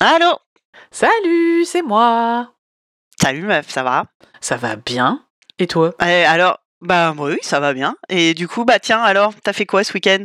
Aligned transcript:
Allô 0.00 0.38
Salut, 0.90 1.64
c'est 1.66 1.82
moi. 1.82 2.52
Salut 3.20 3.42
meuf, 3.42 3.68
ça 3.68 3.82
va? 3.82 4.04
Ça 4.40 4.56
va 4.56 4.76
bien 4.76 5.24
Et 5.58 5.66
toi? 5.66 5.92
Eh, 6.04 6.24
Alors, 6.24 6.58
bah 6.80 7.12
oui, 7.16 7.36
ça 7.42 7.60
va 7.60 7.74
bien. 7.74 7.94
Et 8.08 8.34
du 8.34 8.48
coup, 8.48 8.64
bah 8.64 8.78
tiens, 8.78 9.02
alors, 9.02 9.34
t'as 9.42 9.52
fait 9.52 9.66
quoi 9.66 9.84
ce 9.84 9.92
week-end? 9.92 10.24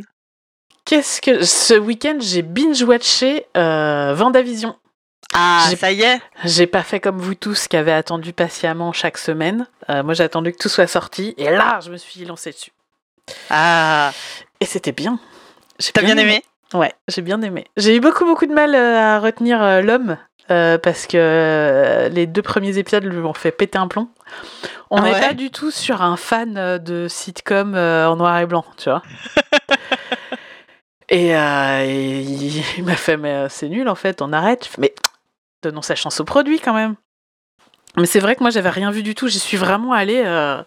Qu'est-ce 0.84 1.20
que 1.20 1.44
ce 1.44 1.74
week-end 1.74 2.16
j'ai 2.20 2.42
binge-watché 2.42 3.46
euh, 3.56 4.14
Vendavision. 4.14 4.76
Ah, 5.34 5.66
J'ai- 5.68 5.76
ça 5.76 5.90
y 5.92 6.02
est 6.02 6.20
J'ai 6.44 6.66
pas 6.66 6.82
fait 6.84 7.00
comme 7.00 7.18
vous 7.18 7.34
tous 7.34 7.66
qui 7.68 7.76
avez 7.76 7.92
attendu 7.92 8.32
patiemment 8.32 8.92
chaque 8.92 9.18
semaine. 9.18 9.66
Euh, 9.90 10.02
moi 10.04 10.14
j'ai 10.14 10.22
attendu 10.22 10.52
que 10.52 10.58
tout 10.58 10.68
soit 10.68 10.86
sorti 10.86 11.34
et 11.36 11.50
là 11.50 11.80
je 11.84 11.90
me 11.90 11.96
suis 11.96 12.24
lancé 12.24 12.52
dessus. 12.52 12.70
Ah, 13.50 14.12
Et 14.60 14.64
c'était 14.64 14.92
bien. 14.92 15.18
T'as 15.92 16.02
bien 16.02 16.16
aimé? 16.16 16.42
Ouais, 16.76 16.92
j'ai 17.08 17.22
bien 17.22 17.40
aimé. 17.42 17.64
J'ai 17.76 17.96
eu 17.96 18.00
beaucoup 18.00 18.24
beaucoup 18.24 18.46
de 18.46 18.52
mal 18.52 18.74
euh, 18.74 18.98
à 18.98 19.18
retenir 19.18 19.62
euh, 19.62 19.80
l'homme 19.80 20.18
euh, 20.50 20.78
parce 20.78 21.06
que 21.06 22.08
les 22.12 22.26
deux 22.26 22.42
premiers 22.42 22.76
épisodes 22.78 23.04
lui 23.04 23.18
ont 23.18 23.32
fait 23.32 23.50
péter 23.50 23.78
un 23.78 23.88
plomb. 23.88 24.08
On 24.90 24.98
Ah 24.98 25.02
n'est 25.02 25.12
ouais 25.12 25.20
pas 25.20 25.34
du 25.34 25.50
tout 25.50 25.70
sur 25.70 26.02
un 26.02 26.16
fan 26.16 26.78
de 26.78 27.08
sitcom 27.08 27.74
en 27.74 28.16
noir 28.16 28.38
et 28.38 28.46
blanc, 28.46 28.64
tu 28.76 28.90
vois. 28.90 29.02
et, 31.08 31.34
euh, 31.36 31.84
et 31.84 32.20
il, 32.20 32.84
m'a 32.84 32.94
fait 32.94 33.16
mais 33.16 33.48
c'est 33.48 33.68
nul 33.68 33.88
en 33.88 33.94
fait, 33.94 34.20
on 34.22 34.32
arrête. 34.32 34.64
Je 34.64 34.70
fais, 34.70 34.80
Mais 34.80 34.94
donnons 35.62 35.82
sa 35.82 35.94
chance 35.94 36.20
au 36.20 36.24
produit 36.24 36.60
quand 36.60 36.74
même. 36.74 36.94
Mais 37.96 38.06
c'est 38.06 38.20
vrai 38.20 38.36
que 38.36 38.42
moi 38.42 38.50
j'avais 38.50 38.68
rien 38.70 38.90
vu 38.90 39.02
du 39.02 39.14
tout. 39.14 39.28
J'y 39.28 39.38
suis 39.38 39.56
vraiment 39.56 39.92
allée 39.92 40.22
euh, 40.24 40.62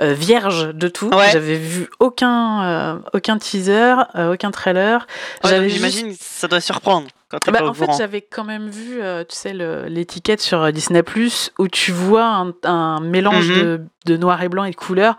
euh, 0.00 0.12
vierge 0.14 0.72
de 0.72 0.88
tout. 0.88 1.08
Ouais. 1.08 1.30
J'avais 1.32 1.56
vu 1.56 1.88
aucun 1.98 2.62
euh, 2.64 2.94
aucun 3.12 3.38
teaser, 3.38 3.94
euh, 4.14 4.34
aucun 4.34 4.50
trailer. 4.50 5.06
Ouais, 5.44 5.62
juste- 5.64 5.76
J'imagine 5.76 6.12
que 6.16 6.18
ça 6.20 6.46
doit 6.48 6.60
surprendre 6.60 7.08
quand 7.30 7.38
t'es 7.38 7.52
bah, 7.52 7.60
pas 7.60 7.64
au 7.66 7.68
en 7.68 7.74
fait, 7.74 7.86
j'avais 7.96 8.20
quand 8.22 8.44
même 8.44 8.68
vu, 8.68 9.00
euh, 9.00 9.24
tu 9.28 9.36
sais, 9.36 9.52
l'étiquette 9.52 10.40
sur 10.40 10.62
euh, 10.62 10.70
Disney 10.72 11.02
Plus 11.02 11.52
où 11.58 11.68
tu 11.68 11.92
vois 11.92 12.24
un, 12.24 12.52
un 12.64 13.00
mélange 13.00 13.48
Mhm. 13.50 13.54
de, 13.62 13.80
de 14.06 14.16
noir 14.16 14.42
et 14.42 14.48
blanc 14.48 14.64
et 14.64 14.70
de 14.70 14.76
couleurs. 14.76 15.16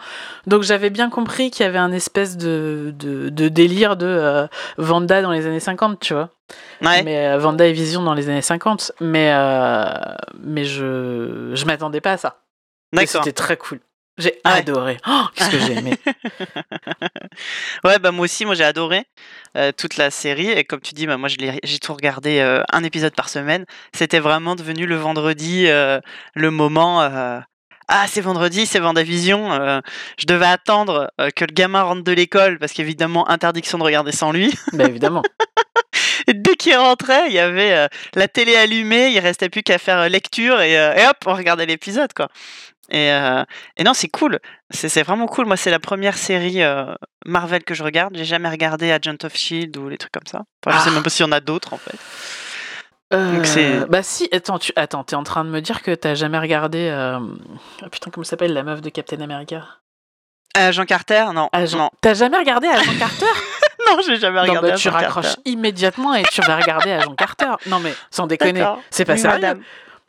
Donc 0.47 0.63
j'avais 0.63 0.89
bien 0.89 1.09
compris 1.09 1.51
qu'il 1.51 1.65
y 1.65 1.69
avait 1.69 1.77
un 1.77 1.91
espèce 1.91 2.37
de, 2.37 2.93
de, 2.97 3.29
de 3.29 3.47
délire 3.49 3.95
de 3.97 4.05
euh, 4.07 4.47
Vanda 4.77 5.21
dans 5.21 5.31
les 5.31 5.45
années 5.47 5.59
50, 5.59 5.99
tu 5.99 6.13
vois. 6.13 6.29
Ouais. 6.81 7.01
Mais 7.03 7.27
euh, 7.29 7.37
Vanda 7.37 7.65
et 7.65 7.71
Vision 7.73 8.03
dans 8.03 8.13
les 8.13 8.27
années 8.29 8.41
50. 8.41 8.91
Mais, 8.99 9.31
mais 10.39 10.65
je 10.65 11.51
je 11.53 11.65
m'attendais 11.65 12.01
pas 12.01 12.13
à 12.13 12.17
ça. 12.17 12.41
C'était 13.05 13.31
très 13.31 13.55
cool. 13.57 13.79
J'ai 14.17 14.31
Ouais. 14.45 14.51
adoré. 14.51 14.97
Oh, 15.07 15.23
Qu'est-ce 15.35 15.49
que 15.49 15.59
j'ai 15.59 15.73
aimé. 15.73 15.93
Ouais, 17.83 17.97
bah 17.99 18.11
moi 18.11 18.25
aussi, 18.25 18.45
moi 18.45 18.55
j'ai 18.55 18.63
adoré 18.63 19.05
euh, 19.57 19.71
toute 19.71 19.97
la 19.97 20.11
série. 20.11 20.49
Et 20.49 20.63
comme 20.63 20.81
tu 20.81 20.93
dis, 20.93 21.07
bah, 21.07 21.17
moi 21.17 21.29
j'ai 21.29 21.79
tout 21.79 21.93
regardé 21.93 22.39
euh, 22.39 22.61
un 22.71 22.83
épisode 22.83 23.15
par 23.15 23.29
semaine. 23.29 23.65
C'était 23.95 24.19
vraiment 24.19 24.55
devenu 24.55 24.85
le 24.85 24.95
vendredi, 24.97 25.65
euh, 25.67 25.99
le 26.35 26.51
moment. 26.51 27.01
ah, 27.01 28.05
c'est 28.07 28.21
vendredi, 28.21 28.65
c'est 28.65 28.79
Vendavision. 28.79 29.81
je 30.17 30.25
devais 30.25 30.45
attendre 30.45 31.09
que 31.35 31.45
le 31.45 31.53
gamin 31.53 31.81
rentre 31.81 32.03
de 32.03 32.11
l'école 32.11 32.59
parce 32.59 32.73
qu'évidemment, 32.73 33.27
interdiction 33.29 33.77
de 33.77 33.83
regarder 33.83 34.11
sans 34.11 34.31
lui. 34.31 34.53
bah 34.73 34.85
évidemment. 34.85 35.23
Et 36.27 36.33
dès 36.35 36.55
qu'il 36.55 36.75
rentrait, 36.77 37.27
il 37.27 37.33
y 37.33 37.39
avait 37.39 37.73
euh, 37.73 37.87
la 38.13 38.27
télé 38.27 38.55
allumée, 38.55 39.09
il 39.09 39.19
restait 39.19 39.49
plus 39.49 39.63
qu'à 39.63 39.79
faire 39.79 39.97
euh, 39.97 40.07
lecture 40.07 40.61
et, 40.61 40.77
euh, 40.79 40.93
et 40.93 41.07
hop, 41.07 41.17
on 41.25 41.33
regardait 41.33 41.65
l'épisode 41.65 42.13
quoi. 42.13 42.27
Et, 42.89 43.11
euh, 43.13 43.43
et 43.77 43.83
non, 43.83 43.93
c'est 43.93 44.09
cool, 44.09 44.39
c'est 44.69 45.03
vraiment 45.03 45.27
cool. 45.27 45.45
Moi, 45.45 45.55
c'est 45.55 45.71
la 45.71 45.79
première 45.79 46.17
série 46.17 46.61
euh, 46.61 46.93
Marvel 47.25 47.63
que 47.63 47.73
je 47.73 47.83
regarde. 47.83 48.15
J'ai 48.17 48.25
jamais 48.25 48.49
regardé 48.49 48.91
Agent 48.91 49.15
of 49.23 49.33
Shield 49.35 49.77
ou 49.77 49.87
les 49.87 49.97
trucs 49.97 50.11
comme 50.11 50.25
ça. 50.27 50.41
Enfin, 50.65 50.77
je 50.77 50.83
sais 50.83 50.89
Ah. 50.89 50.93
même 50.95 51.03
pas 51.03 51.09
s'il 51.09 51.25
y 51.25 51.29
en 51.29 51.31
a 51.31 51.39
d'autres 51.39 51.73
en 51.73 51.77
fait. 51.77 51.95
Euh, 53.13 53.85
bah 53.87 54.03
si, 54.03 54.29
attends, 54.31 54.57
tu 54.57 54.71
attends, 54.77 55.03
t'es 55.03 55.15
en 55.17 55.23
train 55.23 55.43
de 55.43 55.49
me 55.49 55.59
dire 55.59 55.81
que 55.81 55.93
t'as 55.93 56.15
jamais 56.15 56.39
regardé 56.39 56.87
euh, 56.89 57.19
ah, 57.83 57.89
putain 57.89 58.09
comment 58.09 58.23
s'appelle 58.23 58.53
la 58.53 58.63
meuf 58.63 58.81
de 58.81 58.89
Captain 58.89 59.19
America? 59.19 59.65
Agent 60.55 60.85
Carter, 60.85 61.25
non, 61.33 61.49
Agent. 61.51 61.77
non, 61.77 61.89
T'as 62.01 62.13
jamais 62.13 62.37
regardé 62.37 62.67
Agent 62.67 62.97
Carter? 62.99 63.25
Non, 63.89 63.97
j'ai 64.05 64.17
jamais 64.19 64.37
Non, 64.37 64.43
regardé. 64.47 64.69
bah, 64.69 64.75
tu 64.77 64.89
raccroches 64.89 65.25
Carter. 65.25 65.41
immédiatement 65.45 66.13
et 66.13 66.21
tu 66.23 66.39
vas 66.41 66.55
regarder 66.55 66.91
Agent 66.91 67.15
Carter. 67.15 67.51
Non 67.65 67.79
mais 67.79 67.93
sans 68.11 68.27
déconner, 68.27 68.63
c'est 68.91 69.05
pas 69.05 69.13
Oui, 69.13 69.19
sérieux. 69.19 69.39
madame. 69.41 69.61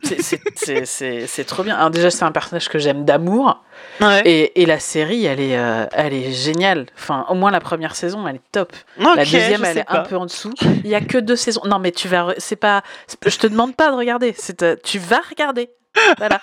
C'est- 0.04 1.44
trop 1.44 1.62
bien. 1.62 1.76
Alors 1.76 1.90
déjà 1.90 2.10
c'est 2.10 2.24
un 2.24 2.32
personnage 2.32 2.68
que 2.68 2.78
j'aime 2.78 3.04
d'amour 3.04 3.62
Ouais. 4.00 4.22
et, 4.24 4.62
et 4.62 4.66
la 4.66 4.78
série 4.78 5.24
elle 5.26 5.40
est 5.40 5.56
euh, 5.58 5.86
elle 5.92 6.12
est 6.12 6.32
géniale. 6.32 6.86
Enfin 6.96 7.26
au 7.28 7.34
moins 7.34 7.50
la 7.50 7.60
première 7.60 7.94
saison 7.96 8.26
elle 8.26 8.36
est 8.36 8.40
top. 8.52 8.72
La 8.98 9.16
deuxième 9.24 9.64
elle 9.64 9.78
est 9.78 9.84
un 9.88 10.00
peu 10.00 10.16
en 10.16 10.26
dessous. 10.26 10.52
Il 10.84 10.86
y 10.88 10.94
a 10.94 11.00
que 11.00 11.18
deux 11.18 11.36
saisons. 11.36 11.62
Non 11.66 11.78
mais 11.78 11.92
tu 11.92 12.08
vas 12.08 12.28
c'est 12.38 12.56
pas 12.56 12.82
je 13.26 13.36
te 13.38 13.46
demande 13.46 13.74
pas 13.76 13.90
de 13.90 13.96
regarder, 13.96 14.34
c'est 14.36 14.62
euh, 14.62 14.76
tu 14.82 14.98
vas 14.98 15.20
regarder. 15.28 15.70
Voilà. 16.16 16.40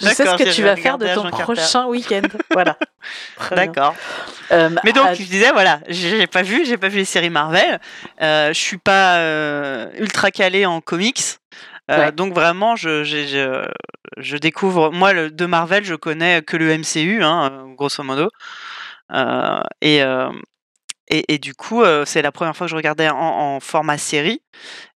Je 0.00 0.06
sais 0.06 0.24
ce 0.24 0.36
que 0.42 0.50
tu 0.50 0.62
vas 0.62 0.76
faire 0.76 0.96
de 0.96 1.06
ton 1.14 1.28
prochain 1.28 1.86
week-end. 1.88 2.22
Voilà. 2.52 2.78
D'accord. 3.50 3.94
Euh, 4.50 4.70
Mais 4.82 4.92
donc, 4.92 5.04
ah, 5.10 5.14
je 5.14 5.22
disais, 5.24 5.50
voilà, 5.52 5.80
j'ai 5.88 6.26
pas 6.26 6.40
vu, 6.40 6.64
j'ai 6.64 6.78
pas 6.78 6.88
vu 6.88 6.96
les 6.98 7.04
séries 7.04 7.28
Marvel. 7.28 7.80
Euh, 8.22 8.48
je 8.48 8.58
suis 8.58 8.78
pas 8.78 9.18
ultra 9.98 10.30
calé 10.30 10.64
en 10.64 10.80
comics. 10.80 11.20
Euh, 11.90 11.98
Ouais. 11.98 12.12
Donc 12.12 12.32
vraiment, 12.34 12.76
je, 12.76 13.02
je, 13.04 13.66
je 14.16 14.36
découvre. 14.36 14.90
Moi, 14.92 15.12
le, 15.12 15.30
de 15.30 15.46
Marvel, 15.46 15.84
je 15.84 15.94
connais 15.94 16.42
que 16.42 16.56
le 16.56 16.76
MCU, 16.78 17.22
hein, 17.22 17.50
euh, 17.52 17.74
grosso 17.74 18.02
modo. 18.02 18.28
Euh, 19.12 19.60
et, 19.80 19.98
et, 21.08 21.34
et 21.34 21.38
du 21.38 21.54
coup, 21.54 21.82
c'est 22.04 22.22
la 22.22 22.32
première 22.32 22.56
fois 22.56 22.66
que 22.66 22.70
je 22.70 22.76
regardais 22.76 23.08
en, 23.08 23.16
en 23.18 23.60
format 23.60 23.98
série. 23.98 24.40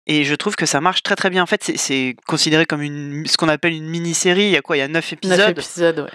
Et 0.07 0.23
je 0.23 0.35
trouve 0.35 0.55
que 0.55 0.67
ça 0.67 0.79
marche 0.81 1.01
très 1.01 1.15
très 1.15 1.31
bien. 1.31 1.41
En 1.41 1.47
fait, 1.47 1.63
c'est- 1.63 2.15
considéré 2.27 2.67
comme 2.67 2.83
une, 2.83 3.25
ce 3.25 3.37
qu'on 3.37 3.49
appelle 3.49 3.73
une 3.73 3.89
mini-série. 3.89 4.43
Il 4.43 4.51
y 4.51 4.55
a 4.57 4.61
quoi? 4.61 4.77
Il 4.77 4.79
y 4.79 4.83
a 4.83 4.87
neuf 4.87 5.11
épisodes. 5.11 5.39
neuf 5.39 5.49
épisodes, 5.49 5.99
ouais. 6.01 6.09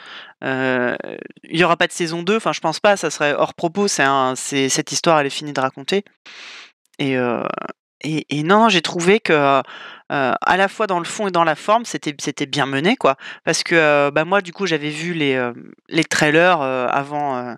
Euh, 0.45 0.97
il 1.43 1.59
y 1.59 1.65
aura 1.65 1.77
pas 1.77 1.89
de 1.89 1.93
saison 1.93 2.23
2, 2.23 2.37
enfin 2.37 2.53
je 2.55 2.61
pense 2.61 2.81
pas, 2.81 2.97
ça 2.97 3.11
serait 3.11 3.35
hors 3.35 3.53
propos, 3.53 3.89
c'est 3.89 4.05
un, 4.05 4.35
c'est 4.37 4.71
cette 4.71 4.91
histoire 4.91 5.21
elle 5.21 5.27
est 5.27 5.31
finie 5.31 5.53
de 5.53 5.61
raconter. 5.61 6.03
Et, 6.99 7.19
euh, 7.19 7.43
et, 8.03 8.43
non, 8.43 8.69
j'ai 8.69 8.83
trouvé 8.83 9.21
que 9.21 9.63
à 10.09 10.57
la 10.57 10.69
fois 10.69 10.87
dans 10.87 10.99
le 10.99 11.05
fond 11.05 11.29
et 11.29 11.31
dans 11.31 11.45
la 11.45 11.55
forme, 11.55 11.85
c'était 11.85 12.47
bien 12.47 12.67
mené 12.67 12.97
quoi. 12.97 13.17
Parce 13.45 13.63
que 13.63 14.11
bah 14.11 14.25
moi 14.25 14.41
du 14.41 14.53
coup 14.53 14.67
j'avais 14.67 14.91
vu 14.91 15.13
les 15.13 15.51
les 15.89 16.05
trailers 16.05 16.61
avant 16.61 17.57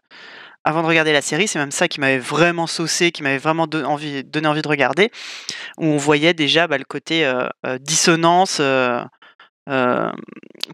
avant 0.64 0.82
de 0.82 0.86
regarder 0.86 1.12
la 1.12 1.22
série, 1.22 1.48
c'est 1.48 1.58
même 1.58 1.72
ça 1.72 1.88
qui 1.88 1.98
m'avait 1.98 2.18
vraiment 2.18 2.68
saucé, 2.68 3.10
qui 3.10 3.22
m'avait 3.24 3.38
vraiment 3.38 3.66
donné 3.66 3.86
envie 3.86 4.22
de 4.22 4.68
regarder, 4.68 5.10
où 5.78 5.86
on 5.86 5.96
voyait 5.96 6.34
déjà 6.34 6.66
bah, 6.68 6.78
le 6.78 6.84
côté 6.84 7.30
dissonance 7.80 8.60
euh, 9.68 10.10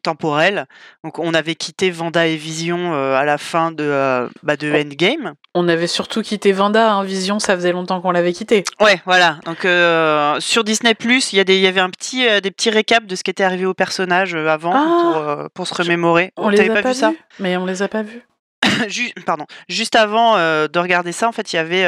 temporelle. 0.03 0.67
Donc 1.05 1.19
on 1.19 1.35
avait 1.35 1.55
quitté 1.55 1.91
Vanda 1.91 2.27
et 2.27 2.37
Vision 2.37 2.95
euh, 2.95 3.15
à 3.15 3.25
la 3.25 3.39
fin 3.39 3.71
de, 3.71 3.85
euh, 3.85 4.29
bah, 4.43 4.57
de. 4.57 4.73
Endgame. 4.73 5.35
On 5.55 5.69
avait 5.69 5.87
surtout 5.87 6.23
quitté 6.23 6.53
Vanda, 6.53 6.93
hein, 6.93 7.05
Vision, 7.05 7.39
ça 7.39 7.55
faisait 7.55 7.73
longtemps 7.73 8.01
qu'on 8.01 8.11
l'avait 8.11 8.33
quitté. 8.33 8.65
Ouais, 8.81 9.01
voilà. 9.05 9.39
Donc 9.45 9.65
euh, 9.65 10.39
sur 10.41 10.65
Disney 10.65 10.95
Plus, 10.95 11.33
il 11.33 11.37
y 11.37 11.41
a 11.41 11.45
des, 11.45 11.57
il 11.57 11.63
y 11.63 11.67
avait 11.67 11.81
un 11.81 11.91
petit, 11.91 12.27
des 12.41 12.51
petits 12.51 12.71
récaps 12.71 13.07
de 13.07 13.17
ce 13.17 13.23
qui 13.23 13.31
était 13.31 13.45
arrivé 13.45 13.67
au 13.67 13.75
personnage 13.75 14.35
avant 14.35 14.73
Ah 14.75 15.49
pour, 15.51 15.51
pour 15.51 15.67
se 15.67 15.75
remémorer. 15.75 16.33
On 16.37 16.49
les 16.49 16.61
a 16.61 16.75
pas, 16.75 16.83
pas, 16.83 16.89
vu 16.93 16.95
ça 16.95 17.13
mais 17.39 17.57
on 17.57 17.67
les 17.67 17.83
a 17.83 17.89
pas 17.89 18.03
vus. 18.03 18.23
Pardon. 19.27 19.47
Juste 19.69 19.97
avant 19.97 20.37
de 20.37 20.79
regarder 20.79 21.13
ça, 21.13 21.29
en 21.29 21.33
fait, 21.33 21.53
il 21.53 21.57
y 21.57 21.59
avait 21.59 21.87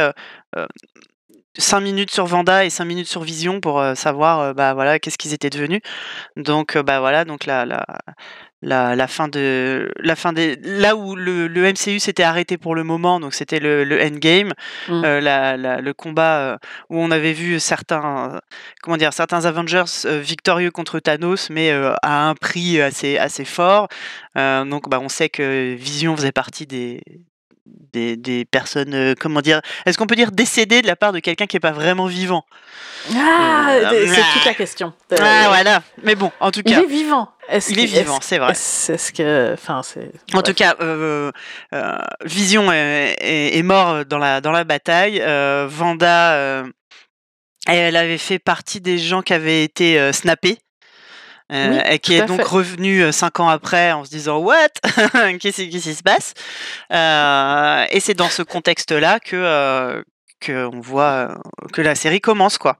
5 1.58 1.80
minutes 1.80 2.10
sur 2.12 2.26
Vanda 2.26 2.64
et 2.64 2.70
5 2.70 2.84
minutes 2.84 3.08
sur 3.08 3.22
Vision 3.22 3.60
pour 3.60 3.80
euh, 3.80 3.94
savoir 3.94 4.40
euh, 4.40 4.52
bah 4.54 4.72
voilà 4.74 4.98
qu'est-ce 4.98 5.18
qu'ils 5.18 5.34
étaient 5.34 5.50
devenus. 5.50 5.80
Donc 6.36 6.76
euh, 6.76 6.82
bah 6.82 7.00
voilà 7.00 7.24
donc 7.24 7.46
la 7.46 7.66
la 7.66 7.84
la, 8.62 8.94
la 8.94 9.06
fin 9.08 9.26
de 9.28 9.90
la 9.96 10.14
fin 10.16 10.34
des 10.34 10.56
là 10.62 10.94
où 10.94 11.16
le, 11.16 11.48
le 11.48 11.62
MCU 11.72 11.98
s'était 11.98 12.22
arrêté 12.24 12.58
pour 12.58 12.74
le 12.74 12.84
moment 12.84 13.18
donc 13.18 13.32
c'était 13.32 13.58
le, 13.58 13.84
le 13.84 14.02
Endgame 14.02 14.52
Mm. 14.88 15.02
euh, 15.04 15.20
la, 15.22 15.56
la- 15.56 15.80
le 15.80 15.94
combat 15.94 16.58
où 16.90 16.98
on 17.00 17.10
avait 17.10 17.32
vu 17.32 17.58
certains 17.58 18.38
comment 18.82 18.98
dire 18.98 19.14
certains 19.14 19.46
Avengers 19.46 19.84
victorieux 20.04 20.70
contre 20.70 21.00
Thanos 21.00 21.48
mais 21.50 21.72
à 22.02 22.28
un 22.28 22.34
prix 22.34 22.80
assez 22.82 23.16
assez 23.16 23.46
fort 23.46 23.88
donc 24.36 24.88
bah 24.90 24.98
on 25.00 25.08
sait 25.08 25.30
que 25.30 25.74
Vision 25.74 26.14
faisait 26.16 26.30
partie 26.32 26.66
des 26.66 27.00
des, 27.92 28.16
des 28.16 28.44
personnes, 28.44 28.94
euh, 28.94 29.14
comment 29.18 29.40
dire, 29.40 29.60
est-ce 29.86 29.98
qu'on 29.98 30.06
peut 30.06 30.16
dire 30.16 30.32
décédées 30.32 30.82
de 30.82 30.86
la 30.86 30.96
part 30.96 31.12
de 31.12 31.18
quelqu'un 31.20 31.46
qui 31.46 31.56
n'est 31.56 31.60
pas 31.60 31.72
vraiment 31.72 32.06
vivant? 32.06 32.44
Ah, 33.14 33.66
Euh, 33.70 34.06
c'est 34.06 34.20
ah. 34.20 34.24
toute 34.34 34.44
la 34.44 34.54
question. 34.54 34.92
Euh, 35.12 35.16
Ah 35.20 35.44
voilà, 35.48 35.82
mais 36.02 36.14
bon, 36.14 36.30
en 36.40 36.50
tout 36.50 36.62
Il 36.64 36.72
cas, 36.72 36.82
est 36.82 36.86
vivant. 36.86 37.30
Il 37.68 37.78
est 37.78 37.86
vivant, 37.86 38.18
c'est 38.20 38.38
vrai. 38.38 38.52
Est-ce 38.52 38.92
est-ce 38.92 39.12
que, 39.12 39.52
enfin, 39.54 39.82
c'est. 39.82 40.10
En 40.32 40.40
bref. 40.40 40.42
tout 40.44 40.54
cas, 40.54 40.76
euh, 40.80 41.32
euh, 41.74 41.98
Vision 42.24 42.70
est, 42.70 43.16
est- 43.20 43.58
est 43.58 43.62
mort 43.62 44.04
dans 44.04 44.18
la, 44.18 44.40
dans 44.40 44.52
la 44.52 44.64
bataille. 44.64 45.20
Euh, 45.20 45.66
Vanda, 45.68 46.34
euh, 46.34 46.64
elle 47.66 47.96
avait 47.96 48.18
fait 48.18 48.38
partie 48.38 48.80
des 48.80 48.98
gens 48.98 49.22
qui 49.22 49.32
avaient 49.32 49.64
été 49.64 49.98
euh, 49.98 50.12
snappés. 50.12 50.58
Euh, 51.50 51.70
Oui, 51.72 51.78
et 51.90 51.98
qui 51.98 52.14
est 52.14 52.24
donc 52.26 52.38
fait. 52.38 52.46
revenue 52.46 53.02
euh, 53.02 53.12
cinq 53.12 53.40
ans 53.40 53.48
après 53.48 53.92
en 53.92 54.04
se 54.04 54.10
disant 54.10 54.38
What? 54.38 54.68
Qu'est-ce 55.40 55.62
qui 55.62 55.80
se 55.80 56.02
passe 56.02 56.34
Euh, 56.92 57.84
Et 57.90 58.00
c'est 58.00 58.14
dans 58.14 58.28
ce 58.28 58.42
contexte-là 58.42 59.20
que, 59.20 59.36
euh, 59.36 60.02
que 60.40 60.66
on 60.72 60.80
voit 60.80 61.34
que 61.72 61.82
la 61.82 61.94
série 61.94 62.20
commence 62.20 62.58
quoi. 62.58 62.76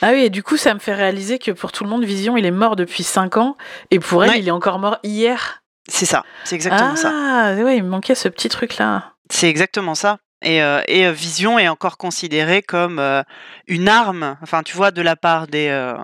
Ah 0.00 0.10
oui, 0.12 0.22
et 0.24 0.30
du 0.30 0.42
coup, 0.42 0.56
ça 0.56 0.72
me 0.72 0.78
fait 0.78 0.94
réaliser 0.94 1.38
que 1.38 1.50
pour 1.50 1.72
tout 1.72 1.84
le 1.84 1.90
monde, 1.90 2.02
Vision, 2.04 2.36
il 2.38 2.46
est 2.46 2.50
mort 2.50 2.74
depuis 2.74 3.02
5 3.02 3.36
ans, 3.36 3.56
et 3.90 3.98
pour 3.98 4.24
elle, 4.24 4.30
Ouais. 4.30 4.38
il 4.38 4.48
est 4.48 4.52
encore 4.52 4.78
mort 4.78 4.96
hier. 5.02 5.62
C'est 5.90 6.06
ça, 6.06 6.24
c'est 6.44 6.54
exactement 6.54 6.96
ça. 6.96 7.12
ah, 7.14 7.54
ouais, 7.54 7.76
il 7.76 7.82
me 7.82 7.88
manquait 7.90 8.14
ce 8.14 8.28
petit 8.28 8.48
truc-là. 8.48 9.12
C'est 9.30 9.48
exactement 9.48 9.94
ça. 9.94 10.18
Et, 10.42 10.62
euh, 10.62 10.80
et 10.86 11.04
euh, 11.06 11.12
Vision 11.12 11.58
est 11.58 11.66
encore 11.68 11.96
considérée 11.98 12.62
comme 12.62 12.98
euh, 13.00 13.22
une 13.66 13.88
arme, 13.88 14.36
enfin 14.42 14.62
tu 14.62 14.76
vois, 14.76 14.90
de 14.92 15.02
la 15.02 15.16
part 15.16 15.48
des, 15.48 15.68
euh, 15.68 15.94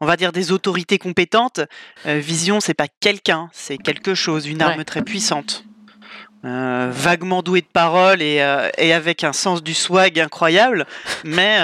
on 0.00 0.06
va 0.06 0.16
dire 0.16 0.32
des 0.32 0.50
autorités 0.50 0.98
compétentes. 0.98 1.60
Vision, 2.04 2.58
c'est 2.60 2.74
pas 2.74 2.88
quelqu'un, 3.00 3.48
c'est 3.52 3.78
quelque 3.78 4.14
chose, 4.14 4.46
une 4.48 4.62
arme 4.62 4.78
Ouais. 4.78 4.84
très 4.84 5.02
puissante, 5.02 5.64
vaguement 6.42 7.42
douée 7.42 7.60
de 7.60 7.66
parole 7.72 8.20
et, 8.20 8.44
et 8.78 8.92
avec 8.92 9.22
un 9.22 9.32
sens 9.32 9.62
du 9.62 9.74
swag 9.74 10.18
incroyable, 10.18 10.86
mais 11.24 11.58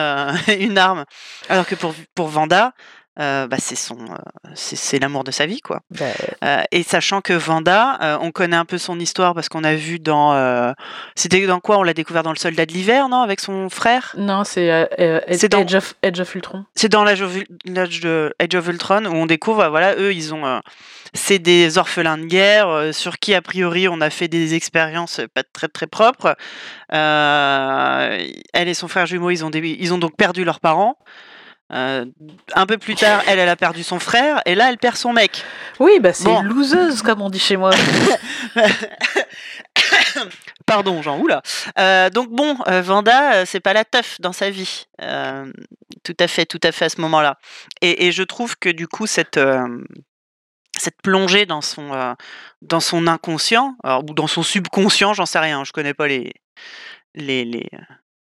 une 0.60 0.78
arme. 0.78 1.04
Alors 1.48 1.66
que 1.66 1.74
pour 1.74 1.94
pour 2.14 2.28
Vanda, 2.28 2.72
bah, 3.18 3.56
c'est 3.58 3.74
son, 3.74 3.98
euh, 3.98 4.50
c'est 4.54 4.98
l'amour 5.00 5.24
de 5.24 5.30
sa 5.30 5.46
vie 5.46 5.60
quoi. 5.60 5.80
Bah, 5.90 6.06
Euh, 6.44 6.62
et 6.70 6.82
sachant 6.84 7.20
que 7.20 7.32
Vanda, 7.32 7.98
euh, 8.00 8.18
on 8.20 8.30
connaît 8.30 8.56
un 8.56 8.64
peu 8.64 8.78
son 8.78 8.98
histoire 9.00 9.34
parce 9.34 9.48
qu'on 9.48 9.64
a 9.64 9.74
vu 9.74 9.98
dans. 9.98 10.34
euh, 10.34 10.72
C'était 11.16 11.44
dans 11.46 11.60
quoi 11.60 11.78
On 11.78 11.82
l'a 11.82 11.94
découvert 11.94 12.22
dans 12.22 12.32
le 12.32 12.38
Soldat 12.38 12.64
de 12.66 12.72
l'hiver, 12.72 13.08
non 13.08 13.22
Avec 13.22 13.40
son 13.40 13.68
frère? 13.68 14.14
Non, 14.16 14.44
c'est 14.44 14.70
euh, 14.70 14.86
euh, 15.00 15.20
Edge, 15.26 15.48
dans- 15.48 15.60
Edge 15.60 15.74
of, 15.74 15.94
Edge 16.02 16.20
of 16.20 16.34
Ultron. 16.34 16.64
C'est 16.76 16.88
dans 16.88 17.02
l'âge 17.04 17.22
of, 17.22 17.36
l'âge 17.64 18.00
de 18.00 18.32
Age 18.38 18.54
of 18.54 18.68
Ultron 18.68 19.04
où 19.06 19.14
on 19.14 19.26
découvre, 19.26 19.62
euh, 19.62 19.68
voilà, 19.68 19.96
eux, 19.96 20.12
ils 20.14 20.32
ont. 20.32 20.46
euh, 20.46 20.60
c'est 21.14 21.38
des 21.38 21.78
orphelins 21.78 22.18
de 22.18 22.26
guerre 22.26 22.68
euh, 22.68 22.92
sur 22.92 23.18
qui, 23.18 23.34
a 23.34 23.40
priori, 23.42 23.88
on 23.88 24.00
a 24.00 24.10
fait 24.10 24.28
des 24.28 24.54
expériences 24.54 25.20
pas 25.34 25.42
très 25.42 25.66
très 25.68 25.86
propres. 25.86 26.36
Euh, 26.92 28.28
elle 28.52 28.68
et 28.68 28.74
son 28.74 28.88
frère 28.88 29.06
jumeau, 29.06 29.30
ils 29.30 29.44
ont, 29.44 29.50
des- 29.50 29.76
ils 29.80 29.92
ont 29.94 29.98
donc 29.98 30.16
perdu 30.16 30.44
leurs 30.44 30.60
parents. 30.60 30.96
Euh, 31.72 32.06
un 32.54 32.64
peu 32.66 32.78
plus 32.78 32.94
tard, 32.94 33.22
elle, 33.26 33.38
elle 33.38 33.48
a 33.48 33.56
perdu 33.56 33.82
son 33.82 33.98
frère, 33.98 34.40
et 34.46 34.54
là, 34.54 34.70
elle 34.70 34.78
perd 34.78 34.96
son 34.96 35.12
mec. 35.12 35.44
Oui, 35.78 35.98
bah 36.00 36.12
c'est 36.14 36.24
Bon. 36.24 36.40
loseuse, 36.42 37.02
comme 37.02 37.20
on 37.20 37.28
dit 37.28 37.38
chez 37.38 37.56
moi. 37.56 37.70
Pardon, 40.66 41.02
Jean, 41.02 41.18
oula. 41.18 41.42
Euh, 41.78 42.10
donc 42.10 42.30
bon, 42.30 42.56
euh, 42.68 42.82
Vanda, 42.82 43.32
euh, 43.34 43.44
c'est 43.46 43.60
pas 43.60 43.72
la 43.72 43.84
teuf 43.84 44.20
dans 44.20 44.32
sa 44.32 44.50
vie. 44.50 44.86
Euh, 45.02 45.50
tout 46.04 46.16
à 46.20 46.28
fait, 46.28 46.46
tout 46.46 46.60
à 46.62 46.72
fait 46.72 46.86
à 46.86 46.88
ce 46.88 47.00
moment-là. 47.00 47.38
Et, 47.80 48.06
et 48.06 48.12
je 48.12 48.22
trouve 48.22 48.56
que 48.58 48.68
du 48.68 48.86
coup, 48.88 49.06
cette, 49.06 49.40
cette 50.78 51.00
plongée 51.02 51.46
dans 51.46 51.60
son, 51.60 52.14
dans 52.62 52.80
son 52.80 53.06
inconscient, 53.06 53.76
alors, 53.82 54.02
ou 54.08 54.14
dans 54.14 54.26
son 54.26 54.42
subconscient, 54.42 55.14
j'en 55.14 55.26
sais 55.26 55.38
rien, 55.38 55.64
je 55.64 55.72
connais 55.72 55.94
pas 55.94 56.06
les, 56.08 56.32
les, 57.14 57.44
les, 57.44 57.68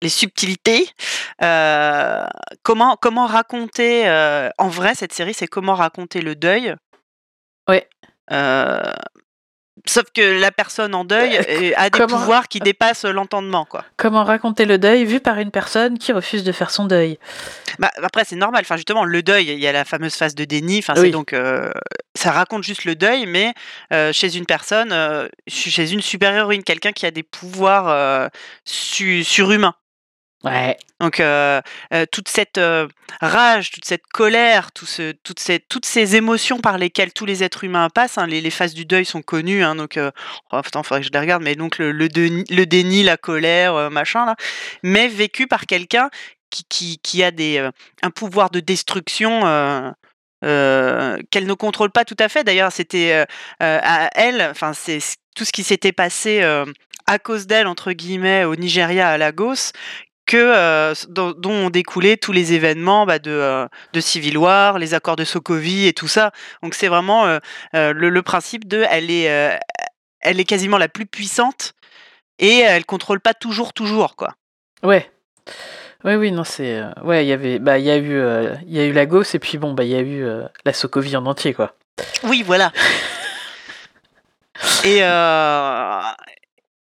les 0.02 0.08
subtilités. 0.08 0.88
Euh, 1.43 2.26
comment, 2.62 2.97
comment 3.00 3.26
raconter, 3.26 4.08
euh, 4.08 4.49
en 4.58 4.69
vrai, 4.69 4.94
cette 4.94 5.12
série, 5.12 5.35
c'est 5.35 5.47
comment 5.49 5.75
raconter 5.75 6.20
le 6.23 6.35
deuil? 6.35 6.75
Ouais. 7.69 7.88
Euh, 8.32 8.93
sauf 9.87 10.05
que 10.14 10.38
la 10.41 10.50
personne 10.52 10.94
en 10.94 11.05
deuil 11.05 11.37
Euh, 11.37 11.73
a 11.76 11.88
des 11.91 11.99
comment- 11.99 12.19
pouvoirs 12.19 12.49
qui 12.49 12.61
dépassent 12.61 13.05
l'entendement, 13.05 13.64
quoi. 13.64 13.85
Comment 13.97 14.25
raconter 14.25 14.64
le 14.67 14.79
deuil 14.79 15.05
vu 15.05 15.20
par 15.20 15.38
une 15.38 15.50
personne 15.50 15.99
qui 15.99 16.12
refuse 16.12 16.44
de 16.44 16.52
faire 16.52 16.70
son 16.70 16.85
deuil? 16.87 17.19
Bah, 17.79 17.91
après, 18.02 18.25
c'est 18.25 18.37
normal. 18.37 18.61
Enfin, 18.62 18.76
justement, 18.76 19.05
le 19.05 19.23
deuil, 19.23 19.47
il 19.50 19.58
y 19.58 19.67
a 19.67 19.73
la 19.73 19.85
fameuse 19.85 20.14
phase 20.17 20.35
de 20.35 20.44
déni. 20.44 20.79
Enfin, 20.79 20.94
c'est 20.97 21.02
Oui. 21.02 21.11
donc, 21.11 21.32
ça 22.14 22.31
raconte 22.32 22.62
juste 22.62 22.85
le 22.85 22.94
deuil, 22.94 23.25
mais 23.26 23.55
euh, 23.93 24.12
chez 24.12 24.37
une 24.37 24.44
personne, 24.47 24.93
euh, 24.93 25.29
chez 25.47 25.91
une 25.93 26.02
super-héroïne, 26.02 26.62
quelqu'un 26.62 26.93
qui 26.93 27.06
a 27.06 27.11
des 27.11 27.23
pouvoirs 27.23 27.88
euh, 27.88 28.29
su- 28.67 29.25
surhumains. 29.25 29.75
Ouais. 30.44 30.78
Donc, 31.00 31.22
toute 32.10 32.28
cette 32.28 32.60
rage, 33.20 33.70
toute 33.70 33.84
cette 33.84 34.06
colère, 34.06 34.72
tout 34.72 34.87
ce, 34.87 35.12
toutes, 35.12 35.40
ces, 35.40 35.60
toutes 35.60 35.84
ces 35.84 36.16
émotions 36.16 36.60
par 36.60 36.78
lesquelles 36.78 37.12
tous 37.12 37.26
les 37.26 37.44
êtres 37.44 37.64
humains 37.64 37.88
passent, 37.90 38.16
hein, 38.16 38.26
les, 38.26 38.50
phases 38.50 38.72
du 38.72 38.87
deuil 38.87 39.04
sont 39.04 39.22
connues, 39.22 39.62
hein, 39.62 39.75
donc, 39.75 39.98
oh, 39.98 40.56
attends, 40.56 40.82
faudrait 40.82 41.00
que 41.00 41.06
je 41.06 41.12
les 41.12 41.19
regarde, 41.19 41.42
mais 41.42 41.56
donc 41.56 41.78
le, 41.78 41.92
le, 41.92 42.08
déni, 42.08 43.02
la 43.02 43.16
colère, 43.19 43.90
machin, 43.90 44.25
là, 44.25 44.37
mais 44.82 45.08
vécu 45.08 45.46
par 45.46 45.66
quelqu'un 45.66 46.08
qui, 46.48 46.64
qui, 46.64 46.98
qui 46.98 47.22
a 47.22 47.31
des, 47.31 47.69
un 48.02 48.10
pouvoir 48.10 48.50
de 48.50 48.60
destruction. 48.60 49.40
qu'elle 50.40 51.46
ne 51.46 51.54
contrôle 51.54 51.90
pas 51.90 52.06
tout 52.06 52.16
à 52.19 52.31
fait. 52.31 52.44
D'ailleurs, 52.44 52.72
c'était 52.72 53.26
à 53.60 54.10
elle, 54.14 54.40
enfin, 54.50 54.72
c'est 54.72 55.00
tout 55.37 55.44
ce 55.44 55.52
qui 55.52 55.64
s'était 55.64 55.92
passé 55.92 56.42
à 57.06 57.19
cause 57.19 57.46
d'elle, 57.46 57.66
entre 57.66 57.92
guillemets, 57.92 58.44
au 58.44 58.54
Nigeria, 58.54 59.08
à 59.08 59.19
Lagos, 59.19 59.72
que 60.30 60.36
euh, 60.36 60.94
dont, 61.08 61.32
dont 61.32 61.50
ont 61.50 61.70
découlé 61.70 62.16
tous 62.16 62.30
les 62.30 62.52
événements 62.52 63.04
bah, 63.04 63.18
de, 63.18 63.32
euh, 63.32 63.66
de 63.92 64.00
Civil 64.00 64.38
War, 64.38 64.78
les 64.78 64.94
accords 64.94 65.16
de 65.16 65.24
Sokovie 65.24 65.88
et 65.88 65.92
tout 65.92 66.06
ça. 66.06 66.30
Donc 66.62 66.74
c'est 66.74 66.86
vraiment 66.86 67.26
euh, 67.26 67.40
euh, 67.74 67.92
le, 67.92 68.10
le 68.10 68.22
principe 68.22 68.68
de, 68.68 68.84
elle 68.88 69.10
est, 69.10 69.24
elle 70.20 70.38
est 70.38 70.44
quasiment 70.44 70.78
la 70.78 70.88
plus 70.88 71.04
puissante 71.04 71.72
et 72.38 72.58
elle 72.58 72.86
contrôle 72.86 73.18
pas 73.18 73.34
toujours, 73.34 73.72
toujours 73.72 74.14
quoi. 74.14 74.36
Ouais. 74.84 75.10
Oui, 76.04 76.14
oui, 76.14 76.30
non, 76.30 76.44
c'est. 76.44 76.80
Ouais, 77.02 77.26
il 77.26 77.28
y 77.28 77.32
avait. 77.32 77.58
Bah, 77.58 77.78
il 77.78 77.84
y 77.84 77.90
a 77.90 77.98
eu. 77.98 78.22
Il 78.66 78.72
y 78.72 78.80
a 78.80 78.86
eu 78.86 78.92
Lagos, 78.92 79.34
et 79.34 79.38
puis 79.38 79.58
bon, 79.58 79.74
bah, 79.74 79.84
il 79.84 79.90
y 79.90 79.96
a 79.96 80.00
eu 80.00 80.24
la 80.64 80.72
Sokovie 80.72 81.16
en 81.16 81.26
entier, 81.26 81.52
quoi. 81.52 81.74
Oui, 82.22 82.42
voilà. 82.42 82.72
et, 84.84 85.02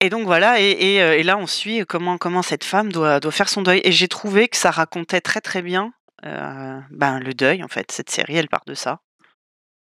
et 0.00 0.10
donc 0.10 0.26
voilà, 0.26 0.56
euh, 0.56 1.12
et 1.14 1.22
là 1.22 1.38
on 1.38 1.46
suit 1.46 1.84
comment, 1.86 2.18
comment 2.18 2.42
cette 2.42 2.64
femme 2.64 2.92
doit, 2.92 3.20
faire 3.30 3.48
son 3.48 3.62
deuil. 3.62 3.80
Et 3.84 3.92
j'ai 3.92 4.08
trouvé 4.08 4.48
que 4.48 4.56
ça 4.56 4.70
racontait 4.70 5.22
très 5.22 5.40
très 5.40 5.62
bien 5.62 5.92
euh, 6.24 6.78
ben, 6.90 7.18
le 7.18 7.32
deuil 7.32 7.62
en 7.64 7.68
fait. 7.68 7.90
Cette 7.90 8.10
série, 8.10 8.36
elle 8.36 8.48
part 8.48 8.64
de 8.66 8.74
ça. 8.74 9.00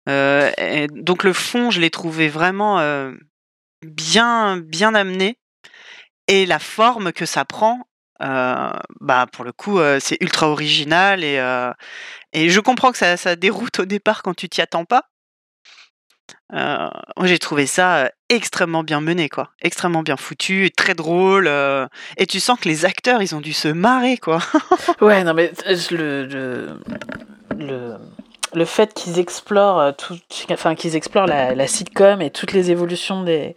Euh, 0.08 0.86
donc 0.92 1.24
le 1.24 1.34
fond, 1.34 1.70
je 1.70 1.80
l'ai 1.80 1.90
trouvé 1.90 2.28
vraiment 2.28 2.78
bien, 3.82 4.56
bien 4.56 4.94
amené. 4.94 5.38
Et 6.26 6.46
la 6.46 6.58
forme 6.58 7.12
que 7.12 7.26
ça 7.26 7.44
prend, 7.44 7.86
bah 8.18 9.26
pour 9.32 9.44
le 9.44 9.52
coup, 9.52 9.78
c'est 10.00 10.16
ultra 10.20 10.48
original. 10.48 11.22
Et, 11.22 11.36
et 12.32 12.48
je 12.48 12.60
comprends 12.60 12.92
que 12.92 12.98
ça, 12.98 13.18
ça 13.18 13.36
déroute 13.36 13.80
au 13.80 13.84
départ 13.84 14.22
quand 14.22 14.34
tu 14.34 14.48
t'y 14.48 14.62
attends 14.62 14.86
pas. 14.86 15.04
Euh, 16.54 16.88
moi, 17.16 17.26
j'ai 17.26 17.38
trouvé 17.38 17.66
ça 17.66 17.96
euh, 17.98 18.08
extrêmement 18.30 18.82
bien 18.82 19.00
mené, 19.00 19.28
quoi. 19.28 19.50
Extrêmement 19.60 20.02
bien 20.02 20.16
foutu, 20.16 20.70
très 20.76 20.94
drôle. 20.94 21.46
euh, 21.46 21.86
et 22.16 22.26
tu 22.26 22.40
sens 22.40 22.58
que 22.58 22.68
les 22.68 22.84
acteurs, 22.84 23.22
ils 23.22 23.34
ont 23.34 23.40
dû 23.40 23.52
se 23.52 23.68
marrer, 23.68 24.16
quoi. 24.16 24.38
Ouais, 25.00 25.24
non, 25.24 25.34
mais 25.34 25.52
euh, 25.66 25.76
le, 25.90 26.26
le, 26.26 26.80
le, 27.58 27.94
le 28.54 28.64
fait 28.64 28.94
qu'ils 28.94 29.18
explorent, 29.18 29.94
tout, 29.96 30.16
enfin, 30.50 30.74
qu'ils 30.74 30.96
explorent 30.96 31.26
la, 31.26 31.54
la 31.54 31.66
sitcom 31.66 32.22
et 32.22 32.30
toutes 32.30 32.52
les 32.52 32.70
évolutions 32.70 33.22
des, 33.24 33.54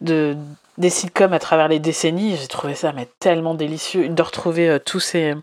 de, 0.00 0.36
des 0.78 0.90
sitcoms 0.90 1.32
à 1.32 1.38
travers 1.40 1.66
les 1.68 1.80
décennies, 1.80 2.36
j'ai 2.40 2.46
trouvé 2.46 2.74
ça 2.76 2.92
mais, 2.92 3.08
tellement 3.18 3.54
délicieux 3.54 4.08
de 4.08 4.22
retrouver 4.22 4.68
euh, 4.68 4.78
tous, 4.78 5.00
ces, 5.00 5.34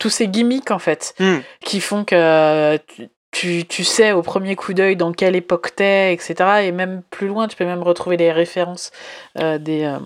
tous 0.00 0.10
ces 0.10 0.26
gimmicks, 0.28 0.72
en 0.72 0.80
fait, 0.80 1.14
Hmm. 1.20 1.38
qui 1.64 1.80
font 1.80 2.04
que 2.04 2.76
tu, 2.78 3.08
tu, 3.32 3.64
tu 3.66 3.82
sais 3.82 4.12
au 4.12 4.22
premier 4.22 4.54
coup 4.56 4.74
d'œil 4.74 4.94
dans 4.94 5.12
quelle 5.12 5.34
époque 5.34 5.74
t'es, 5.74 6.12
etc. 6.14 6.34
Et 6.64 6.72
même 6.72 7.02
plus 7.10 7.26
loin, 7.26 7.48
tu 7.48 7.56
peux 7.56 7.64
même 7.64 7.82
retrouver 7.82 8.16
les 8.16 8.30
références 8.30 8.92
euh, 9.38 9.58
des, 9.58 9.84
euh, 9.84 9.98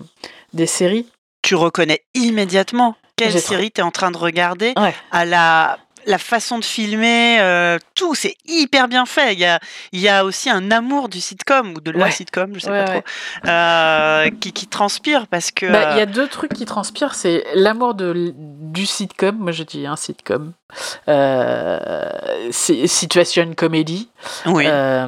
des 0.53 0.65
séries. 0.65 1.05
Tu 1.43 1.53
reconnais 1.55 2.01
immédiatement 2.15 2.95
quelle 3.15 3.31
J'ai 3.31 3.39
série 3.39 3.71
tu 3.71 3.81
es 3.81 3.83
en 3.83 3.91
train 3.91 4.11
de 4.11 4.17
regarder 4.17 4.73
Ouais. 4.77 4.93
à 5.11 5.25
la, 5.25 5.77
la 6.05 6.17
façon 6.17 6.57
de 6.59 6.63
filmer, 6.65 7.39
euh, 7.41 7.77
tout, 7.95 8.15
c'est 8.15 8.35
hyper 8.45 8.87
bien 8.87 9.05
fait. 9.05 9.33
Il 9.33 9.39
y 9.39 9.45
a, 9.45 9.59
il 9.91 9.99
y 9.99 10.07
a 10.07 10.23
aussi 10.23 10.49
un 10.49 10.71
amour 10.71 11.09
du 11.09 11.19
sitcom 11.19 11.73
ou 11.75 11.81
de 11.81 11.91
la 11.91 12.05
Ouais. 12.05 12.11
sitcom, 12.11 12.51
je 12.53 12.59
sais 12.59 12.69
Ouais, 12.71 12.85
pas 12.85 12.91
ouais. 12.93 13.01
trop, 13.01 13.49
euh, 13.49 14.29
qui, 14.39 14.53
qui 14.53 14.67
transpire 14.67 15.27
parce 15.27 15.51
que. 15.51 15.69
Bah, 15.71 15.89
Il 15.93 15.97
y 15.97 16.01
a 16.01 16.05
deux 16.05 16.27
trucs 16.27 16.53
qui 16.53 16.65
transpirent, 16.65 17.13
c'est 17.15 17.43
l'amour 17.55 17.93
de 17.93 18.33
du 18.77 18.85
sitcom, 18.85 19.35
moi 19.37 19.51
je 19.51 19.63
dis 19.63 19.85
un 19.87 19.95
sitcom, 19.95 20.53
euh, 21.07 22.09
situation 22.51 23.53
comédie. 23.55 24.09
oui. 24.45 24.65
Euh, 24.67 25.07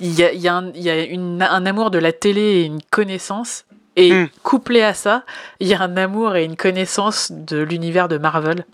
Il 0.00 0.12
y 0.18 0.22
a, 0.24 0.32
il 0.32 0.40
y 0.40 0.48
a, 0.48 0.54
un, 0.56 0.70
il 0.74 0.82
y 0.82 0.90
a 0.90 1.04
une- 1.04 1.42
un 1.42 1.64
amour 1.66 1.90
de 1.90 1.98
la 1.98 2.12
télé 2.12 2.40
et 2.42 2.64
une 2.64 2.82
connaissance. 2.90 3.64
Et 3.98 4.12
Mm. 4.12 4.28
couplé 4.42 4.82
à 4.82 4.92
ça, 4.92 5.24
il 5.58 5.68
y 5.68 5.74
a 5.74 5.80
un 5.80 5.96
amour 5.96 6.36
et 6.36 6.44
une 6.44 6.56
connaissance 6.56 7.32
de 7.32 7.56
l'univers 7.58 8.08
de 8.08 8.18
Marvel 8.18 8.66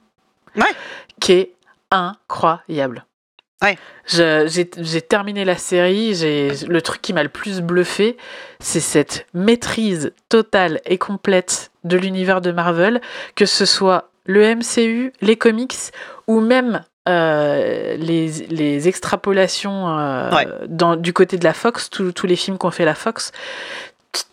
Ouais. 0.56 0.64
qui 1.20 1.32
est 1.32 1.52
incroyable. 1.92 3.04
Ouais. 3.62 3.78
J'ai 4.06 5.02
terminé 5.02 5.44
la 5.44 5.56
série, 5.56 6.14
le 6.68 6.80
truc 6.80 7.00
qui 7.00 7.12
m'a 7.12 7.22
le 7.22 7.28
plus 7.28 7.60
bluffé, 7.60 8.16
c'est 8.60 8.80
cette 8.80 9.26
maîtrise 9.34 10.12
totale 10.28 10.80
et 10.84 10.98
complète 10.98 11.70
de 11.84 11.96
l'univers 11.96 12.40
de 12.40 12.50
Marvel, 12.52 13.00
que 13.36 13.46
ce 13.46 13.64
soit 13.64 14.10
le 14.26 14.54
MCU, 14.56 15.12
les 15.20 15.36
comics 15.36 15.74
ou 16.26 16.40
même 16.40 16.82
euh, 17.08 17.96
les, 17.96 18.28
les 18.48 18.86
extrapolations 18.88 19.88
euh, 19.98 20.30
Ouais. 20.30 20.46
dans, 20.68 20.94
du 20.96 21.12
côté 21.12 21.36
de 21.36 21.44
la 21.44 21.52
Fox, 21.52 21.90
tous 21.90 22.12
tous 22.12 22.26
les 22.28 22.36
films 22.36 22.58
qu'ont 22.58 22.70
fait 22.70 22.84
la 22.84 22.94
Fox. 22.94 23.32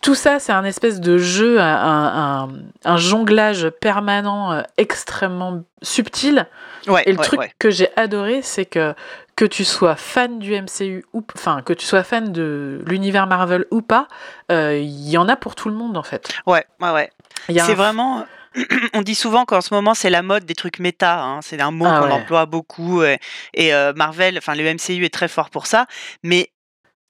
Tout 0.02 0.14
ça, 0.14 0.38
c'est 0.38 0.52
un 0.52 0.64
espèce 0.64 1.00
de 1.00 1.16
jeu, 1.18 1.60
un, 1.60 1.64
un, 1.66 2.48
un 2.84 2.96
jonglage 2.96 3.70
permanent 3.80 4.52
euh, 4.52 4.62
extrêmement 4.76 5.62
subtil. 5.82 6.46
Ouais, 6.86 7.02
Et 7.06 7.12
le 7.12 7.18
ouais, 7.18 7.24
truc 7.24 7.40
ouais. 7.40 7.52
que 7.58 7.70
j'ai 7.70 7.88
adoré, 7.96 8.42
c'est 8.42 8.66
que 8.66 8.94
que 9.36 9.44
tu 9.46 9.64
sois 9.64 9.96
fan 9.96 10.38
du 10.38 10.52
MCU 10.54 11.02
ou 11.14 11.24
enfin 11.34 11.62
que 11.62 11.72
tu 11.72 11.86
sois 11.86 12.02
fan 12.02 12.30
de 12.30 12.82
l'univers 12.86 13.26
Marvel 13.26 13.64
ou 13.70 13.80
pas, 13.80 14.06
euh, 14.52 14.76
il 14.78 15.08
y 15.08 15.16
en 15.16 15.28
a 15.30 15.36
pour 15.36 15.54
tout 15.54 15.70
le 15.70 15.74
monde 15.74 15.96
en 15.96 16.02
fait. 16.02 16.28
Ouais, 16.46 16.64
ouais, 16.80 16.90
ouais. 16.90 17.10
C'est 17.48 17.60
un- 17.60 17.74
vraiment. 17.74 18.26
On 18.94 19.00
dit 19.00 19.14
souvent 19.14 19.44
qu'en 19.46 19.60
ce 19.62 19.72
moment 19.72 19.94
c'est 19.94 20.10
la 20.10 20.20
mode 20.22 20.44
des 20.44 20.54
trucs 20.54 20.78
méta. 20.78 21.22
hein. 21.22 21.40
C'est 21.42 21.58
un 21.60 21.70
mot 21.70 21.86
Ah 21.88 22.00
qu'on 22.00 22.06
ouais. 22.08 22.12
emploie 22.12 22.44
beaucoup 22.46 23.02
et, 23.02 23.18
et, 23.54 23.72
euh, 23.72 23.92
Marvel, 23.96 24.36
enfin 24.36 24.54
le 24.54 24.64
MCU 24.74 25.04
est 25.06 25.14
très 25.14 25.28
fort 25.28 25.48
pour 25.48 25.66
ça. 25.66 25.86
Mais 26.22 26.50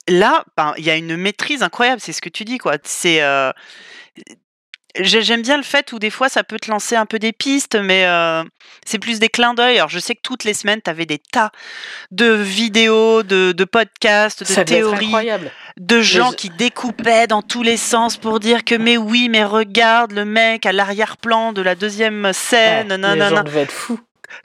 là, 0.07 0.43
ben, 0.57 0.73
il 0.77 0.83
y 0.85 0.89
a 0.89 0.95
une 0.95 1.15
maîtrise 1.17 1.63
incroyable. 1.63 2.01
C'est 2.01 2.13
ce 2.13 2.21
que 2.21 2.29
tu 2.29 2.43
dis, 2.45 2.57
quoi. 2.57 2.77
C'est 2.83 3.21
euh, 3.21 3.51
j'ai- 4.99 5.21
J'aime 5.21 5.41
bien 5.41 5.55
le 5.55 5.63
fait 5.63 5.93
où 5.93 5.99
des 5.99 6.09
fois 6.09 6.27
ça 6.27 6.43
peut 6.43 6.59
te 6.59 6.69
lancer 6.69 6.95
un 6.97 7.05
peu 7.05 7.17
des 7.17 7.31
pistes, 7.31 7.75
mais 7.81 8.05
euh, 8.05 8.43
c'est 8.85 8.99
plus 8.99 9.19
des 9.19 9.29
clins 9.29 9.53
d'œil. 9.53 9.77
Alors 9.77 9.87
je 9.89 9.99
sais 9.99 10.15
que 10.15 10.21
toutes 10.21 10.43
les 10.43 10.53
semaines, 10.53 10.81
tu 10.83 10.89
avais 10.89 11.05
des 11.05 11.17
tas 11.19 11.51
de 12.11 12.25
vidéos, 12.33 13.23
de, 13.23 13.53
de 13.53 13.63
podcasts, 13.63 14.41
de 14.41 14.45
ça 14.45 14.65
théories 14.65 15.05
incroyable. 15.05 15.51
de 15.77 16.01
gens 16.01 16.31
je- 16.31 16.35
qui 16.35 16.49
découpaient 16.49 17.27
dans 17.27 17.41
tous 17.41 17.63
les 17.63 17.77
sens 17.77 18.17
pour 18.17 18.41
dire 18.41 18.65
que 18.65 18.75
mais 18.75 18.97
oui, 18.97 19.29
mais 19.29 19.45
regarde 19.45 20.11
le 20.11 20.25
mec 20.25 20.65
à 20.65 20.73
l'arrière-plan 20.73 21.53
de 21.53 21.61
la 21.61 21.75
deuxième 21.75 22.33
scène, 22.33 22.87
Ouais, 22.91 22.97
les 22.97 23.01
nanana. 23.01 23.29
gens 23.29 23.43
devaient 23.43 23.61
être 23.61 23.71
fous. 23.71 23.99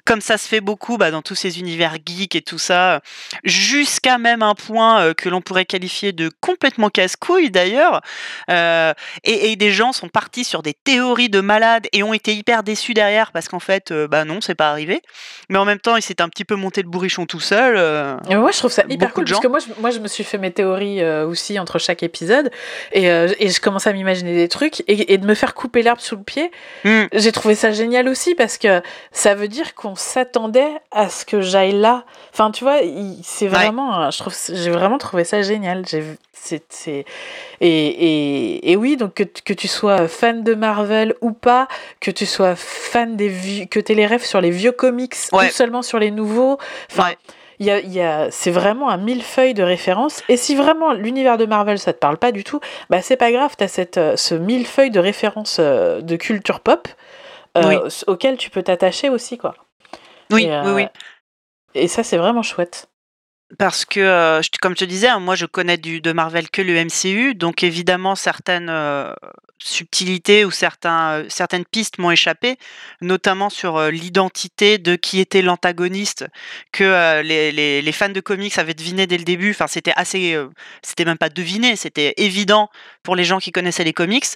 Comme 0.05 0.21
ça 0.21 0.39
se 0.39 0.49
fait 0.49 0.61
beaucoup 0.61 0.97
bah, 0.99 1.11
dans 1.11 1.23
tous 1.23 1.35
ces 1.35 1.59
univers 1.61 1.97
geeks 2.05 2.35
et 2.37 2.43
tout 2.43 2.59
ça, 2.59 3.01
jusqu'à 3.45 4.19
même 4.19 4.43
un 4.43 4.55
point 4.55 5.01
euh, 5.01 5.15
que 5.15 5.29
l'on 5.29 5.41
pourrait 5.41 5.65
qualifier 5.65 6.13
de 6.13 6.31
complètement 6.41 6.91
casse-couille 6.91 7.51
d'ailleurs. 7.51 8.01
Euh, 8.51 8.93
et, 9.25 9.53
et 9.53 9.57
des 9.57 9.73
gens 9.73 9.93
sont 9.93 10.09
partis 10.09 10.45
sur 10.45 10.63
des 10.63 10.75
théories 10.75 11.29
de 11.29 11.41
malades 11.41 11.87
et 11.93 12.03
ont 12.03 12.15
été 12.15 12.35
hyper 12.35 12.63
déçus 12.63 12.95
derrière 12.95 13.33
parce 13.33 13.49
qu'en 13.49 13.61
fait, 13.61 13.91
euh, 13.91 14.09
bah 14.09 14.25
non, 14.25 14.41
c'est 14.41 14.55
pas 14.55 14.71
arrivé. 14.71 15.03
Mais 15.49 15.59
en 15.59 15.65
même 15.65 15.79
temps, 15.81 15.97
il 15.97 16.03
s'est 16.03 16.21
un 16.21 16.29
petit 16.29 16.45
peu 16.45 16.57
monté 16.57 16.83
le 16.83 16.89
bourrichon 16.89 17.27
tout 17.27 17.41
seul. 17.41 17.77
Et 18.29 18.35
moi, 18.35 18.51
je 18.51 18.59
trouve 18.59 18.73
ça 18.73 18.85
hyper 18.89 19.13
cool 19.13 19.25
parce 19.25 19.41
que 19.41 19.49
moi, 19.49 19.59
je, 19.59 19.81
moi, 19.81 19.91
je 19.91 19.99
me 19.99 20.09
suis 20.09 20.25
fait 20.25 20.39
mes 20.39 20.51
théories 20.51 21.05
aussi 21.05 21.59
entre 21.59 21.79
chaque 21.79 22.03
épisode 22.03 22.51
et, 22.93 23.05
et 23.07 23.49
je 23.49 23.61
commence 23.61 23.87
à 23.87 23.93
m'imaginer 23.93 24.35
des 24.35 24.49
trucs 24.49 24.81
et, 24.81 25.13
et 25.13 25.19
de 25.19 25.27
me 25.27 25.35
faire 25.35 25.55
couper 25.55 25.83
l'herbe 25.83 26.01
sous 26.01 26.17
le 26.17 26.23
pied. 26.23 26.51
hmm, 26.85 27.05
J'ai 27.13 27.33
trouvé 27.33 27.55
ça 27.55 27.71
génial 27.73 28.09
aussi 28.09 28.35
parce 28.35 28.59
que 28.59 28.83
ça 29.13 29.35
veut 29.35 29.49
dire 29.49 29.75
qu'on 29.77 29.95
s'attendait 29.95 30.73
à 30.91 31.09
ce 31.11 31.25
que 31.27 31.41
j'aille 31.43 31.73
là. 31.79 32.05
Enfin, 32.33 32.51
tu 32.51 32.65
vois, 32.65 32.79
c'est 33.23 33.47
vraiment, 33.47 34.11
je 34.11 34.19
trouve, 34.19 34.35
j'ai 34.53 34.71
vraiment 34.71 34.99
trouvé 34.99 35.23
ça 35.25 35.43
génial. 35.43 35.85
J'ai, 35.87 36.03
c'est, 36.33 36.63
c'est- 36.71 37.05
et, 37.61 37.69
et, 37.89 38.73
et 38.73 38.77
oui, 38.77 38.97
donc 38.97 39.15
que, 39.15 39.23
que 39.25 39.53
tu 39.53 39.69
sois 39.69 40.09
fan 40.09 40.43
de 40.43 40.55
Marvel 40.55 41.15
ou 41.21 41.33
pas, 41.33 41.69
que 42.01 42.11
tu 42.11 42.25
sois 42.27 42.55
fan 42.57 43.17
des 43.17 43.29
vieux, 43.29 43.67
que 43.67 43.79
tu 43.81 43.95
les 43.95 44.07
rêves 44.07 44.25
sur 44.25 44.41
les 44.41 44.51
vieux 44.51 44.73
comics 44.73 45.15
Ouais. 45.33 45.47
ou 45.47 45.51
seulement 45.51 45.83
sur 45.83 45.99
les 45.99 46.11
nouveaux. 46.11 46.59
Enfin, 46.91 47.09
Ouais. 47.11 47.19
y 47.61 47.71
a, 47.71 47.81
y 47.81 48.01
a, 48.01 48.31
c'est 48.31 48.51
vraiment 48.51 48.89
un 48.89 48.97
millefeuille 48.97 49.55
de 49.55 49.63
références. 49.63 50.23
Et 50.31 50.37
si 50.39 50.55
vraiment 50.55 50.93
l'univers 50.95 51.37
de 51.37 51.45
Marvel, 51.47 51.79
ça 51.79 51.93
te 51.93 51.99
parle 51.99 52.17
pas 52.17 52.33
du 52.33 52.45
tout, 52.45 52.61
bah 52.91 53.03
c'est 53.03 53.17
pas 53.17 53.31
grave, 53.33 53.55
t'as 53.59 53.69
cette, 53.69 53.99
euh, 53.99 54.17
ce 54.17 54.35
millefeuille 54.35 54.91
de 54.91 55.01
références 55.01 55.59
euh, 55.61 56.01
de 56.01 56.17
culture 56.17 56.61
pop 56.61 56.89
euh, 57.59 57.63
Oui. 57.69 57.77
auquel 58.07 58.37
tu 58.37 58.51
peux 58.51 58.63
t'attacher 58.63 59.09
aussi, 59.11 59.37
quoi. 59.39 59.55
Oui, 60.31 60.45
et, 60.45 60.51
euh, 60.53 60.63
oui, 60.75 60.83
oui. 60.83 60.89
Et 61.75 61.89
ça, 61.89 62.03
c'est 62.03 62.17
vraiment 62.17 62.43
chouette. 62.43 62.89
Parce 63.59 63.85
que, 63.85 64.01
euh, 64.01 64.43
je- 64.43 64.49
comme 64.61 64.73
je 64.73 64.81
te 64.81 64.85
disais, 64.85 65.07
hein, 65.07 65.21
moi 65.21 65.37
je 65.37 65.47
connais 65.47 65.77
du, 65.77 66.01
de 66.01 66.11
Marvel 66.13 66.51
que 66.51 66.63
le 66.63 66.75
MCU, 66.75 67.37
donc 67.37 67.63
évidemment 67.63 68.17
certaines 68.17 68.69
euh, 68.69 69.13
subtilités 69.59 70.45
ou 70.45 70.51
certains, 70.51 71.11
euh, 71.21 71.25
certaines 71.29 71.65
pistes 71.65 71.99
m'ont 71.99 72.11
échappé, 72.11 72.57
notamment 73.01 73.49
sur 73.49 73.77
euh, 73.77 73.91
l'identité 73.93 74.79
de 74.79 74.97
qui 74.97 75.21
était 75.21 75.43
l'antagoniste 75.43 76.27
que 76.73 76.83
euh, 76.83 77.23
les, 77.23 77.53
les- 77.53 77.83
les 77.83 77.93
fans 77.93 78.09
de 78.09 78.21
comics 78.21 78.59
avaient 78.59 78.75
deviné 78.75 79.07
dès 79.07 79.17
le 79.17 79.25
début. 79.25 79.51
Enfin, 79.53 79.69
c'était 79.69 79.93
assez, 79.95 80.35
euh, 80.35 80.49
c'était 80.83 81.05
même 81.05 81.17
pas 81.19 81.29
deviné, 81.29 81.77
c'était 81.77 82.15
évident 82.17 82.69
pour 83.05 83.15
les 83.15 83.25
gens 83.25 83.39
qui 83.39 83.53
connaissaient 83.53 83.85
les 83.85 83.93
comics. 83.93 84.27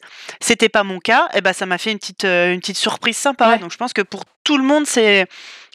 C'était 0.41 0.69
pas 0.69 0.85
mon 0.85 1.01
cas, 1.01 1.29
et 1.35 1.41
ben 1.41 1.53
ça 1.53 1.67
m'a 1.67 1.79
fait 1.79 1.91
une 1.91 1.99
petite, 1.99 2.25
euh, 2.25 2.53
une 2.53 2.61
petite 2.61 2.79
surprise 2.79 3.17
sympa. 3.17 3.49
Ouais. 3.51 3.59
Donc 3.59 3.73
je 3.73 3.77
pense 3.77 3.93
que 3.93 4.03
pour 4.03 4.23
tout 4.45 4.57
le 4.57 4.63
monde, 4.65 4.87
c'est- 4.87 5.27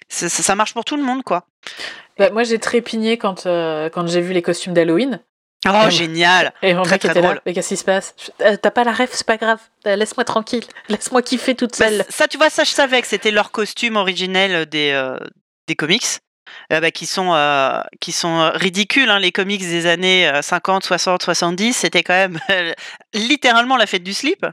ça 0.09 0.29
ça 0.29 0.55
marche 0.55 0.73
pour 0.73 0.85
tout 0.85 0.95
le 0.97 1.03
monde, 1.03 1.23
quoi. 1.23 1.45
Bah, 2.17 2.29
moi, 2.29 2.43
j'ai 2.43 2.59
trépigné 2.59 3.17
quand, 3.17 3.45
euh, 3.45 3.89
quand 3.89 4.07
j'ai 4.07 4.21
vu 4.21 4.33
les 4.33 4.41
costumes 4.41 4.73
d'Halloween. 4.73 5.19
Oh, 5.67 5.89
génial! 5.89 6.53
Et 6.61 6.73
mon 6.75 6.83
Très, 6.83 6.91
mec 6.95 7.01
très 7.01 7.09
était 7.09 7.21
là. 7.21 7.27
drôle. 7.29 7.41
Mais 7.45 7.53
qu'est-ce 7.53 7.69
qui 7.69 7.77
se 7.77 7.83
passe? 7.83 8.13
Euh, 8.41 8.55
T'as 8.55 8.69
pas 8.71 8.83
la 8.83 8.93
ref, 8.93 9.09
c'est 9.11 9.25
pas 9.25 9.37
grave. 9.37 9.59
Euh, 9.87 9.95
Laisse-moi 9.95 10.23
tranquille. 10.23 10.63
Laisse-moi 10.89 11.23
kiffer 11.23 11.55
toute 11.55 11.77
Bah, 11.79 11.89
seule. 11.89 12.05
ça, 12.09 12.27
tu 12.27 12.37
vois, 12.37 12.49
ça, 12.51 12.63
je 12.63 12.69
savais 12.69 13.01
que 13.01 13.07
c'était 13.07 13.31
leur 13.31 13.49
costume 13.51 13.95
originel 13.95 14.67
des, 14.67 14.91
euh, 14.93 15.17
des 15.67 15.75
comics. 15.75 16.05
Euh, 16.73 16.79
bah, 16.79 16.91
qui 16.91 17.05
sont 17.05 17.33
euh, 17.33 17.81
qui 17.99 18.11
sont 18.11 18.39
euh, 18.39 18.49
ridicules 18.51 19.09
hein, 19.09 19.19
les 19.19 19.31
comics 19.31 19.61
des 19.61 19.85
années 19.85 20.27
euh, 20.27 20.41
50 20.41 20.83
60 20.83 21.23
70 21.23 21.73
c'était 21.73 22.03
quand 22.03 22.13
même 22.13 22.39
littéralement 23.13 23.77
la 23.77 23.85
fête 23.85 24.03
du 24.03 24.13
slip 24.13 24.45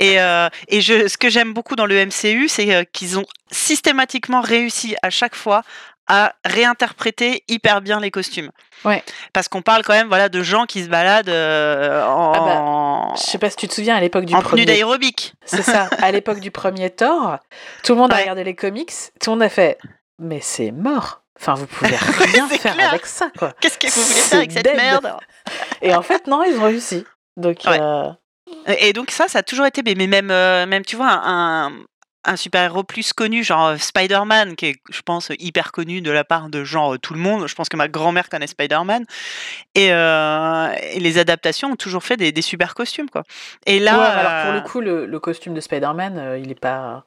et 0.00 0.20
euh, 0.20 0.48
et 0.68 0.80
je 0.80 1.08
ce 1.08 1.16
que 1.16 1.28
j'aime 1.28 1.52
beaucoup 1.52 1.76
dans 1.76 1.86
le 1.86 2.06
MCU 2.06 2.48
c'est 2.48 2.86
qu'ils 2.92 3.18
ont 3.18 3.26
systématiquement 3.50 4.40
réussi 4.40 4.96
à 5.02 5.10
chaque 5.10 5.34
fois 5.34 5.62
à 6.06 6.32
réinterpréter 6.44 7.44
hyper 7.48 7.80
bien 7.80 8.00
les 8.00 8.10
costumes 8.10 8.50
Ouais. 8.82 9.04
parce 9.34 9.46
qu'on 9.48 9.60
parle 9.60 9.82
quand 9.84 9.92
même 9.92 10.08
voilà 10.08 10.30
de 10.30 10.42
gens 10.42 10.64
qui 10.64 10.82
se 10.82 10.88
baladent 10.88 11.28
euh, 11.28 12.02
en, 12.02 12.32
Ah 12.32 12.40
bah, 12.40 13.14
Je 13.14 13.30
sais 13.30 13.36
pas 13.36 13.50
si 13.50 13.56
tu 13.56 13.68
te 13.68 13.74
souviens, 13.74 13.94
à 13.94 14.00
l'époque 14.00 14.24
du 14.24 14.34
en 14.34 14.40
premier 14.40 14.64
d'aérobic 14.64 15.34
C'est 15.44 15.60
ça. 15.62 15.90
À 16.00 16.10
l'époque 16.10 16.40
du 16.40 16.50
premier 16.50 16.88
Thor, 16.88 17.36
tout 17.84 17.92
le 17.92 17.98
monde 17.98 18.10
a 18.10 18.16
regardé 18.16 18.42
les 18.42 18.54
comics, 18.54 18.90
tout 19.20 19.30
le 19.30 19.36
monde 19.36 19.42
a 19.42 19.50
fait 19.50 19.76
Mais 20.18 20.40
c'est 20.40 20.70
mort. 20.72 21.19
Enfin, 21.40 21.54
vous 21.54 21.66
pouvez 21.66 21.90
rien 21.96 22.46
faire 22.48 22.74
clair. 22.74 22.90
avec 22.90 23.06
ça, 23.06 23.30
quoi. 23.38 23.52
qu'est-ce 23.60 23.78
que 23.78 23.86
vous 23.88 24.02
voulez 24.02 24.20
faire 24.20 24.38
avec 24.38 24.52
cette 24.52 24.64
dead. 24.64 24.76
merde 24.76 25.10
Et 25.82 25.94
en 25.94 26.02
fait, 26.02 26.26
non, 26.26 26.42
ils 26.44 26.56
ont 26.58 26.64
réussi. 26.64 27.04
Donc, 27.36 27.58
Ouais. 27.66 27.80
euh, 27.80 28.10
Et 28.78 28.92
donc 28.92 29.10
ça, 29.10 29.26
ça 29.28 29.38
a 29.38 29.42
toujours 29.42 29.66
été, 29.66 29.82
mais 29.96 30.06
même, 30.06 30.30
euh, 30.30 30.66
même 30.66 30.84
tu 30.84 30.96
vois, 30.96 31.10
un, 31.24 31.72
un 32.24 32.36
super-héros 32.36 32.82
plus 32.84 33.14
connu, 33.14 33.42
genre 33.42 33.68
euh, 33.68 33.76
Spider-Man, 33.78 34.54
qui 34.56 34.66
est, 34.66 34.76
je 34.90 35.00
pense, 35.00 35.30
hyper 35.38 35.72
connu 35.72 36.02
de 36.02 36.10
la 36.10 36.24
part 36.24 36.50
de 36.50 36.62
genre 36.64 36.98
tout 36.98 37.14
le 37.14 37.20
monde. 37.20 37.46
Je 37.48 37.54
pense 37.54 37.70
que 37.70 37.76
ma 37.78 37.88
grand-mère 37.88 38.28
connaît 38.28 38.46
Spider-Man. 38.46 39.06
Et, 39.74 39.92
euh, 39.92 40.68
et 40.92 41.00
les 41.00 41.16
adaptations 41.16 41.70
ont 41.70 41.76
toujours 41.76 42.02
fait 42.04 42.18
des, 42.18 42.32
des 42.32 42.42
super 42.42 42.74
costumes, 42.74 43.08
quoi. 43.08 43.22
Et 43.64 43.78
là, 43.78 43.98
ouais, 43.98 44.04
alors 44.04 44.44
pour 44.44 44.52
le 44.52 44.60
coup, 44.60 44.80
le, 44.82 45.06
le 45.06 45.20
costume 45.20 45.54
de 45.54 45.60
Spider-Man, 45.60 46.18
euh, 46.18 46.38
il 46.38 46.50
est 46.50 46.60
pas. 46.60 47.02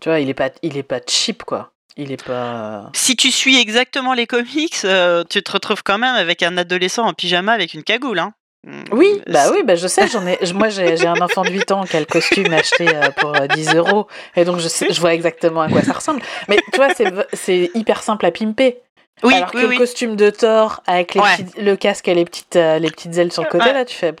Tu 0.00 0.08
vois, 0.08 0.20
il 0.20 0.30
est 0.30 0.34
pas, 0.34 0.48
il 0.62 0.78
est 0.78 0.82
pas 0.84 1.00
cheap, 1.06 1.42
quoi. 1.42 1.72
Il 2.00 2.12
est 2.12 2.22
pas. 2.22 2.90
si 2.94 3.16
tu 3.16 3.30
suis 3.32 3.58
exactement 3.60 4.14
les 4.14 4.26
comics, 4.28 4.76
euh, 4.84 5.24
tu 5.28 5.42
te 5.42 5.50
retrouves 5.50 5.82
quand 5.82 5.98
même 5.98 6.14
avec 6.14 6.42
un 6.44 6.56
adolescent 6.56 7.04
en 7.04 7.12
pyjama 7.12 7.52
avec 7.52 7.74
une 7.74 7.82
cagoule, 7.82 8.18
hein. 8.20 8.32
Oui, 8.92 9.20
Mm, 9.26 9.32
bah 9.32 9.50
oui, 9.52 9.62
bah 9.64 9.76
je 9.76 9.86
sais, 9.86 10.08
j'en 10.08 10.26
ai, 10.26 10.36
moi 10.52 10.68
j'ai 10.68 11.06
un 11.06 11.20
enfant 11.20 11.42
de 11.42 11.50
8 11.50 11.70
ans 11.70 11.84
qui 11.84 11.96
a 11.96 12.00
le 12.00 12.06
costume 12.06 12.52
acheté 12.52 12.88
euh, 12.94 13.10
pour 13.12 13.34
euh, 13.34 13.46
10 13.46 13.74
euros, 13.76 14.08
et 14.36 14.44
donc 14.44 14.58
je, 14.58 14.66
sais, 14.68 14.88
je 14.92 15.00
vois 15.00 15.14
exactement 15.14 15.60
à 15.62 15.68
quoi 15.68 15.82
ça 15.82 15.92
ressemble. 15.92 16.20
Mais 16.48 16.56
tu 16.72 16.76
vois, 16.76 16.88
c'est 17.34 17.70
hyper 17.74 18.02
simple 18.02 18.26
à 18.26 18.30
pimper. 18.32 18.78
Oui, 19.22 19.34
Alors 19.34 19.50
oui, 19.54 19.62
que 19.62 19.66
oui. 19.66 19.74
le 19.74 19.78
costume 19.78 20.16
de 20.16 20.30
Thor 20.30 20.82
avec 20.86 21.14
les 21.14 21.20
Ouais. 21.20 21.36
petits- 21.38 21.60
le 21.60 21.76
casque 21.76 22.06
et 22.08 22.14
les 22.14 22.24
petites, 22.24 22.56
euh, 22.56 22.78
les 22.78 22.90
petites 22.90 23.16
ailes 23.16 23.32
sur 23.32 23.42
le 23.42 23.48
côté, 23.48 23.64
Ouais. 23.64 23.72
là, 23.72 23.84
tu 23.84 23.96
fais. 23.96 24.14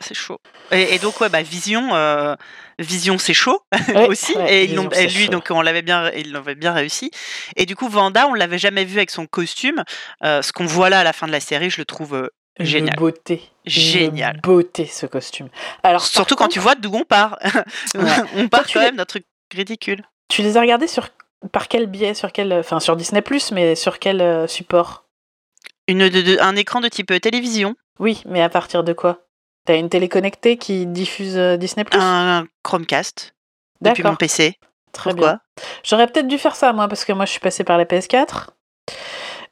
c'est 0.00 0.14
chaud. 0.14 0.36
Et, 0.70 0.94
et 0.94 0.98
donc 0.98 1.20
ouais, 1.20 1.28
bah 1.28 1.42
Vision, 1.42 1.94
euh, 1.94 2.34
Vision 2.78 3.18
c'est 3.18 3.34
chaud 3.34 3.60
Ouais, 3.94 4.06
aussi. 4.08 4.34
ouais, 4.36 4.54
et 4.54 4.62
ils 4.64 4.68
Vision, 4.68 4.84
l'ont- 4.84 4.90
c'est 4.92 5.04
et 5.04 5.08
lui 5.08 5.24
chaud. 5.26 5.30
donc 5.32 5.46
on 5.50 5.60
l'avait 5.62 5.82
bien, 5.82 6.10
il 6.12 6.32
l'avait 6.32 6.54
bien 6.54 6.72
réussi. 6.72 7.10
Et 7.56 7.66
du 7.66 7.76
coup 7.76 7.88
Vanda, 7.88 8.26
on 8.28 8.34
l'avait 8.34 8.58
jamais 8.58 8.84
vu 8.84 8.96
avec 8.98 9.10
son 9.10 9.26
costume. 9.26 9.84
Euh, 10.24 10.42
ce 10.42 10.52
qu'on 10.52 10.66
voit 10.66 10.90
là 10.90 11.00
à 11.00 11.04
la 11.04 11.12
fin 11.12 11.26
de 11.26 11.32
la 11.32 11.40
série, 11.40 11.70
je 11.70 11.80
le 11.80 11.84
trouve 11.84 12.14
euh, 12.14 12.28
Une 12.58 12.66
génial. 12.66 12.96
beauté. 12.96 13.42
Génial. 13.66 14.36
Une 14.36 14.40
beauté 14.40 14.86
ce 14.86 15.06
costume. 15.06 15.48
Alors, 15.82 16.04
Surtout 16.04 16.34
quand 16.36 16.48
tu 16.48 16.58
vois 16.58 16.74
d'où 16.74 16.92
on 16.94 17.04
part. 17.04 17.38
on 18.36 18.48
part 18.48 18.66
tu 18.66 18.74
quand 18.78 18.84
même 18.84 18.96
d'un 18.96 19.04
truc 19.04 19.24
ridicule. 19.54 20.02
Tu 20.28 20.42
les 20.42 20.56
as 20.56 20.60
regardés 20.60 20.88
sur 20.88 21.08
par 21.52 21.68
quel 21.68 21.86
biais, 21.86 22.14
sur 22.14 22.30
quel, 22.32 22.52
enfin 22.52 22.78
sur 22.80 22.96
Disney 22.96 23.22
mais 23.52 23.74
sur 23.74 23.98
quel 23.98 24.20
euh, 24.20 24.46
support? 24.46 25.04
Une, 25.88 26.08
de- 26.08 26.22
de- 26.22 26.38
un 26.40 26.54
écran 26.56 26.80
de 26.80 26.88
type 26.88 27.20
télévision, 27.20 27.74
Oui, 27.98 28.22
mais 28.26 28.40
à 28.40 28.48
partir 28.48 28.84
de 28.84 28.92
quoi? 28.92 29.18
T'as 29.64 29.76
une 29.76 29.88
télé 29.88 30.08
connectée 30.08 30.56
qui 30.56 30.86
diffuse 30.86 31.36
euh, 31.36 31.56
Disney 31.56 31.84
un 31.92 32.46
Chromecast 32.64 33.34
depuis 33.80 34.02
mon 34.02 34.10
D'accord, 34.10 34.18
PC. 34.18 34.58
très 34.92 35.10
Pourquoi? 35.10 35.28
bien. 35.28 35.40
J'aurais 35.84 36.06
peut-être 36.08 36.26
dû 36.28 36.38
faire 36.38 36.56
ça 36.56 36.72
moi 36.72 36.88
parce 36.88 37.04
que 37.04 37.12
moi 37.12 37.24
je 37.26 37.30
suis 37.30 37.40
passée 37.40 37.62
par 37.64 37.78
la 37.78 37.84
PS4 37.84 38.48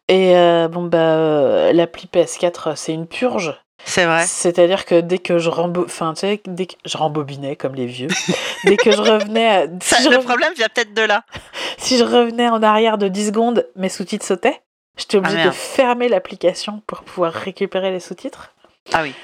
et 0.08 0.36
euh, 0.36 0.68
bon 0.68 0.82
bah 0.84 0.98
euh, 0.98 1.72
l'appli 1.72 2.08
PS4 2.12 2.74
c'est 2.76 2.92
une 2.92 3.06
purge. 3.06 3.54
C'est 3.84 4.04
vrai. 4.04 4.24
C'est-à-dire 4.26 4.84
que 4.84 5.00
dès 5.00 5.18
que 5.18 5.38
je 5.38 5.48
rembo... 5.48 5.84
enfin 5.84 6.12
tu 6.14 6.20
sais 6.20 6.40
dès 6.44 6.66
que 6.66 6.74
je 6.84 6.98
rembobinais 6.98 7.56
comme 7.56 7.74
les 7.74 7.86
vieux, 7.86 8.08
dès 8.64 8.76
que 8.76 8.90
je 8.90 9.00
revenais 9.00 9.48
à- 9.48 9.66
Ça, 9.80 9.96
si, 9.96 10.04
je 10.04 10.08
le 10.10 10.18
problème 10.18 10.52
vient 10.54 10.68
peut-être 10.68 10.92
de 10.92 11.02
là. 11.02 11.24
si 11.78 11.96
je 11.96 12.04
revenais 12.04 12.48
en 12.48 12.62
arrière 12.62 12.98
de 12.98 13.08
10 13.08 13.28
secondes, 13.28 13.66
mes 13.76 13.88
sous-titres 13.88 14.26
sautaient. 14.26 14.60
J'étais 14.98 15.16
obligée 15.16 15.42
de 15.44 15.50
fermer 15.50 16.08
l'application 16.08 16.82
pour 16.86 17.02
pouvoir 17.04 17.32
récupérer 17.32 17.90
les 17.90 18.00
sous-titres. 18.00 18.52
Ah 18.92 19.00
oui. 19.02 19.14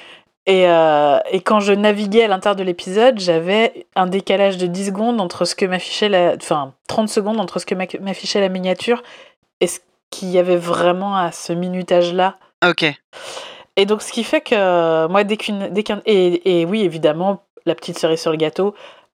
Et, 0.47 0.69
euh, 0.69 1.19
et 1.31 1.41
quand 1.41 1.59
je 1.61 1.73
naviguais 1.73 2.23
à 2.25 2.29
l'intérieur 2.29 2.55
de 2.57 2.62
l'épisode, 2.62 3.19
j'avais 3.19 3.87
un 3.97 4.07
décalage 4.07 4.59
de 4.59 4.67
10 4.67 4.87
secondes 4.87 5.21
entre 5.21 5.45
ce 5.45 5.55
que 5.57 5.67
m'affichait 5.67 6.09
la. 6.09 6.35
Enfin, 6.37 6.73
30 6.88 7.09
secondes 7.09 7.41
entre 7.41 7.59
ce 7.59 7.67
que 7.67 7.75
m'a- 7.75 7.87
m'affichait 8.00 8.41
la 8.41 8.49
miniature 8.49 9.03
et 9.61 9.67
ce 9.67 9.81
qu'il 10.11 10.29
y 10.31 10.38
avait 10.38 10.57
vraiment 10.57 11.17
à 11.17 11.33
ce 11.33 11.53
minutage-là. 11.53 12.37
Ok. 12.65 12.85
Et 13.76 13.87
donc, 13.87 14.03
ce 14.03 14.12
qui 14.12 14.23
fait 14.23 14.41
que 14.41 14.55
euh, 14.55 15.09
moi, 15.09 15.25
dès 15.25 15.37
qu'une. 15.37 15.69
Dès 15.71 15.83
qu'un- 15.83 16.03
et, 16.07 16.61
et 16.61 16.65
oui, 16.65 16.83
évidemment, 16.83 17.43
la 17.65 17.75
petite 17.75 17.99
cerise 17.99 18.21
sur 18.21 18.31
le 18.31 18.37
gâteau, 18.37 18.75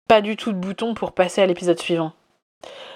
pas 0.10 0.20
du 0.20 0.36
tout 0.36 0.52
de 0.52 0.58
bouton 0.58 0.94
pour 0.94 1.14
passer 1.14 1.42
à 1.42 1.46
l'épisode 1.46 1.80
suivant. 1.80 2.12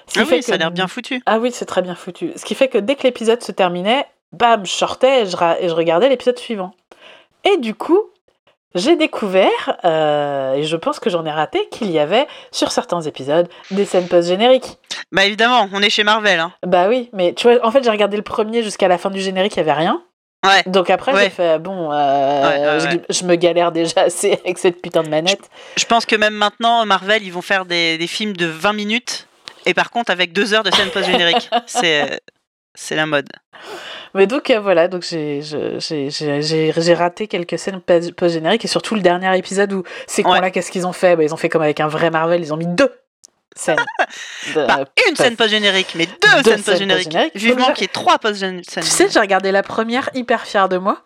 Ce 0.08 0.14
qui 0.14 0.20
Ah 0.20 0.26
fait 0.26 0.36
oui, 0.36 0.44
ça 0.44 0.52
a 0.52 0.56
que- 0.56 0.60
l'air 0.60 0.72
bien 0.72 0.88
foutu. 0.90 1.24
Ah 1.26 1.40
oui, 1.40 1.52
c'est 1.54 1.66
très 1.66 1.82
bien 1.82 1.96
foutu. 1.96 2.34
Ce 2.36 2.44
qui 2.44 2.54
fait 2.54 2.68
que 2.68 2.78
dès 2.78 2.96
que 2.96 3.04
l'épisode 3.04 3.42
se 3.42 3.54
terminait, 3.54 4.06
bam, 4.34 4.66
je 4.66 4.72
sortais 4.72 5.22
et 5.22 5.26
je, 5.26 5.38
ra- 5.38 5.60
et 5.60 5.70
je 5.70 5.74
regardais 5.74 6.10
l'épisode 6.10 6.38
suivant. 6.38 6.74
Et 7.46 7.58
du 7.58 7.74
coup, 7.74 8.02
j'ai 8.76 8.96
découvert, 8.96 9.78
euh, 9.86 10.54
et 10.54 10.64
je 10.64 10.76
pense 10.76 11.00
que 11.00 11.10
j'en 11.10 11.26
ai 11.26 11.32
raté, 11.32 11.68
qu'il 11.72 11.90
y 11.92 11.98
avait 12.00 12.28
sur 12.52 12.72
certains 12.72 13.02
épisodes 13.02 13.48
des 13.72 13.86
scènes 13.86 14.08
post-génériques. 14.08 14.78
Bah 15.12 15.26
évidemment, 15.26 15.70
on 15.74 15.82
est 15.82 15.90
chez 15.90 16.04
Marvel. 16.04 16.40
Hein. 16.40 16.52
Bah 16.66 16.88
oui, 16.90 17.10
mais 17.14 17.34
tu 17.34 17.48
vois, 17.50 17.66
en 17.66 17.72
fait, 17.72 17.84
j'ai 17.84 17.90
regardé 17.90 18.18
le 18.18 18.24
premier 18.24 18.64
jusqu'à 18.64 18.88
la 18.88 18.98
fin 18.98 19.10
du 19.10 19.22
générique, 19.22 19.56
il 19.56 19.64
n'y 19.64 19.70
avait 19.70 19.80
rien. 19.80 20.04
Ouais. 20.46 20.62
Donc 20.68 20.90
après, 20.90 21.14
Ouais. 21.14 21.24
j'ai 21.24 21.30
fait, 21.32 21.58
bon, 21.58 21.90
euh, 21.92 22.78
Ouais, 22.80 23.02
je, 23.10 23.24
me 23.24 23.36
galère 23.36 23.72
déjà 23.72 24.02
assez 24.02 24.34
avec 24.44 24.58
cette 24.58 24.82
putain 24.82 25.02
de 25.02 25.10
manette. 25.10 25.50
Je 25.76 25.86
pense 25.86 26.06
que 26.06 26.16
même 26.16 26.36
maintenant, 26.36 26.86
Marvel, 26.86 27.24
ils 27.24 27.32
vont 27.32 27.42
faire 27.42 27.66
des, 27.66 27.98
des 27.98 28.08
films 28.08 28.34
de 28.34 28.46
20 28.46 28.74
minutes. 28.74 29.28
Et 29.66 29.74
par 29.74 29.90
contre, 29.90 30.12
avec 30.12 30.34
deux 30.34 30.54
heures 30.54 30.64
de 30.64 30.70
scène 30.72 30.90
post-générique. 30.90 31.50
c'est, 31.66 32.20
c'est 32.76 32.96
la 32.96 33.06
mode. 33.06 33.28
Mais 34.14 34.28
donc 34.28 34.50
euh, 34.50 34.60
voilà, 34.60 34.88
donc 34.88 35.04
j'ai 35.04 36.94
raté 36.94 37.28
quelques 37.28 37.58
scènes 37.60 37.82
post-génériques 37.82 38.66
et 38.66 38.68
surtout 38.68 38.96
le 38.96 39.02
dernier 39.02 39.38
épisode 39.38 39.74
où 39.74 39.84
ces 40.08 40.24
Ouais. 40.24 40.36
cons-là, 40.36 40.52
qu'est-ce 40.52 40.72
qu'ils 40.72 40.86
ont 40.88 40.94
fait? 40.94 41.16
Bah, 41.16 41.24
Ils 41.24 41.34
ont 41.34 41.38
fait 41.38 41.50
comme 41.50 41.62
avec 41.62 41.80
un 41.80 41.88
vrai 41.88 42.12
Marvel, 42.12 42.42
ils 42.42 42.54
ont 42.54 42.58
mis 42.58 42.68
deux 42.68 42.92
scènes. 43.56 43.78
de- 44.56 44.66
Pas 44.66 44.86
une 45.10 45.16
scène 45.16 45.36
post-générique, 45.36 45.94
mais 45.96 46.06
deux, 46.06 46.44
Deux 46.44 46.52
scènes 46.52 46.64
post-génériques. 46.64 47.16
Vivement 47.36 47.72
qu'il 47.74 47.82
y 47.84 47.86
ait 47.86 47.88
trois 47.88 48.20
post-génériques. 48.20 48.70
Tu 48.70 48.82
sais, 48.84 49.10
j'ai 49.10 49.20
regardé 49.20 49.52
la 49.52 49.64
première 49.64 50.10
hyper 50.14 50.46
fière 50.46 50.70
de 50.70 50.78
moi. 50.78 51.02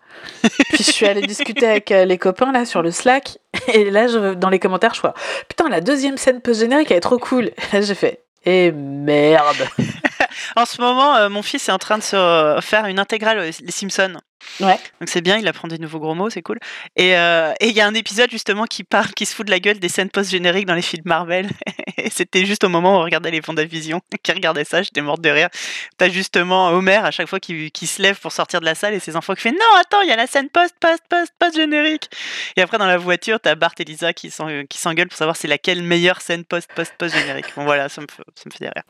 Puis 0.69 0.83
je 0.83 0.91
suis 0.91 1.05
allée 1.05 1.21
discuter 1.21 1.67
avec 1.69 1.91
euh, 1.91 2.05
les 2.05 2.17
copains 2.17 2.51
là 2.51 2.65
sur 2.65 2.81
le 2.81 2.91
Slack. 2.91 3.37
Et 3.73 3.89
là, 3.89 4.07
je, 4.07 4.33
dans 4.33 4.49
les 4.49 4.59
commentaires, 4.59 4.93
je 4.93 5.01
vois 5.01 5.13
Putain, 5.47 5.69
la 5.69 5.81
deuxième 5.81 6.17
scène 6.17 6.41
post-générique, 6.41 6.91
elle 6.91 6.97
est 6.97 7.01
trop 7.01 7.17
cool. 7.19 7.45
Et 7.45 7.53
là, 7.73 7.81
j'ai 7.81 7.95
fait 7.95 8.21
Et 8.45 8.71
merde 8.71 9.67
En 10.55 10.65
ce 10.65 10.81
moment, 10.81 11.15
euh, 11.15 11.29
mon 11.29 11.41
fils 11.41 11.69
est 11.69 11.71
en 11.71 11.77
train 11.77 11.97
de 11.97 12.03
se 12.03 12.15
euh, 12.15 12.61
faire 12.61 12.85
une 12.85 12.99
intégrale 12.99 13.39
Les 13.39 13.71
Simpsons. 13.71 14.19
Ouais. 14.59 14.79
Donc 14.99 15.09
c'est 15.09 15.21
bien, 15.21 15.37
il 15.37 15.47
apprend 15.47 15.67
des 15.67 15.77
nouveaux 15.77 15.99
gros 15.99 16.15
mots, 16.15 16.29
c'est 16.29 16.41
cool. 16.41 16.59
Et 16.95 17.17
euh, 17.17 17.53
et 17.59 17.67
il 17.69 17.75
y 17.75 17.81
a 17.81 17.87
un 17.87 17.93
épisode 17.93 18.29
justement 18.31 18.65
qui 18.65 18.83
parle, 18.83 19.11
qui 19.11 19.25
se 19.25 19.35
fout 19.35 19.45
de 19.45 19.51
la 19.51 19.59
gueule 19.59 19.79
des 19.79 19.89
scènes 19.89 20.09
post-génériques 20.09 20.65
dans 20.65 20.75
les 20.75 20.81
films 20.81 21.03
Marvel. 21.05 21.49
Et 21.97 22.09
c'était 22.09 22.45
juste 22.45 22.63
au 22.63 22.69
moment 22.69 22.95
où 22.95 22.99
on 22.99 23.03
regardait 23.03 23.29
les 23.29 23.41
Vision 23.65 24.01
qui 24.23 24.31
regardait 24.31 24.63
ça, 24.63 24.81
j'étais 24.81 25.01
morte 25.01 25.21
de 25.21 25.29
rire. 25.29 25.49
T'as 25.97 26.09
justement 26.09 26.67
Homer 26.69 27.01
à 27.03 27.11
chaque 27.11 27.27
fois 27.27 27.39
qui, 27.39 27.71
qui 27.71 27.87
se 27.87 28.01
lève 28.01 28.17
pour 28.17 28.31
sortir 28.31 28.61
de 28.61 28.65
la 28.65 28.75
salle 28.75 28.93
et 28.93 28.99
ses 28.99 29.15
enfants 29.15 29.33
qui 29.33 29.41
fait 29.41 29.51
non 29.51 29.57
attends 29.81 30.01
il 30.01 30.09
y 30.09 30.11
a 30.11 30.15
la 30.15 30.27
scène 30.27 30.49
post 30.49 30.75
post 30.79 31.03
post 31.09 31.33
post 31.37 31.55
générique. 31.55 32.09
Et 32.55 32.61
après 32.61 32.77
dans 32.77 32.85
la 32.85 32.97
voiture 32.97 33.39
t'as 33.41 33.55
Bart 33.55 33.73
et 33.79 33.83
Lisa 33.83 34.13
qui 34.13 34.31
qui 34.69 34.77
s'engueulent 34.77 35.09
pour 35.09 35.17
savoir 35.17 35.35
c'est 35.35 35.47
laquelle 35.47 35.83
meilleure 35.83 36.21
scène 36.21 36.45
post 36.45 36.69
post 36.73 36.93
post 36.97 37.15
générique. 37.15 37.47
Bon 37.55 37.65
voilà 37.65 37.89
ça 37.89 38.01
me 38.01 38.07
fait, 38.07 38.23
ça 38.35 38.43
me 38.45 38.51
fait 38.51 38.59
des 38.59 38.69
rires. 38.69 38.83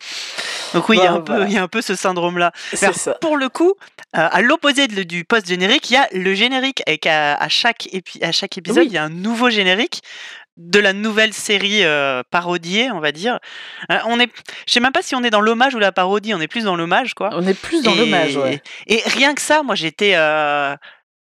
Donc 0.73 0.87
oui 0.89 0.97
il 0.97 1.03
y 1.03 1.07
a 1.07 1.13
un 1.13 1.21
peu 1.21 1.33
voilà. 1.35 1.49
y 1.49 1.57
a 1.57 1.63
un 1.63 1.67
peu 1.67 1.81
ce 1.81 1.95
syndrome 1.95 2.37
là. 2.37 2.51
C'est 2.73 2.85
Alors, 2.85 2.95
ça. 2.95 3.13
Pour 3.15 3.37
le 3.37 3.49
coup, 3.49 3.73
euh, 4.15 4.27
à 4.31 4.41
l'opposé 4.41 4.87
de- 4.87 5.03
du 5.03 5.23
post-générique, 5.39 5.89
il 5.89 5.93
y 5.93 5.97
a 5.97 6.07
le 6.13 6.33
générique. 6.33 6.83
Et 6.87 6.97
qu'à 6.97 7.35
à 7.35 7.49
chaque, 7.49 7.87
épi- 7.93 8.23
à 8.23 8.31
chaque 8.31 8.57
épisode, 8.57 8.83
Oui. 8.83 8.87
il 8.89 8.93
y 8.93 8.97
a 8.97 9.03
un 9.03 9.09
nouveau 9.09 9.49
générique 9.49 10.01
de 10.57 10.79
la 10.79 10.91
nouvelle 10.91 11.33
série 11.33 11.83
euh, 11.85 12.21
parodiée, 12.31 12.91
on 12.91 12.99
va 12.99 13.11
dire. 13.13 13.39
Euh, 13.91 13.97
on 14.07 14.19
est, 14.19 14.29
je 14.67 14.73
sais 14.73 14.79
même 14.81 14.91
pas 14.91 15.01
si 15.01 15.15
on 15.15 15.23
est 15.23 15.29
dans 15.29 15.39
l'hommage 15.41 15.73
ou 15.73 15.79
la 15.79 15.91
parodie, 15.93 16.33
on 16.33 16.41
est 16.41 16.47
plus 16.49 16.65
dans 16.65 16.75
l'hommage, 16.75 17.13
quoi. 17.13 17.29
On 17.33 17.47
est 17.47 17.53
plus 17.53 17.81
dans 17.81 17.95
l'hommage, 17.95 18.35
ouais. 18.35 18.61
Et 18.87 19.01
rien 19.05 19.33
que 19.35 19.41
ça, 19.41 19.63
moi, 19.63 19.75
j'étais, 19.75 20.15
euh, 20.15 20.73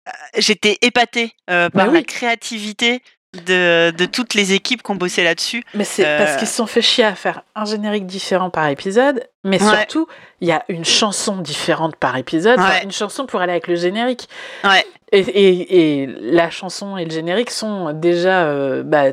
euh, 0.08 0.12
j'étais 0.38 0.78
épatée 0.82 1.34
euh, 1.50 1.68
Bah 1.74 1.84
par 1.84 1.88
oui. 1.90 1.96
la 1.96 2.04
créativité 2.04 3.02
de, 3.44 3.92
de 3.92 4.06
toutes 4.06 4.34
les 4.34 4.54
équipes 4.54 4.82
qui 4.84 4.92
ont 4.92 4.96
bossé 4.96 5.24
là-dessus. 5.24 5.64
Mais 5.74 5.84
c'est 5.84 6.06
Euh, 6.06 6.18
parce 6.18 6.38
qu'ils 6.38 6.48
se 6.48 6.56
sont 6.56 6.66
fait 6.68 6.82
chier 6.82 7.04
à 7.04 7.16
faire 7.16 7.42
un 7.56 7.66
générique 7.66 8.06
différent 8.06 8.50
par 8.50 8.68
épisode, 8.68 9.28
mais 9.44 9.62
Ouais. 9.62 9.70
surtout, 9.78 10.08
il 10.42 10.48
y 10.48 10.52
a 10.52 10.64
une 10.70 10.86
chanson 10.86 11.38
différente 11.38 11.96
par 11.96 12.16
épisode, 12.18 12.60
enfin, 12.60 12.82
une 12.84 12.92
chanson 12.92 13.26
pour 13.26 13.42
aller 13.42 13.52
avec 13.52 13.68
le 13.68 13.76
générique. 13.76 14.28
Ouais. 14.64 14.86
Et, 15.12 15.20
et, 15.20 16.02
et 16.04 16.08
la 16.08 16.50
chanson 16.50 16.98
et 16.98 17.06
le 17.06 17.12
générique 17.12 17.52
sont 17.52 17.94
déjà 17.94 18.46
euh, 18.46 18.84
bah, 18.84 19.06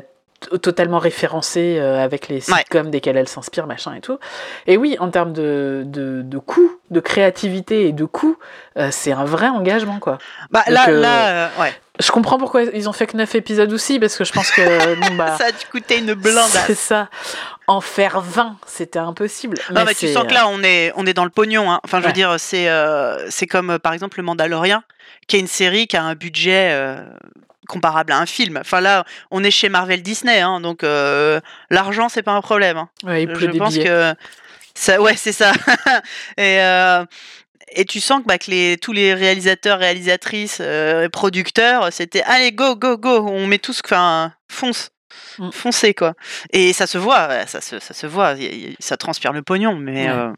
totalement 0.61 0.99
référencés 0.99 1.77
euh, 1.79 2.03
avec 2.03 2.27
les 2.27 2.35
Ouais. 2.51 2.59
sitcoms 2.59 2.89
desquels 2.91 3.17
elles 3.17 3.27
s'inspirent, 3.27 3.67
machin 3.67 3.93
et 3.95 4.01
tout. 4.01 4.17
Et 4.67 4.77
oui, 4.77 4.97
en 4.99 5.09
termes 5.09 5.33
de, 5.33 5.83
de, 5.85 6.21
de 6.23 6.37
coût, 6.37 6.71
de 6.91 6.99
créativité 6.99 7.87
et 7.87 7.91
de 7.93 8.05
coût, 8.05 8.37
euh, 8.77 8.89
c'est 8.91 9.11
un 9.11 9.25
vrai 9.25 9.47
engagement, 9.47 9.99
quoi. 9.99 10.17
Bah, 10.51 10.63
Donc, 10.67 10.75
là, 10.75 10.89
euh, 10.89 11.01
là, 11.01 11.27
euh, 11.27 11.47
ouais. 11.61 11.73
Je 11.99 12.11
comprends 12.11 12.39
pourquoi 12.39 12.63
ils 12.63 12.89
ont 12.89 12.93
fait 12.93 13.05
que 13.05 13.15
9 13.17 13.35
épisodes 13.35 13.71
aussi, 13.71 13.99
parce 13.99 14.17
que 14.17 14.23
je 14.23 14.33
pense 14.33 14.49
que... 14.49 14.95
bon, 15.09 15.15
bah, 15.17 15.37
Ça 15.37 15.45
a 15.45 15.51
dû 15.51 15.65
coûter 15.71 15.99
une 15.99 16.13
blindasse. 16.15 16.63
c'est 16.65 16.73
ça. 16.75 17.07
En 17.67 17.79
faire 17.81 18.19
20, 18.19 18.57
c'était 18.67 18.99
impossible. 18.99 19.57
Non, 19.71 19.85
mais 19.85 19.93
tu 19.95 20.11
sens 20.11 20.25
que 20.27 20.33
là, 20.33 20.47
on 20.49 20.61
est, 20.63 20.91
on 20.95 21.05
est 21.05 21.13
dans 21.13 21.23
le 21.23 21.29
pognon. 21.29 21.71
hein. 21.71 21.79
Enfin, 21.85 22.01
je 22.01 22.07
veux 22.07 22.11
dire, 22.13 22.35
c'est 22.37 22.67
euh, 22.69 23.29
c'est 23.29 23.47
comme, 23.47 23.69
euh, 23.71 23.79
par 23.79 23.93
exemple, 23.93 24.17
Le 24.17 24.23
Mandalorian, 24.23 24.83
qui 25.27 25.37
est 25.37 25.39
une 25.39 25.47
série 25.47 25.87
qui 25.87 25.95
a 25.95 26.03
un 26.03 26.15
budget 26.15 26.71
euh, 26.73 26.97
comparable 27.69 28.11
à 28.11 28.19
un 28.19 28.25
film. 28.25 28.57
Enfin, 28.59 28.81
là, 28.81 29.05
on 29.31 29.43
est 29.45 29.51
chez 29.51 29.69
Marvel 29.69 30.01
Disney, 30.03 30.41
hein, 30.41 30.59
donc 30.59 30.83
euh, 30.83 31.39
l'argent, 31.69 32.09
c'est 32.09 32.21
pas 32.23 32.33
un 32.33 32.41
problème. 32.41 32.77
hein. 32.77 32.89
euh, 33.05 33.07
ouais, 33.09 33.23
il 33.23 33.35
Je 33.35 33.45
des 33.45 33.57
pense 33.57 33.73
billets. 33.75 33.85
que... 33.85 34.13
Ça, 34.75 34.99
ouais, 34.99 35.15
c'est 35.15 35.31
ça. 35.31 35.53
et, 36.37 36.59
euh, 36.61 37.05
et 37.75 37.85
tu 37.85 37.99
sens 38.01 38.21
que, 38.21 38.25
bah, 38.27 38.39
que 38.39 38.51
les, 38.51 38.77
tous 38.81 38.91
les 38.91 39.13
réalisateurs, 39.13 39.79
réalisatrices, 39.79 40.57
euh, 40.61 41.07
producteurs, 41.09 41.93
c'était 41.93 42.23
allez, 42.23 42.51
go, 42.51 42.75
go, 42.75 42.97
go, 42.97 43.25
on 43.27 43.47
met 43.47 43.59
tous, 43.59 43.81
enfin, 43.85 44.33
fonce. 44.51 44.89
Mm. 45.39 45.51
Foncez, 45.51 45.93
quoi. 45.93 46.13
Et 46.51 46.73
ça 46.73 46.87
se 46.87 46.97
voit, 46.97 47.45
ça 47.47 47.61
se, 47.61 47.79
ça 47.79 47.93
se 47.93 48.05
voit, 48.07 48.35
ça 48.79 48.97
transpire 48.97 49.33
le 49.33 49.41
pognon, 49.41 49.75
mais, 49.75 50.03
Ouais. 50.05 50.09
euh, 50.09 50.31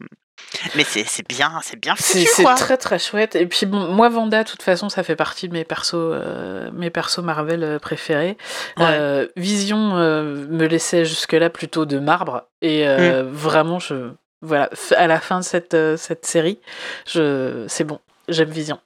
mais 0.74 0.84
c'est 0.84 1.26
bien, 1.28 1.60
c'est 1.62 1.76
bien 1.80 1.94
C'est 1.98 2.20
foutu, 2.24 2.30
c'est 2.34 2.54
très 2.56 2.76
très 2.76 2.98
chouette. 2.98 3.36
Et 3.36 3.46
puis 3.46 3.66
bon, 3.66 3.88
moi 3.88 4.08
Vanda, 4.08 4.44
de 4.44 4.48
toute 4.48 4.62
façon, 4.62 4.88
ça 4.88 5.02
fait 5.02 5.16
partie 5.16 5.48
de 5.48 5.52
mes 5.54 5.64
persos, 5.64 5.94
euh, 5.94 6.70
mes 6.72 6.90
persos 6.90 7.18
Marvel 7.24 7.62
euh, 7.62 7.78
préférés. 7.78 8.36
Ouais. 8.76 8.84
Euh, 8.88 9.26
Vision 9.36 9.96
euh, 9.96 10.22
me 10.48 10.66
laissait 10.66 11.04
jusque-là 11.04 11.50
plutôt 11.50 11.84
de 11.86 11.98
marbre. 11.98 12.44
Et 12.62 12.86
Mm. 12.86 13.22
vraiment, 13.32 13.78
je 13.78 14.10
voilà, 14.42 14.68
à 14.96 15.06
la 15.06 15.18
fin 15.20 15.40
de 15.40 15.44
cette, 15.44 15.76
cette 15.96 16.26
série, 16.26 16.60
je 17.06 17.64
c'est 17.68 17.84
bon, 17.84 17.98
j'aime 18.28 18.50
Vision. 18.50 18.78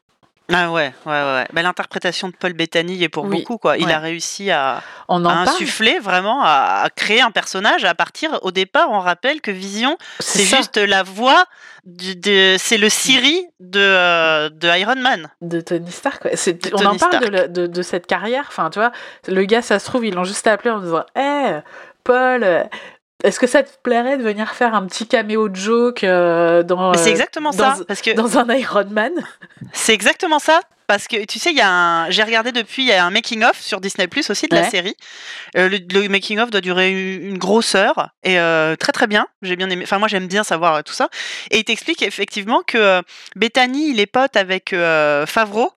Ah 0.53 0.71
ouais, 0.73 0.93
ouais, 1.07 1.13
ouais. 1.13 1.47
Bah, 1.53 1.63
L'interprétation 1.63 2.29
de 2.29 2.35
Paul 2.35 2.53
Bettany 2.55 3.03
est 3.03 3.09
pour 3.09 3.25
Oui, 3.25 3.39
beaucoup, 3.39 3.59
quoi. 3.59 3.77
Il 3.79 3.87
ouais. 3.87 3.93
a 3.93 3.99
réussi 3.99 4.51
à, 4.51 4.83
On 5.09 5.25
insuffler 5.25 5.99
vraiment, 5.99 6.43
à, 6.43 6.83
à 6.85 6.91
créer 6.91 7.21
un 7.21 7.31
personnage 7.31 7.85
à 7.85 7.95
partir, 7.95 8.39
au 8.43 8.51
départ, 8.51 8.89
on 8.91 8.99
rappelle 9.01 9.41
que 9.41 9.51
Vision, 9.51 9.97
c'est 10.19 10.45
juste 10.45 10.77
la 10.77 11.03
voix, 11.03 11.45
du, 11.85 12.15
de, 12.17 12.57
c'est 12.59 12.79
le 12.79 12.89
Siri 12.89 13.47
de, 13.61 13.81
euh, 13.81 14.49
de 14.51 14.69
Iron 14.79 14.97
Man. 14.97 15.31
de 15.41 15.61
Tony 15.61 15.91
Stark. 15.91 16.25
ouais. 16.25 16.37
C'est- 16.37 16.71
De 16.71 16.75
on 16.75 16.85
en 16.85 16.97
parle 16.97 17.21
de, 17.49 17.63
la- 17.67 17.83
cette 17.83 18.07
carrière. 18.07 18.45
Enfin, 18.49 18.69
tu 18.71 18.79
vois, 18.79 18.93
le 19.29 19.45
gars, 19.45 19.63
ça 19.63 19.79
se 19.79 19.87
trouve, 19.87 20.05
ils 20.05 20.15
l'ont 20.15 20.25
juste 20.25 20.47
appelé 20.47 20.71
en 20.71 20.81
disant 20.81 21.05
Hé, 21.17 21.61
Paul, 22.05 22.43
euh, 22.45 22.65
est-ce 23.25 23.41
que 23.41 23.47
ça 23.47 23.63
te 23.63 23.71
plairait 23.83 24.19
de 24.19 24.23
venir 24.23 24.51
faire 24.51 24.75
un 24.75 24.87
petit 24.87 25.07
caméo 25.07 25.49
de 25.49 25.57
joke 25.57 26.05
euh, 26.05 26.63
dans, 26.63 26.93
Mais 26.93 26.99
c'est 26.99 27.09
euh, 27.09 27.13
exactement 27.13 27.51
dans, 27.51 27.77
ça, 27.77 27.85
parce 27.87 28.03
que 28.03 28.13
dans 28.13 28.39
un 28.39 28.49
Iron 28.55 28.87
Man? 28.91 29.13
C'est 29.73 29.95
exactement 29.95 30.39
ça. 30.39 30.61
Parce 30.91 31.07
que 31.07 31.25
tu 31.25 31.39
sais, 31.39 31.53
il 31.53 31.57
y 31.57 31.61
a 31.61 31.71
un, 31.71 32.11
j'ai 32.11 32.25
regardé 32.25 32.51
depuis, 32.51 32.83
il 32.83 32.89
y 32.89 32.93
a 32.93 33.07
un 33.07 33.13
making 33.13 33.45
of 33.45 33.61
sur 33.61 33.81
Disney 33.81 34.09
Plus 34.09 34.29
aussi 34.29 34.49
de 34.49 34.57
la 34.57 34.69
série. 34.69 34.97
Euh, 35.57 35.69
le, 35.69 35.79
le 35.79 36.09
making 36.09 36.41
of 36.41 36.51
doit 36.51 36.61
durer 36.61 36.91
une, 36.91 37.39
grosse 37.39 37.77
heure 37.77 38.09
et 38.25 38.41
euh, 38.41 38.75
très 38.75 38.91
très 38.91 39.07
bien. 39.07 39.29
J'ai 39.43 39.55
bien 39.55 39.71
aimé. 39.71 39.85
Enfin 39.85 40.01
moi 40.01 40.09
j'aime 40.09 40.27
bien 40.27 40.43
savoir 40.43 40.75
euh, 40.75 40.83
tout 40.83 40.93
ça. 40.93 41.09
Et 41.53 41.59
il 41.59 41.65
t'explique 41.65 42.03
effectivement 42.03 42.65
que 42.67 42.77
euh, 42.77 43.03
Bethany 43.37 43.91
il 43.91 44.01
est 44.01 44.07
pote 44.07 44.35
avec 44.35 44.73
euh, 44.73 45.27
Favreau 45.27 45.71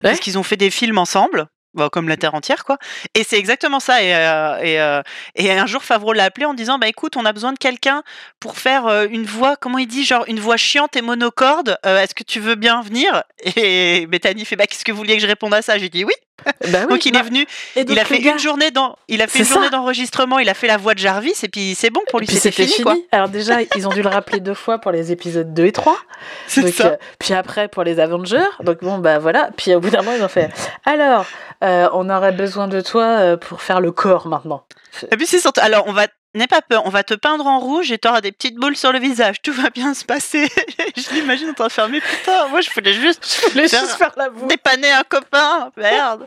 parce 0.00 0.20
qu'ils 0.20 0.38
ont 0.38 0.44
fait 0.44 0.56
des 0.56 0.70
films 0.70 0.98
ensemble. 0.98 1.48
Bah, 1.74 1.88
comme 1.90 2.08
la 2.08 2.16
Terre 2.16 2.34
entière, 2.34 2.64
quoi. 2.64 2.78
Et 3.14 3.24
c'est 3.24 3.36
exactement 3.38 3.80
ça. 3.80 4.00
Et, 4.02 4.14
euh, 4.14 4.58
et, 4.60 4.80
euh, 4.80 5.02
et 5.34 5.50
un 5.50 5.66
jour, 5.66 5.82
Favreau 5.82 6.12
l'a 6.12 6.24
appelé 6.24 6.46
en 6.46 6.54
disant 6.54 6.78
Bah 6.78 6.86
écoute, 6.88 7.16
on 7.16 7.24
a 7.24 7.32
besoin 7.32 7.52
de 7.52 7.58
quelqu'un 7.58 8.02
pour 8.38 8.58
faire 8.58 8.86
euh, 8.86 9.06
une 9.10 9.24
voix, 9.26 9.56
comment 9.56 9.78
il 9.78 9.86
dit, 9.88 10.04
genre 10.04 10.24
une 10.28 10.38
voix 10.38 10.56
chiante 10.56 10.94
et 10.96 11.02
monocorde. 11.02 11.76
Euh, 11.84 11.98
Est-ce 12.00 12.14
que 12.14 12.22
tu 12.22 12.38
veux 12.38 12.54
bien 12.54 12.80
venir? 12.82 13.24
Et 13.56 14.06
Bethany 14.06 14.44
fait 14.44 14.56
Bah 14.56 14.66
qu'est-ce 14.68 14.84
que 14.84 14.92
vous 14.92 14.98
vouliez 14.98 15.16
que 15.16 15.22
je 15.22 15.26
réponde 15.26 15.52
à 15.54 15.62
ça? 15.62 15.76
J'ai 15.78 15.88
dit 15.88 16.04
Oui. 16.04 16.14
Bah 16.72 16.80
oui, 16.82 16.88
Donc 16.88 17.06
il 17.06 17.12
bah, 17.12 17.20
est 17.20 17.22
venu, 17.22 17.42
et 17.42 17.80
il 17.80 17.84
donc, 17.84 17.96
a 17.98 18.04
fait 18.04 18.18
gars- 18.18 18.32
une 18.32 18.38
journée 18.38 18.70
dans, 18.70 18.96
il 19.08 19.22
a 19.22 19.26
fait 19.26 19.38
une 19.40 19.44
journée 19.46 19.70
d'enregistrement, 19.70 20.38
il 20.38 20.48
a 20.48 20.54
fait 20.54 20.66
la 20.66 20.76
voix 20.76 20.94
de 20.94 20.98
Jarvis 20.98 21.32
et 21.42 21.48
puis 21.48 21.74
c'est 21.74 21.90
bon 21.90 22.00
pour 22.10 22.18
lui, 22.20 22.26
Puis 22.26 22.36
c'était 22.36 22.66
fini, 22.66 22.82
quoi. 22.82 22.96
Alors 23.12 23.28
déjà, 23.28 23.58
ils 23.76 23.86
ont 23.86 23.90
dû 23.90 24.02
le 24.02 24.08
rappeler 24.08 24.40
deux 24.40 24.52
fois 24.54 24.78
pour 24.78 24.90
les 24.90 25.12
épisodes 25.12 25.54
2 25.54 25.64
et 25.66 25.72
3. 25.72 25.96
C'est 26.46 26.62
Donc, 26.62 26.74
ça. 26.74 26.86
euh, 26.86 26.96
puis 27.18 27.34
après 27.34 27.68
pour 27.68 27.82
les 27.84 27.98
Avengers. 28.00 28.44
Donc 28.60 28.80
bon 28.82 28.98
bah 28.98 29.18
voilà. 29.18 29.50
Puis 29.56 29.74
au 29.74 29.80
bout 29.80 29.90
d'un 29.90 30.02
moment 30.02 30.16
ils 30.16 30.22
ont 30.24 30.28
fait. 30.28 30.50
Alors, 30.84 31.24
euh, 31.62 31.88
on 31.92 32.10
aurait 32.10 32.32
besoin 32.32 32.66
de 32.68 32.80
toi 32.80 33.04
euh, 33.04 33.36
pour 33.36 33.62
faire 33.62 33.80
le 33.80 33.92
corps 33.92 34.26
maintenant. 34.26 34.64
Et 35.12 35.16
puis 35.16 35.26
c'est 35.26 35.38
surtout, 35.40 35.60
alors 35.62 35.84
on 35.86 35.92
va, 35.92 36.06
n'aie 36.34 36.46
pas 36.46 36.62
peur, 36.62 36.82
on 36.86 36.90
va 36.90 37.02
te 37.04 37.14
peindre 37.14 37.46
en 37.46 37.58
rouge 37.60 37.92
et 37.92 37.98
t'auras 37.98 38.20
des 38.20 38.32
petites 38.32 38.56
boules 38.56 38.76
sur 38.76 38.92
le 38.92 38.98
visage, 38.98 39.40
tout 39.42 39.52
va 39.52 39.70
bien 39.70 39.94
se 39.94 40.04
passer. 40.04 40.48
je 40.96 41.14
l'imagine 41.14 41.50
en 41.50 41.54
train 41.54 41.66
de 41.68 41.72
faire, 41.72 41.88
mais 41.88 42.00
putain, 42.00 42.48
moi 42.48 42.60
je 42.60 42.70
voulais 42.70 42.92
juste 42.94 43.24
Je 43.46 43.50
voulais 43.50 43.68
Faire- 43.68 43.80
juste 43.80 43.96
faire 43.96 44.12
la 44.16 44.28
boue. 44.30 44.46
dépanner 44.48 44.90
un 44.90 45.02
copain, 45.04 45.70
merde. 45.76 46.26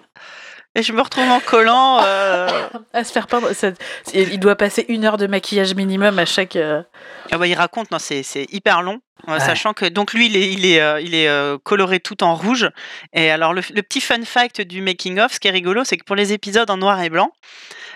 Et 0.76 0.84
je 0.84 0.94
me 0.94 1.02
retrouve 1.02 1.28
en 1.30 1.40
collant. 1.40 2.02
euh, 2.04 2.48
À 2.94 3.04
se 3.04 3.12
faire 3.12 3.26
peindre. 3.28 3.52
ça- 3.54 3.72
il 4.14 4.40
doit 4.40 4.56
passer 4.56 4.86
une 4.90 5.06
heure 5.06 5.18
de 5.18 5.26
maquillage 5.26 5.74
minimum 5.74 6.20
à 6.20 6.26
chaque. 6.26 6.56
euh, 6.56 6.84
Ah 7.32 7.38
bah, 7.40 7.48
il 7.48 7.56
raconte, 7.56 7.90
non, 7.90 7.98
c'est 8.00 8.22
c'est 8.22 8.46
hyper 8.54 8.84
long, 8.84 9.00
euh, 9.28 9.34
Ouais. 9.34 9.40
sachant 9.40 9.74
que 9.74 9.86
donc 9.86 10.14
lui, 10.14 10.28
il 10.28 10.38
est, 10.38 10.52
il 10.54 10.66
est, 10.68 10.80
euh, 10.80 11.02
il 11.02 11.16
est 11.16 11.28
euh, 11.30 11.58
coloré 11.64 12.00
tout 12.00 12.24
en 12.24 12.36
rouge. 12.36 12.70
Et 13.14 13.32
alors 13.32 13.54
le, 13.56 13.62
le 13.74 13.82
petit 13.82 14.02
fun 14.02 14.22
fact 14.24 14.62
du 14.62 14.82
making 14.84 15.20
of, 15.20 15.34
ce 15.34 15.40
qui 15.40 15.48
est 15.48 15.52
rigolo, 15.52 15.84
c'est 15.84 15.98
que 15.98 16.04
pour 16.06 16.16
les 16.16 16.32
épisodes 16.32 16.70
en 16.70 16.78
noir 16.78 17.02
et 17.02 17.10
blanc, 17.10 17.32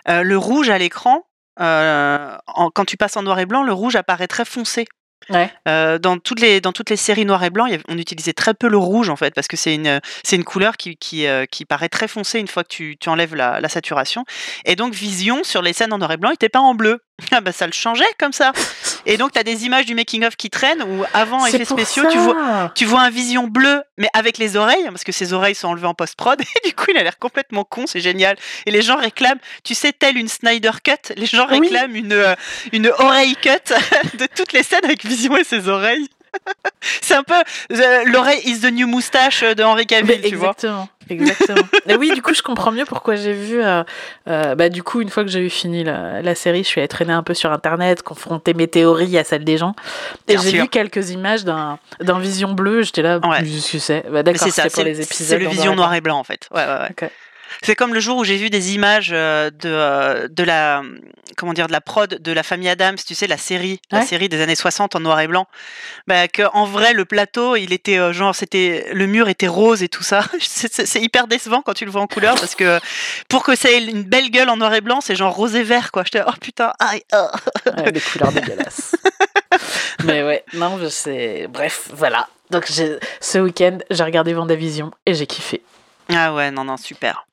euh, 0.09 0.23
le 0.23 0.37
rouge 0.37 0.71
à 0.71 0.79
l'écran, 0.79 1.23
euh, 1.59 2.35
en- 2.47 2.69
quand 2.69 2.85
tu 2.85 2.97
passes 2.97 3.17
en 3.17 3.23
noir 3.23 3.39
et 3.39 3.45
blanc, 3.45 3.63
le 3.63 3.73
rouge 3.73 3.95
apparaît 3.95 4.27
très 4.27 4.45
foncé. 4.45 4.85
Ouais. 5.29 5.51
Euh, 5.67 5.99
dans 5.99 6.17
toutes 6.17 6.39
les 6.39 6.61
dans 6.61 6.71
toutes 6.71 6.89
les 6.89 6.95
séries 6.95 7.25
noir 7.25 7.43
et 7.43 7.51
blanc, 7.51 7.67
on 7.87 7.97
utilisait 7.99 8.33
très 8.33 8.55
peu 8.55 8.67
le 8.67 8.77
rouge 8.77 9.07
en 9.09 9.15
fait 9.15 9.35
parce 9.35 9.47
que 9.47 9.55
c'est 9.55 9.75
une 9.75 10.01
c'est 10.23 10.35
une 10.35 10.43
couleur 10.43 10.77
qui 10.77 10.97
qui, 10.97 11.27
euh, 11.27 11.45
qui 11.45 11.63
paraît 11.63 11.89
très 11.89 12.07
foncée 12.07 12.39
une 12.39 12.47
fois 12.47 12.63
que 12.63 12.69
tu, 12.69 12.97
tu 12.99 13.07
enlèves 13.07 13.35
la, 13.35 13.61
la 13.61 13.69
saturation. 13.69 14.25
Et 14.65 14.75
donc 14.75 14.93
Vision 14.95 15.43
sur 15.43 15.61
les 15.61 15.73
scènes 15.73 15.93
en 15.93 15.99
noir 15.99 16.11
et 16.11 16.17
blanc, 16.17 16.31
il 16.31 16.33
était 16.33 16.49
pas 16.49 16.59
en 16.59 16.73
bleu. 16.73 16.99
Ah 17.31 17.41
bah 17.41 17.51
ça 17.51 17.65
le 17.65 17.71
changeait 17.73 18.03
comme 18.19 18.33
ça. 18.33 18.51
Et 19.05 19.17
donc 19.17 19.31
tu 19.31 19.39
as 19.39 19.43
des 19.43 19.65
images 19.65 19.85
du 19.85 19.95
making 19.95 20.25
of 20.25 20.35
qui 20.35 20.49
traînent 20.49 20.83
où 20.83 21.03
avant 21.13 21.45
effets 21.45 21.65
spéciaux, 21.65 22.03
tu 22.11 22.17
vois 22.17 22.71
tu 22.75 22.85
vois 22.85 23.01
un 23.01 23.09
Vision 23.09 23.47
bleu 23.47 23.81
mais 23.97 24.09
avec 24.13 24.37
les 24.37 24.57
oreilles 24.57 24.83
parce 24.89 25.03
que 25.03 25.11
ses 25.11 25.33
oreilles 25.33 25.55
sont 25.55 25.67
enlevées 25.69 25.87
en 25.87 25.93
post 25.93 26.15
prod 26.15 26.39
et 26.63 26.67
du 26.67 26.73
coup 26.75 26.85
il 26.89 26.97
a 26.97 27.03
l'air 27.03 27.17
complètement 27.19 27.63
con, 27.63 27.85
c'est 27.87 28.01
génial. 28.01 28.35
Et 28.65 28.71
les 28.71 28.81
gens 28.81 28.97
réclament, 28.97 29.39
tu 29.63 29.75
sais 29.75 29.93
tel 29.93 30.17
une 30.17 30.27
Snyder 30.27 30.71
cut, 30.83 31.13
les 31.15 31.25
gens 31.25 31.47
Oui. 31.51 31.59
réclament 31.59 31.95
une 31.95 32.13
euh, 32.13 32.35
une 32.71 32.87
oreille 32.99 33.35
cut 33.35 33.49
de 34.17 34.27
toutes 34.35 34.53
les 34.53 34.63
scènes 34.63 34.85
avec 34.85 35.05
Vision 35.05 35.35
et 35.37 35.43
ses 35.43 35.67
oreilles. 35.67 36.07
C'est 37.01 37.13
un 37.15 37.23
peu 37.23 37.33
euh, 37.35 38.03
l'oreille 38.05 38.41
is 38.45 38.61
the 38.61 38.71
new 38.71 38.87
moustache 38.87 39.43
de 39.43 39.63
Henri 39.63 39.85
Cavill, 39.85 40.21
tu 40.21 40.35
vois. 40.35 40.49
exactement, 40.49 40.89
exactement. 41.09 41.67
Et 41.87 41.95
oui, 41.95 42.11
du 42.13 42.21
coup, 42.21 42.33
je 42.33 42.41
comprends 42.41 42.71
mieux 42.71 42.85
pourquoi 42.85 43.15
j'ai 43.15 43.33
vu. 43.33 43.61
euh, 43.61 43.83
euh, 44.27 44.55
bah, 44.55 44.69
du 44.69 44.81
coup, 44.81 45.01
une 45.01 45.09
fois 45.09 45.23
que 45.23 45.29
j'ai 45.29 45.41
eu 45.45 45.49
fini 45.49 45.83
la, 45.83 46.21
la 46.21 46.35
série, 46.35 46.63
je 46.63 46.67
suis 46.69 46.79
allée 46.81 46.87
traîner 46.87 47.13
un 47.13 47.21
peu 47.23 47.33
sur 47.33 47.51
Internet, 47.51 48.01
confronter 48.01 48.53
mes 48.53 48.67
théories 48.67 49.17
à 49.17 49.23
celles 49.23 49.43
des 49.43 49.57
gens. 49.57 49.75
Et 50.27 50.37
j'ai 50.37 50.59
vu 50.61 50.67
quelques 50.67 51.11
images 51.11 51.43
d'un 51.45 51.77
Vision 52.19 52.53
bleu. 52.53 52.81
J'étais 52.81 53.01
là, 53.03 53.19
Ouais. 53.19 53.41
que 53.43 53.77
c'est 53.79 54.05
Bah, 54.11 54.23
D'accord, 54.23 54.47
c'est 54.51 54.71
pour 54.73 54.83
les 54.83 55.01
épisodes. 55.01 55.27
c'est 55.27 55.37
le 55.37 55.47
Vision 55.47 55.75
noir 55.75 55.93
et 55.93 56.01
blanc 56.01 56.17
en 56.17 56.23
fait. 56.23 56.47
Ouais, 56.51 56.65
ouais, 56.65 56.87
ouais. 57.01 57.11
C'est 57.63 57.75
comme 57.75 57.93
le 57.93 57.99
jour 57.99 58.17
où 58.17 58.23
j'ai 58.23 58.37
vu 58.37 58.49
des 58.49 58.73
images 58.73 59.11
euh, 59.13 59.49
de, 59.49 59.69
euh, 59.69 60.27
de 60.29 60.43
la 60.43 60.81
comment 61.37 61.53
dire 61.53 61.67
de 61.67 61.71
la 61.71 61.81
prod 61.81 62.09
de 62.21 62.31
la 62.31 62.43
famille 62.43 62.69
Adams, 62.69 62.97
tu 63.05 63.15
sais 63.15 63.27
la 63.27 63.37
série, 63.37 63.79
la 63.91 64.01
série 64.05 64.29
des 64.29 64.41
années 64.41 64.55
60 64.55 64.95
en 64.95 64.99
noir 64.99 65.19
et 65.21 65.27
blanc. 65.27 65.47
Bah, 66.07 66.27
que 66.27 66.43
en 66.53 66.65
vrai 66.65 66.93
le 66.93 67.05
plateau, 67.05 67.55
il 67.55 67.73
était 67.73 67.97
euh, 67.97 68.13
genre 68.13 68.35
c'était 68.35 68.87
le 68.93 69.07
mur 69.07 69.29
était 69.29 69.47
rose 69.47 69.83
et 69.83 69.89
tout 69.89 70.03
ça. 70.03 70.25
C'est- 70.39 71.01
hyper 71.01 71.27
décevant 71.27 71.61
quand 71.61 71.73
tu 71.73 71.85
le 71.85 71.91
vois 71.91 72.01
en 72.01 72.07
couleur 72.07 72.35
parce 72.35 72.53
que 72.55 72.79
pour 73.27 73.43
que 73.43 73.55
ça 73.55 73.71
ait 73.71 73.83
une 73.83 74.03
belle 74.03 74.29
gueule 74.29 74.49
en 74.49 74.57
noir 74.57 74.73
et 74.73 74.81
blanc, 74.81 75.01
c'est 75.01 75.15
genre 75.15 75.33
rose 75.33 75.55
et 75.55 75.63
vert 75.63 75.91
quoi. 75.91 76.03
J'étais 76.03 76.21
oh 76.27 76.31
putain, 76.39 76.73
aïe. 76.79 77.03
oh. 77.13 77.27
Ouais, 77.77 77.91
des 77.91 78.01
couleurs 78.01 78.31
dégueulasses. 78.31 78.95
Mais 80.03 80.23
ouais, 80.23 80.43
non, 80.53 80.79
je 80.81 80.87
sais. 80.87 81.47
Bref, 81.49 81.89
voilà. 81.93 82.27
Donc, 82.49 82.67
ce 82.67 83.37
week-end, 83.39 83.77
j'ai 83.89 84.03
regardé 84.03 84.33
Vendavision 84.33 84.91
et 85.05 85.13
j'ai 85.13 85.25
kiffé. 85.27 85.61
Ah 86.13 86.33
ouais, 86.33 86.51
non 86.51 86.63
non, 86.63 86.77
super. 86.77 87.25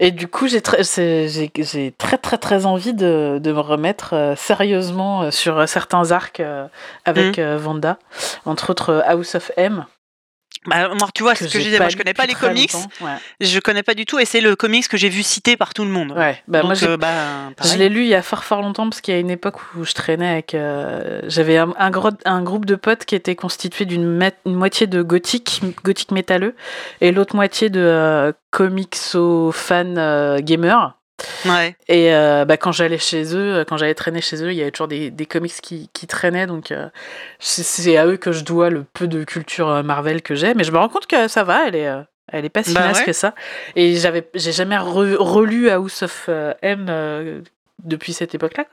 Et 0.00 0.12
du 0.12 0.28
coup, 0.28 0.46
j'ai 0.46 0.60
très, 0.62 0.84
j'ai 0.84 1.92
très, 1.98 2.18
très, 2.18 2.38
très 2.38 2.66
envie 2.66 2.94
de, 2.94 3.40
de 3.42 3.52
me 3.52 3.58
remettre 3.58 4.14
euh, 4.14 4.36
sérieusement 4.36 5.22
euh, 5.22 5.30
sur 5.32 5.58
euh, 5.58 5.66
certains 5.66 6.12
arcs 6.12 6.38
euh, 6.40 6.68
avec 7.04 7.38
Mmh. 7.38 7.40
euh, 7.40 7.58
Vanda, 7.58 7.98
entre 8.44 8.70
autres 8.70 9.02
House 9.06 9.34
of 9.34 9.50
M. 9.56 9.86
Bah, 10.68 10.88
moi, 10.88 11.08
tu 11.14 11.22
vois, 11.22 11.34
ce 11.34 11.44
que 11.44 11.50
je 11.50 11.58
disais, 11.64 11.78
moi 11.78 11.88
je 11.88 11.96
connais 11.96 12.14
pas 12.14 12.26
les 12.26 12.34
comics. 12.34 12.72
Ouais, 13.00 13.16
je 13.40 13.58
connais 13.60 13.82
pas 13.82 13.94
du 13.94 14.04
tout 14.06 14.18
et 14.18 14.24
c'est 14.24 14.40
le 14.40 14.54
comics 14.56 14.86
que 14.88 14.96
j'ai 14.96 15.08
vu 15.08 15.22
cité 15.22 15.56
par 15.56 15.74
tout 15.74 15.84
le 15.84 15.90
monde. 15.90 16.12
ouais. 16.12 16.40
Bah, 16.48 16.62
moi, 16.62 16.74
Donc, 16.74 16.76
j'ai 16.80 16.86
euh, 16.88 16.96
bah, 16.96 17.48
Je 17.64 17.76
l'ai 17.76 17.88
lu 17.88 18.02
il 18.02 18.08
y 18.08 18.14
a 18.14 18.22
fort 18.22 18.44
fort 18.44 18.62
longtemps 18.62 18.88
parce 18.88 19.00
qu'il 19.00 19.14
y 19.14 19.16
a 19.16 19.20
une 19.20 19.30
époque 19.30 19.56
où 19.76 19.84
je 19.84 19.92
traînais 19.94 20.28
avec. 20.28 20.54
euh, 20.54 21.20
J'avais 21.26 21.56
un, 21.58 21.72
un, 21.78 21.90
gros- 21.90 22.10
un 22.24 22.42
groupe 22.42 22.66
de 22.66 22.74
potes 22.74 23.04
qui 23.04 23.14
était 23.14 23.34
constitué 23.36 23.84
d'une 23.84 24.30
moitié 24.46 24.86
de 24.86 25.02
gothique, 25.02 25.62
gothique 25.84 26.10
métalleux, 26.12 26.54
et 27.00 27.12
l'autre 27.12 27.34
moitié 27.36 27.70
de 27.70 27.80
euh, 27.80 28.32
comics-fans 28.50 29.96
euh, 29.96 30.38
gamers. 30.40 30.94
Ouais. 31.46 31.76
Et 31.88 32.14
euh, 32.14 32.44
bah, 32.44 32.56
quand 32.56 32.70
j'allais 32.72 32.98
chez 32.98 33.34
eux, 33.36 33.64
quand 33.68 33.76
j'allais 33.76 33.94
traîner 33.94 34.20
chez 34.20 34.42
eux, 34.44 34.52
il 34.52 34.56
y 34.56 34.62
avait 34.62 34.70
toujours 34.70 34.88
des, 34.88 35.10
des 35.10 35.26
comics 35.26 35.52
qui, 35.60 35.90
qui 35.92 36.06
traînaient, 36.06 36.46
donc 36.46 36.70
euh, 36.70 36.88
c'est- 37.40 37.96
à 37.96 38.06
eux 38.06 38.16
que 38.16 38.30
je 38.32 38.44
dois 38.44 38.70
le 38.70 38.84
peu 38.84 39.08
de 39.08 39.24
culture 39.24 39.68
euh, 39.68 39.82
Marvel 39.82 40.22
que 40.22 40.34
j'ai. 40.34 40.54
Mais 40.54 40.64
je 40.64 40.70
me 40.72 40.78
rends 40.78 40.88
compte 40.88 41.06
que 41.06 41.26
ça 41.28 41.42
va, 41.44 41.66
elle 41.66 41.74
est, 41.74 41.88
euh, 41.88 42.02
elle 42.32 42.44
est 42.44 42.48
pas 42.50 42.62
si 42.62 42.72
Bah 42.74 42.92
ouais. 42.92 43.04
que 43.04 43.12
ça. 43.12 43.34
Et 43.74 43.96
j'avais, 43.96 44.28
j'ai 44.34 44.52
jamais 44.52 44.76
re- 44.76 45.16
relu 45.16 45.70
House 45.70 46.02
of 46.02 46.26
euh, 46.28 46.54
M 46.62 46.86
euh, 46.88 47.40
depuis 47.82 48.12
cette 48.12 48.34
époque-là. 48.34 48.64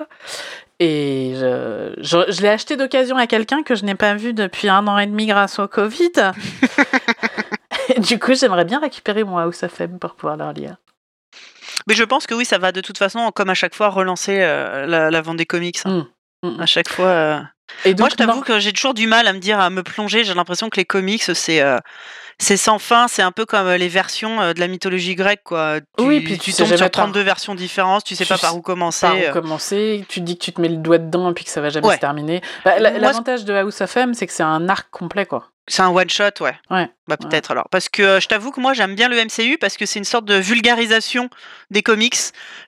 Et 0.79 1.34
je, 1.36 1.93
je, 1.97 2.31
je 2.31 2.41
l'ai 2.41 2.49
acheté 2.49 2.75
d'occasion 2.75 3.15
à 3.17 3.27
quelqu'un 3.27 3.63
que 3.63 3.73
je 3.75 3.86
n'ai 3.86 3.95
pas 3.95 4.13
vu 4.15 4.34
depuis 4.34 4.67
un 4.69 4.86
an 4.88 4.97
et 4.99 5.08
demi 5.08 5.25
grâce 5.25 5.58
au 5.60 5.67
Covid. 5.67 6.12
Du 7.99 8.17
coup, 8.19 8.34
j'aimerais 8.34 8.65
bien 8.65 8.79
récupérer 8.79 9.23
mon 9.23 9.38
House 9.38 9.62
of 9.63 9.79
M 9.79 9.99
pour 9.99 10.15
pouvoir 10.15 10.38
le 10.38 10.45
relire. 10.45 10.75
Mais 11.88 11.93
je 11.95 12.04
pense 12.04 12.26
que 12.28 12.34
oui, 12.34 12.45
ça 12.45 12.58
va 12.58 12.71
de 12.71 12.82
toute 12.82 12.98
façon, 12.98 13.32
comme 13.32 13.50
à 13.50 13.54
chaque 13.54 13.76
fois, 13.76 13.89
relancer 13.89 14.38
euh, 14.41 14.86
la, 14.86 15.12
la 15.12 15.21
vente 15.21 15.38
des 15.38 15.45
comics. 15.45 15.80
hein. 15.86 16.08
Mm. 16.43 16.48
Mm. 16.50 16.62
À 16.62 16.65
chaque 16.65 16.89
fois. 16.89 17.06
euh. 17.08 17.39
Et 17.84 17.95
Moi, 17.95 18.10
je 18.10 18.15
t'avoue 18.15 18.41
que 18.41 18.60
j'ai 18.60 18.74
toujours 18.74 18.93
du 18.93 19.08
mal 19.08 19.28
à 19.28 19.34
me 19.34 19.39
dire, 19.39 19.60
à 19.60 19.69
me 19.69 19.82
plonger. 19.84 20.24
J'ai 20.24 20.34
l'impression 20.34 20.69
que 20.69 20.78
les 20.80 20.86
comics, 20.86 21.24
c'est. 21.24 21.62
C'est 22.39 22.58
sans 22.58 22.80
fin, 22.80 23.08
c'est 23.08 23.21
un 23.21 23.32
peu 23.32 23.45
comme 23.45 23.67
euh, 23.67 23.78
les 23.78 23.88
versions 23.88 24.41
euh, 24.41 24.54
de 24.54 24.60
la 24.60 24.67
mythologie 24.67 25.15
grecque, 25.15 25.41
quoi. 25.43 25.80
Tu, 25.98 26.04
Oui, 26.04 26.19
puis 26.21 26.38
tu 26.38 26.52
tombes 26.54 26.67
sur 26.67 26.78
par- 26.78 26.91
32 26.91 27.21
versions 27.21 27.56
différentes, 27.56 28.04
tu 28.04 28.15
sais 28.15 28.24
Tu 28.26 28.30
pas 28.30 28.38
par 28.38 28.56
où 28.58 28.62
commencer. 28.62 29.06
par 29.08 29.15
où 29.15 29.19
euh. 29.19 29.32
commencer, 29.32 30.06
tu 30.10 30.19
te 30.19 30.26
dis 30.26 30.38
que 30.38 30.43
tu 30.43 30.52
te 30.54 30.60
mets 30.62 30.67
le 30.69 30.78
doigt 30.78 30.98
dedans 30.98 31.32
et 31.32 31.34
puis 31.34 31.45
que 31.45 31.50
ça 31.52 31.62
va 31.62 31.69
jamais 31.69 31.88
Ouais. 31.88 31.95
se 31.95 32.00
terminer. 32.00 32.41
Bah, 32.65 32.80
L'avantage 32.80 33.45
de 33.45 33.54
House 33.54 33.80
of 33.82 33.95
M, 33.98 34.13
c'est 34.13 34.28
que 34.28 34.34
c'est 34.34 34.43
un 34.43 34.67
arc 34.69 34.88
complet, 34.91 35.26
quoi. 35.26 35.50
C'est 35.67 35.82
un 35.82 35.89
one 35.89 36.10
shot, 36.10 36.26
ouais. 36.41 36.54
Ouais. 36.69 36.88
Bah 37.08 37.17
peut-être 37.17 37.50
alors. 37.50 37.67
Parce 37.71 37.89
que 37.89 38.04
euh, 38.04 38.19
je 38.19 38.28
t'avoue 38.28 38.52
que 38.52 38.60
moi 38.60 38.74
j'aime 38.74 38.93
bien 38.93 39.10
le 39.10 39.15
MCU 39.15 39.58
parce 39.58 39.78
que 39.78 39.88
c'est 39.88 39.98
une 39.98 40.06
sorte 40.06 40.26
de 40.26 40.36
vulgarisation 40.36 41.28
des 41.71 41.82
comics. 41.82 42.15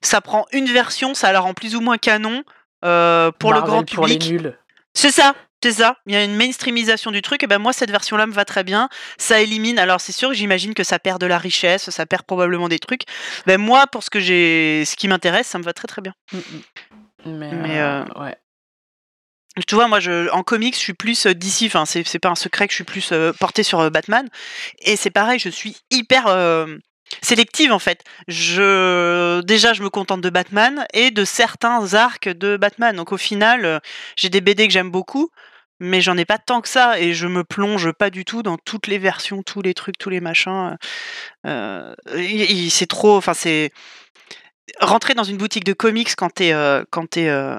Ça 0.01 0.19
prend 0.19 0.47
une 0.51 0.65
version, 0.65 1.13
ça 1.13 1.31
la 1.31 1.39
rend 1.39 1.53
plus 1.53 1.75
ou 1.75 1.81
moins 1.81 1.99
canon 1.99 2.41
euh, 2.85 3.31
pour 3.37 3.53
le 3.53 3.61
grand 3.61 3.83
Pour 3.83 4.07
les 4.07 4.17
public. 4.17 4.31
nuls. 4.43 4.57
C'est 4.95 5.11
ça, 5.11 5.35
c'est 5.63 5.73
ça. 5.73 5.97
Il 6.05 6.13
y 6.13 6.15
a 6.15 6.23
une 6.23 6.35
mainstreamisation 6.35 7.11
du 7.11 7.21
truc. 7.21 7.43
Et 7.43 7.47
ben 7.47 7.59
moi 7.59 7.73
cette 7.73 7.91
version-là 7.91 8.27
me 8.27 8.33
va 8.33 8.45
très 8.45 8.63
bien. 8.63 8.89
Ça 9.17 9.41
élimine. 9.41 9.79
Alors 9.79 10.01
c'est 10.01 10.11
sûr 10.11 10.29
que 10.29 10.35
j'imagine 10.35 10.73
que 10.73 10.83
ça 10.83 10.99
perd 10.99 11.19
de 11.19 11.25
la 11.25 11.37
richesse, 11.37 11.89
ça 11.89 12.05
perd 12.05 12.23
probablement 12.23 12.69
des 12.69 12.79
trucs. 12.79 13.03
Ben 13.45 13.59
moi 13.59 13.87
pour 13.87 14.03
ce 14.03 14.09
que 14.09 14.19
j'ai, 14.19 14.83
ce 14.85 14.95
qui 14.95 15.07
m'intéresse, 15.07 15.47
ça 15.47 15.57
me 15.59 15.63
va 15.63 15.73
très 15.73 15.87
très 15.87 16.01
bien. 16.01 16.13
Mm, 16.31 16.37
mm. 16.37 16.61
Mais, 17.25 17.51
Mais, 17.51 17.79
euh, 17.79 18.05
ouais. 18.15 18.37
Tu 19.65 19.73
vois, 19.73 19.87
moi, 19.87 19.99
je, 19.99 20.29
en 20.29 20.43
comics, 20.43 20.75
je 20.75 20.79
suis 20.79 20.93
plus 20.93 21.25
euh, 21.25 21.33
d'ici. 21.33 21.65
Enfin, 21.65 21.85
c'est 21.85 22.19
pas 22.19 22.29
un 22.29 22.35
secret 22.35 22.67
que 22.67 22.71
je 22.71 22.75
suis 22.75 22.83
plus 22.83 23.11
euh, 23.11 23.33
portée 23.33 23.63
sur 23.63 23.79
euh, 23.79 23.89
Batman. 23.89 24.29
Et 24.81 24.95
c'est 24.95 25.09
pareil, 25.09 25.39
je 25.39 25.49
suis 25.49 25.77
hyper 25.89 26.27
euh, 26.27 26.77
sélective 27.21 27.71
en 27.71 27.79
fait. 27.79 28.03
Je 28.27 29.41
déjà, 29.41 29.73
je 29.73 29.83
me 29.83 29.89
contente 29.89 30.21
de 30.21 30.29
Batman 30.29 30.85
et 30.93 31.11
de 31.11 31.25
certains 31.25 31.93
arcs 31.93 32.29
de 32.29 32.57
Batman. 32.57 32.95
Donc 32.95 33.11
au 33.11 33.17
final, 33.17 33.65
euh, 33.65 33.79
j'ai 34.15 34.29
des 34.29 34.41
BD 34.41 34.67
que 34.67 34.73
j'aime 34.73 34.91
beaucoup, 34.91 35.29
mais 35.79 36.01
j'en 36.01 36.17
ai 36.17 36.25
pas 36.25 36.37
tant 36.37 36.61
que 36.61 36.69
ça 36.69 36.99
et 36.99 37.13
je 37.13 37.27
me 37.27 37.43
plonge 37.43 37.91
pas 37.91 38.09
du 38.09 38.25
tout 38.25 38.43
dans 38.43 38.57
toutes 38.57 38.87
les 38.87 38.97
versions, 38.97 39.43
tous 39.43 39.61
les 39.61 39.73
trucs, 39.73 39.97
tous 39.97 40.09
les 40.09 40.21
machins. 40.21 40.77
Euh, 41.45 41.93
c'est 42.69 42.87
trop. 42.87 43.17
Enfin, 43.17 43.33
c'est 43.33 43.71
rentrer 44.79 45.13
dans 45.13 45.23
une 45.23 45.37
boutique 45.37 45.63
de 45.63 45.73
comics 45.73 46.15
quand 46.15 46.29
t'es 46.33 46.53
euh, 46.53 46.83
quand 46.89 47.09
t'es 47.09 47.29
euh, 47.29 47.57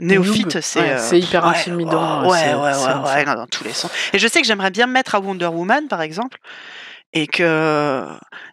néophyte, 0.00 0.60
c'est 0.60 0.80
Ouais, 0.80 0.90
euh, 0.92 0.98
c'est 0.98 1.18
hyper 1.18 1.44
ouais, 1.44 1.50
intimidant, 1.50 2.28
Ouais, 2.28 2.54
ouais, 2.54 2.54
ouais, 2.54 3.14
ouais, 3.14 3.24
dans 3.24 3.46
tous 3.46 3.64
les 3.64 3.72
sens. 3.72 3.90
Et 4.12 4.18
je 4.18 4.28
sais 4.28 4.40
que 4.40 4.46
j'aimerais 4.46 4.70
bien 4.70 4.86
me 4.86 4.92
mettre 4.92 5.14
à 5.14 5.20
Wonder 5.20 5.46
Woman, 5.46 5.88
par 5.88 6.02
exemple. 6.02 6.38
Et 7.18 7.26
que 7.26 8.04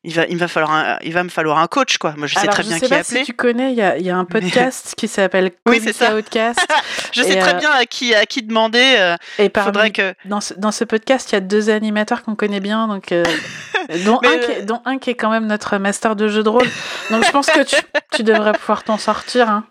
il 0.06 0.13
va, 0.13 0.26
il 0.28 0.38
va 0.38 0.47
falloir, 0.47 0.71
un- 0.71 0.97
il 1.04 1.12
va 1.13 1.23
me 1.23 1.30
falloir 1.30 1.58
un 1.60 1.67
coach 1.67 1.97
quoi. 1.97 2.13
Moi 2.17 2.28
je 2.28 2.36
sais 2.36 2.41
Alors, 2.41 2.54
très 2.54 2.63
je 2.63 2.69
bien 2.69 2.78
sais 2.80 2.86
qui 2.86 2.89
pas 2.91 2.99
appeler. 2.99 3.19
si 3.19 3.26
tu 3.26 3.34
connais, 3.34 3.71
il 3.71 3.78
y 3.78 3.82
a, 3.82 3.97
y 3.97 4.10
a 4.10 4.15
un 4.15 4.26
podcast 4.26 4.93
qui 4.97 5.08
s'appelle 5.08 5.52
Oui, 5.67 5.80
Comica 5.80 5.86
c'est 5.86 5.93
ça. 6.06 6.15
Outcast. 6.15 6.60
Je 7.12 7.21
sais 7.21 7.38
très 7.39 7.56
euh, 7.56 7.60
bien 7.60 7.71
à 7.71 7.86
qui, 7.86 8.15
à 8.15 8.26
qui 8.26 8.41
demander. 8.41 8.95
euh, 8.97 9.15
Et 9.38 9.52
faudrait 9.56 9.91
que. 9.91 10.13
dans, 10.26 10.41
ce, 10.41 10.54
dans 10.56 10.71
ce 10.71 10.84
podcast, 10.84 11.32
il 11.32 11.36
y 11.36 11.38
a 11.38 11.41
deux 11.41 11.69
animateurs 11.69 12.23
qu'on 12.23 12.36
connaît 12.36 12.60
bien, 12.62 12.88
donc, 12.88 13.12
euh, 13.12 13.23
dont, 14.06 14.19
un 14.23 14.38
qui 14.39 14.65
dont 14.65 14.82
un 14.86 14.97
qui 14.97 15.10
est 15.12 15.15
quand 15.15 15.30
même 15.30 15.45
notre 15.45 15.78
master 15.78 16.15
de 16.15 16.28
jeu 16.28 16.41
de 16.43 16.49
rôle. 16.49 16.67
Donc 17.12 17.23
je 17.26 17.32
pense 17.32 17.47
que 17.47 17.62
tu, 17.63 17.76
tu 18.13 18.23
devrais 18.23 18.54
pouvoir 18.54 18.84
t'en 18.84 18.97
sortir. 18.97 19.49
hein. 19.49 19.65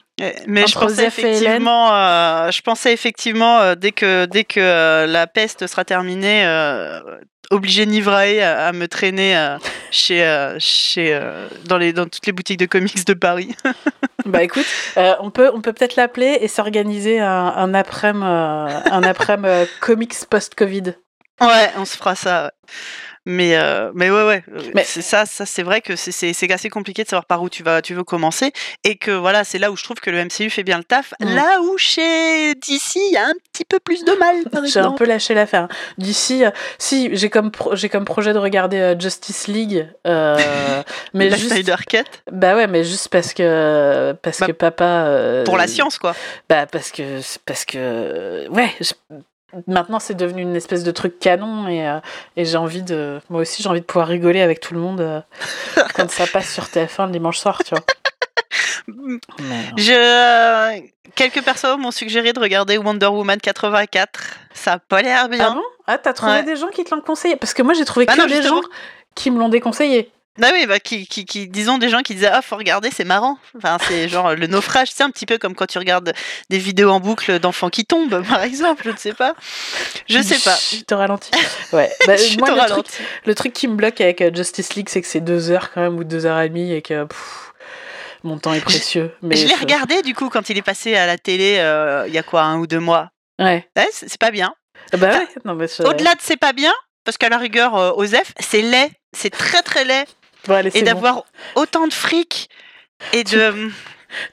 Mais 0.46 0.66
je 0.66 0.76
Entre 0.76 0.86
pensais 0.86 1.06
effectivement, 1.06 1.94
euh, 1.94 2.50
je 2.50 2.62
pensais 2.62 2.92
effectivement 2.92 3.58
euh, 3.60 3.74
dès 3.74 3.92
que 3.92 4.26
dès 4.26 4.44
que 4.44 4.60
euh, 4.60 5.06
la 5.06 5.26
peste 5.26 5.66
sera 5.66 5.84
terminée, 5.84 6.44
euh, 6.46 7.00
obligé 7.50 7.86
Nivrae 7.86 8.40
à, 8.40 8.68
à 8.68 8.72
me 8.72 8.86
traîner 8.88 9.36
euh, 9.36 9.56
chez 9.90 10.24
euh, 10.24 10.56
chez 10.58 11.14
euh, 11.14 11.48
dans 11.66 11.78
les 11.78 11.92
dans 11.92 12.06
toutes 12.06 12.26
les 12.26 12.32
boutiques 12.32 12.58
de 12.60 12.66
comics 12.66 13.04
de 13.06 13.14
Paris. 13.14 13.54
Bah 14.24 14.44
écoute, 14.44 14.66
euh, 14.98 15.14
on 15.18 15.30
peut 15.30 15.50
on 15.52 15.60
peut 15.60 15.72
peut-être 15.72 15.96
l'appeler 15.96 16.38
et 16.40 16.46
s'organiser 16.46 17.18
un, 17.18 17.26
un 17.56 17.74
après-midi 17.74 18.24
euh, 18.24 18.80
un 18.92 19.02
après-midi, 19.02 19.48
euh, 19.48 19.66
comics 19.80 20.14
post-Covid. 20.30 20.94
Ouais, 21.40 21.70
on 21.76 21.84
se 21.84 21.96
fera 21.96 22.14
ça. 22.14 22.44
ouais. 22.44 22.50
Mais 23.24 23.56
euh, 23.56 23.92
mais 23.94 24.10
ouais 24.10 24.26
ouais, 24.26 24.44
euh, 24.52 24.60
Mais- 24.74 24.82
c'est 24.84 25.00
ça 25.02 25.26
ça 25.26 25.46
c'est 25.46 25.62
vrai 25.62 25.80
que 25.80 25.94
c'est 25.94 26.10
c'est 26.10 26.32
c'est 26.32 26.50
assez 26.52 26.68
compliqué 26.70 27.04
de 27.04 27.08
savoir 27.08 27.24
par 27.24 27.40
où 27.42 27.48
tu 27.48 27.62
vas 27.62 27.80
tu 27.80 27.94
veux 27.94 28.02
commencer 28.02 28.52
et 28.82 28.96
que 28.96 29.12
voilà 29.12 29.44
c'est 29.44 29.58
là 29.58 29.70
où 29.70 29.76
je 29.76 29.84
trouve 29.84 30.00
que 30.00 30.10
le 30.10 30.24
MCU 30.24 30.50
fait 30.50 30.64
bien 30.64 30.78
le 30.78 30.82
taf. 30.84 31.14
Mm. 31.20 31.34
Là 31.34 31.60
où 31.60 31.78
chez 31.78 32.54
DC 32.56 32.96
il 32.96 33.12
y 33.12 33.16
a 33.16 33.26
un 33.26 33.32
petit 33.52 33.64
peu 33.64 33.78
plus 33.78 34.04
de 34.04 34.12
mal. 34.14 34.42
par 34.50 34.64
J'ai 34.66 34.80
un 34.80 34.90
peu 34.90 35.04
lâché 35.04 35.34
l'affaire. 35.34 35.68
D'ici, 35.98 36.44
euh, 36.44 36.50
si 36.78 37.10
j'ai 37.16 37.30
comme 37.30 37.52
pro- 37.52 37.76
j'ai 37.76 37.88
comme 37.88 38.04
projet 38.04 38.32
de 38.32 38.38
regarder 38.38 38.78
euh, 38.78 38.98
Justice 38.98 39.46
League, 39.46 39.86
mais 40.04 41.28
la 41.28 41.36
juste 41.36 41.52
Snyder 41.52 41.76
Cut 41.88 42.02
bah 42.32 42.56
ouais, 42.56 42.66
mais 42.66 42.82
juste 42.82 43.08
parce 43.08 43.32
que 43.34 44.16
parce 44.22 44.40
Bah, 44.40 44.46
que 44.46 44.52
papa 44.52 45.42
pour 45.44 45.56
la 45.58 45.68
science 45.68 45.98
quoi. 45.98 46.14
Bah 46.48 46.66
parce 46.66 46.90
que 46.90 47.20
parce 47.46 47.64
que 47.64 48.48
ouais. 48.48 48.70
Maintenant, 49.66 49.98
c'est 49.98 50.14
devenu 50.14 50.42
une 50.42 50.56
espèce 50.56 50.82
de 50.84 50.90
truc 50.90 51.18
canon 51.18 51.68
et, 51.68 51.86
euh, 51.86 51.98
et 52.36 52.44
j'ai 52.44 52.56
envie 52.56 52.82
de. 52.82 53.20
Moi 53.30 53.42
aussi, 53.42 53.62
j'ai 53.62 53.68
envie 53.68 53.80
de 53.80 53.86
pouvoir 53.86 54.08
rigoler 54.08 54.40
avec 54.40 54.60
tout 54.60 54.72
le 54.74 54.80
monde 54.80 55.00
euh, 55.00 55.20
quand 55.94 56.10
ça 56.10 56.26
passe 56.26 56.52
sur 56.52 56.64
TF1 56.64 57.06
le 57.06 57.12
dimanche 57.12 57.38
soir, 57.38 57.58
tu 57.64 57.74
vois. 57.74 57.84
Mais, 58.88 59.14
euh, 59.54 59.76
Je... 59.76 59.92
euh, 59.92 60.80
Quelques 61.14 61.42
personnes 61.42 61.78
m'ont 61.80 61.90
suggéré 61.90 62.32
de 62.32 62.40
regarder 62.40 62.78
Wonder 62.78 63.06
Woman 63.06 63.38
84. 63.38 64.20
Ça 64.54 64.74
a 64.74 64.78
pas 64.78 65.02
l'air 65.02 65.20
Ah 65.24 65.28
bien. 65.28 65.52
bon? 65.54 65.62
Ah, 65.86 65.98
t'as 65.98 66.14
trouvé 66.14 66.32
Ouais. 66.32 66.42
des 66.42 66.56
gens 66.56 66.68
qui 66.68 66.84
te 66.84 66.94
l'ont 66.94 67.02
conseillé? 67.02 67.36
Parce 67.36 67.52
que 67.52 67.62
moi, 67.62 67.74
j'ai 67.74 67.84
trouvé 67.84 68.06
Bah 68.06 68.14
que 68.14 68.20
non, 68.20 68.26
des 68.26 68.40
gens 68.42 68.62
qui 69.14 69.30
me 69.30 69.38
l'ont 69.38 69.50
déconseillé. 69.50 70.10
Bah 70.38 70.48
oui, 70.52 70.64
bah, 70.66 70.80
qui, 70.80 71.06
qui, 71.06 71.26
qui- 71.26 71.46
disons 71.46 71.76
des 71.76 71.90
gens 71.90 72.00
qui 72.00 72.14
disaient 72.14 72.30
ah 72.32 72.40
faut 72.40 72.56
regarder, 72.56 72.90
c'est 72.90 73.04
marrant. 73.04 73.36
Enfin 73.56 73.76
c'est 73.86 74.08
genre 74.08 74.34
le 74.34 74.46
naufrage, 74.46 74.88
c'est 74.90 75.02
un 75.02 75.10
petit 75.10 75.26
peu 75.26 75.36
comme 75.36 75.54
quand 75.54 75.66
tu 75.66 75.78
regardes 75.78 76.14
des 76.48 76.58
vidéos 76.58 76.90
en 76.90 77.00
boucle 77.00 77.38
d'enfants 77.38 77.68
qui 77.68 77.84
tombent, 77.84 78.22
par 78.28 78.42
exemple. 78.42 78.82
Je 78.84 78.90
ne 78.90 78.96
sais 78.96 79.12
pas. 79.12 79.34
Je 80.08 80.22
sais 80.22 80.38
pas. 80.38 80.56
Je 80.72 80.82
te 80.84 80.94
ralentis. 80.94 81.30
Ouais. 81.72 81.90
Bah, 82.06 82.16
Je 82.16 82.38
moi, 82.38 82.48
te 82.48 82.52
le 82.52 82.58
truc, 82.58 82.70
ralentis. 82.70 83.02
le 83.26 83.34
truc 83.34 83.52
qui 83.52 83.68
me 83.68 83.74
bloque 83.74 84.00
avec 84.00 84.20
euh, 84.22 84.30
Justice 84.34 84.74
League, 84.74 84.88
c'est 84.90 85.00
que 85.02 85.06
c'est 85.06 85.20
deux 85.20 85.50
heures 85.50 85.70
quand 85.72 85.80
même 85.82 85.96
ou 85.98 86.04
deux 86.04 86.24
heures 86.26 86.40
et 86.40 86.48
demie 86.48 86.72
et 86.72 86.82
que 86.82 87.04
pff, 87.04 87.52
mon 88.24 88.38
temps 88.38 88.52
est 88.54 88.60
précieux. 88.60 89.14
Mais 89.22 89.36
je 89.36 89.46
l'ai 89.46 89.54
regardé 89.54 90.00
du 90.02 90.14
coup 90.14 90.28
quand 90.30 90.48
il 90.50 90.56
est 90.58 90.62
passé 90.62 90.94
à 90.96 91.06
la 91.06 91.18
télé 91.18 91.56
euh, 91.58 92.04
il 92.08 92.14
y 92.14 92.18
a 92.18 92.22
quoi 92.22 92.42
un 92.42 92.56
ou 92.58 92.66
deux 92.66 92.78
mois? 92.80 93.10
Ouais. 93.38 93.66
Ouais, 93.76 93.88
c'est 93.92 94.16
pas 94.18 94.30
bien. 94.30 94.54
Bah 94.96 95.08
ouais. 95.18 95.26
Non 95.44 95.54
mais 95.54 95.66
je- 95.68 95.82
Au-delà 95.82 96.14
de 96.14 96.20
c'est 96.22 96.36
pas 96.38 96.52
bien, 96.52 96.72
parce 97.04 97.16
qu'à 97.18 97.28
la 97.28 97.38
rigueur, 97.38 97.74
euh, 97.76 97.92
Osef, 97.96 98.32
c'est 98.40 98.62
laid, 98.62 98.90
c'est 99.16 99.30
très 99.30 99.62
très 99.62 99.84
laid. 99.84 100.06
Bon, 100.46 100.54
allez, 100.54 100.70
Et 100.74 100.80
bon. 100.80 100.86
d'avoir 100.86 101.24
autant 101.54 101.86
de 101.86 101.92
fric 101.92 102.48
et 103.12 103.24
de. 103.24 103.70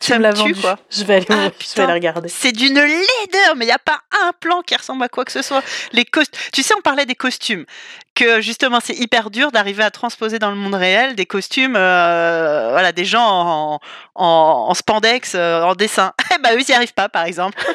Tu 0.02 0.08
ça 0.12 0.19
me 0.19 0.28
me 0.28 0.34
tue, 0.34 0.54
quoi. 0.56 0.78
Je 0.91 1.06
vais 1.06 1.15
aller, 1.15 1.26
Ah, 1.30 1.50
je 1.58 1.76
vais 1.76 1.84
aller 1.84 1.93
regarder. 1.93 2.28
C'est 2.28 2.52
d'une 2.52 2.76
laideur, 2.76 3.56
mais 3.56 3.63
il 3.63 3.69
n'y 3.69 3.74
a 3.74 3.80
pas 3.80 4.02
un 4.26 4.34
plan 4.38 4.62
qui 4.62 4.76
ressemble 4.76 5.04
à 5.04 5.08
quoi 5.08 5.24
que 5.24 5.32
ce 5.32 5.41
soit. 5.41 5.63
Les 5.93 6.04
Tu 6.52 6.63
sais, 6.63 6.74
on 6.78 6.82
parlait 6.82 7.06
des 7.06 7.15
costumes, 7.15 7.65
que 8.13 8.41
justement 8.41 8.80
c'est 8.84 8.95
hyper 8.95 9.30
dur 9.30 9.54
d'arriver 9.54 9.82
à 9.84 9.89
transposer 9.89 10.38
dans 10.38 10.50
le 10.50 10.58
monde 10.58 10.76
réel 10.76 11.15
des 11.15 11.26
costumes, 11.26 11.76
euh, 11.78 12.72
voilà, 12.72 12.91
des 12.91 13.06
gens 13.06 13.24
en, 13.26 13.80
en, 14.15 14.65
en 14.69 14.74
spandex, 14.74 15.32
euh, 15.36 15.62
en 15.63 15.76
dessin. 15.76 16.12
Eh 16.36 16.38
ben 16.39 16.56
eux, 16.56 16.60
ils 16.62 16.65
n'y 16.67 16.76
arrivent 16.76 16.93
pas, 16.93 17.08
par 17.10 17.24
exemple. 17.24 17.58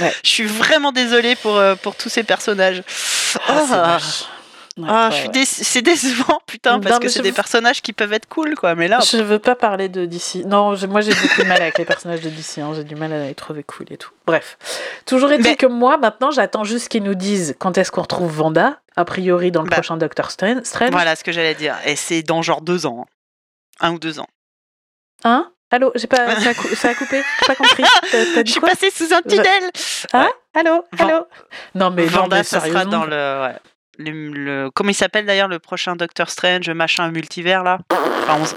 Ouais. 0.00 0.12
Je 0.22 0.28
suis 0.28 0.44
vraiment 0.44 0.92
désolée 0.92 1.34
pour, 1.36 1.56
euh, 1.56 1.74
pour 1.74 1.96
tous 1.96 2.10
ces 2.10 2.22
personnages. 2.22 2.82
Ah, 3.48 3.62
vache. 3.66 4.24
Ouais, 4.78 4.84
Ah, 4.88 5.10
ouais, 5.12 5.28
ouais. 5.34 5.44
c'est 5.44 5.82
décevant, 5.82 6.40
putain, 6.46 6.78
parce 6.80 6.94
Non, 6.94 7.00
que 7.00 7.08
c'est 7.08 7.22
des 7.22 7.32
personnages 7.32 7.82
qui 7.82 7.92
peuvent 7.92 8.12
être 8.12 8.28
cool, 8.28 8.54
quoi. 8.54 8.74
Mais 8.74 8.86
là, 8.88 9.00
Je 9.00 9.16
veux 9.18 9.38
pas 9.38 9.56
parler 9.56 9.88
de 9.88 10.06
DC. 10.06 10.44
Non, 10.46 10.74
je- 10.76 10.86
moi 10.86 11.00
j'ai 11.00 11.12
beaucoup 11.14 11.42
de 11.42 11.48
mal 11.48 11.60
avec 11.60 11.78
les 11.78 11.84
personnages 11.84 12.20
de 12.20 12.30
DC. 12.30 12.58
hein. 12.58 12.72
J'ai 12.74 12.84
du 12.84 12.94
mal 12.94 13.12
à 13.12 13.26
les 13.26 13.34
trouver 13.34 13.62
cool 13.64 13.86
et 13.90 13.96
tout. 13.96 14.10
Bref. 14.26 14.56
Toujours 15.06 15.30
est-il 15.32 15.42
Mais- 15.42 15.56
que 15.56 15.66
moi, 15.66 15.96
maintenant, 15.98 16.30
j'attends 16.30 16.64
juste 16.64 16.88
qu'ils 16.88 17.02
nous 17.02 17.14
disent 17.16 17.54
quand 17.58 17.76
est-ce 17.76 17.90
qu'on 17.90 18.02
retrouve 18.02 18.32
Vanda, 18.32 18.78
a 18.96 19.04
priori 19.04 19.50
dans 19.50 19.62
le 19.62 19.68
Bah, 19.68 19.76
prochain 19.76 19.96
Doctor 19.96 20.30
Strange. 20.30 20.62
Voilà 20.90 21.16
ce 21.16 21.24
que 21.24 21.32
j'allais 21.32 21.54
dire. 21.54 21.76
Et 21.84 21.96
c'est 21.96 22.22
dans 22.22 22.42
genre 22.42 22.60
deux 22.60 22.86
ans. 22.86 23.06
hein. 23.80 23.86
Un 23.88 23.92
ou 23.92 23.98
deux 23.98 24.18
ans. 24.20 24.26
Hein? 25.24 25.50
Allô 25.70 25.92
J'ai 25.94 26.06
pas. 26.06 26.40
Ça 26.40 26.50
a, 26.50 26.54
cou- 26.54 26.74
ça 26.74 26.88
a 26.90 26.94
coupé 26.94 27.22
J'ai 27.40 27.46
pas 27.46 27.54
compris. 27.54 27.84
Je 28.12 28.42
dit 28.42 28.52
suis 28.52 28.60
passée 28.60 28.90
sous 28.90 29.12
un 29.12 29.20
tunnel. 29.22 29.70
Hein 30.14 30.30
Allô? 30.54 30.82
Allô? 30.98 31.26
Non, 31.74 31.90
mais 31.90 32.04
non, 32.06 32.10
Vanda, 32.10 32.36
mais 32.38 32.42
ça 32.42 32.60
sera 32.60 32.84
dans 32.86 33.04
le, 33.04 33.42
ouais, 33.42 33.56
le, 33.98 34.10
le- 34.28 34.70
Comment 34.74 34.90
il 34.90 34.94
s'appelle 34.94 35.26
d'ailleurs 35.26 35.48
le 35.48 35.58
prochain 35.58 35.96
Doctor 35.96 36.30
Strange, 36.30 36.68
machin 36.70 37.10
multivers 37.10 37.62
là? 37.64 37.78
Enfin, 37.90 38.38
on- 38.40 38.56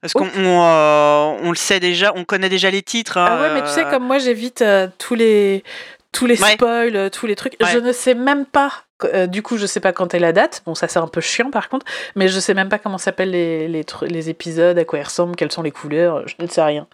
Parce 0.00 0.14
qu'on 0.14 0.24
on, 0.36 0.62
euh, 0.64 1.38
on 1.42 1.50
le 1.50 1.56
sait 1.56 1.78
déjà, 1.78 2.12
on 2.16 2.24
connaît 2.24 2.48
déjà 2.48 2.70
les 2.70 2.82
titres. 2.82 3.18
hein, 3.18 3.26
Ah 3.30 3.40
ouais, 3.40 3.54
mais 3.54 3.62
tu 3.62 3.68
sais, 3.68 3.86
euh, 3.86 3.90
comme 3.90 4.04
moi, 4.04 4.18
j'évite 4.18 4.62
euh, 4.62 4.88
tous 4.98 5.14
les 5.14 5.62
tous 6.10 6.26
les 6.26 6.36
spoils, 6.36 7.10
tous 7.10 7.26
les 7.26 7.36
trucs. 7.36 7.54
Ouais. 7.62 7.68
Je 7.72 7.78
ne 7.78 7.92
sais 7.92 8.14
même 8.14 8.44
pas. 8.44 8.72
euh, 9.04 9.26
du 9.26 9.42
coup, 9.42 9.56
je 9.56 9.64
sais 9.66 9.80
pas 9.80 9.92
quand 9.92 10.12
est 10.14 10.18
la 10.18 10.32
date. 10.32 10.62
Bon, 10.66 10.74
ça 10.74 10.86
c'est 10.88 10.98
un 10.98 11.06
peu 11.06 11.20
chiant 11.20 11.50
par 11.50 11.68
contre. 11.68 11.86
Mais 12.16 12.28
je 12.28 12.38
sais 12.40 12.52
même 12.54 12.68
pas 12.68 12.78
comment 12.78 12.98
s'appellent 12.98 13.30
les, 13.30 13.66
les, 13.68 13.84
les 14.08 14.28
épisodes, 14.28 14.76
à 14.78 14.84
quoi 14.84 14.98
ils 14.98 15.04
ressemblent, 15.04 15.36
quelles 15.36 15.52
sont 15.52 15.62
les 15.62 15.70
couleurs. 15.70 16.26
Je 16.28 16.34
ne 16.40 16.46
sais 16.48 16.62
rien. 16.62 16.86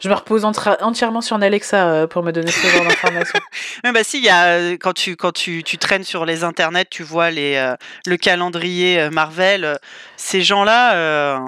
Je 0.00 0.08
me 0.08 0.14
repose 0.14 0.44
entièrement 0.44 1.20
sur 1.20 1.36
Alexa 1.36 1.88
euh, 1.88 2.06
pour 2.06 2.22
me 2.22 2.32
donner 2.32 2.50
ce 2.50 2.66
genre 2.66 2.84
d'informations. 2.84 3.40
Bah 3.84 4.04
si, 4.04 4.20
y 4.20 4.28
a, 4.28 4.46
euh, 4.46 4.76
quand 4.78 4.92
tu 4.92 5.16
quand 5.16 5.32
tu, 5.32 5.62
tu 5.62 5.78
traînes 5.78 6.04
sur 6.04 6.26
les 6.26 6.44
internets, 6.44 6.86
tu 6.90 7.02
vois 7.02 7.30
les 7.30 7.56
euh, 7.56 7.74
le 8.06 8.16
calendrier 8.16 9.08
Marvel. 9.10 9.78
ces 10.16 10.42
gens-là, 10.42 10.94
euh, 10.96 11.38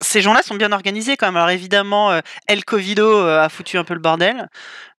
ces 0.00 0.20
gens-là 0.20 0.42
sont 0.42 0.54
bien 0.54 0.72
organisés 0.72 1.16
quand 1.16 1.26
même. 1.26 1.36
Alors 1.36 1.50
évidemment, 1.50 2.12
euh, 2.12 2.20
El 2.46 2.64
Covido 2.64 3.26
a 3.26 3.48
foutu 3.48 3.78
un 3.78 3.84
peu 3.84 3.94
le 3.94 4.00
bordel, 4.00 4.48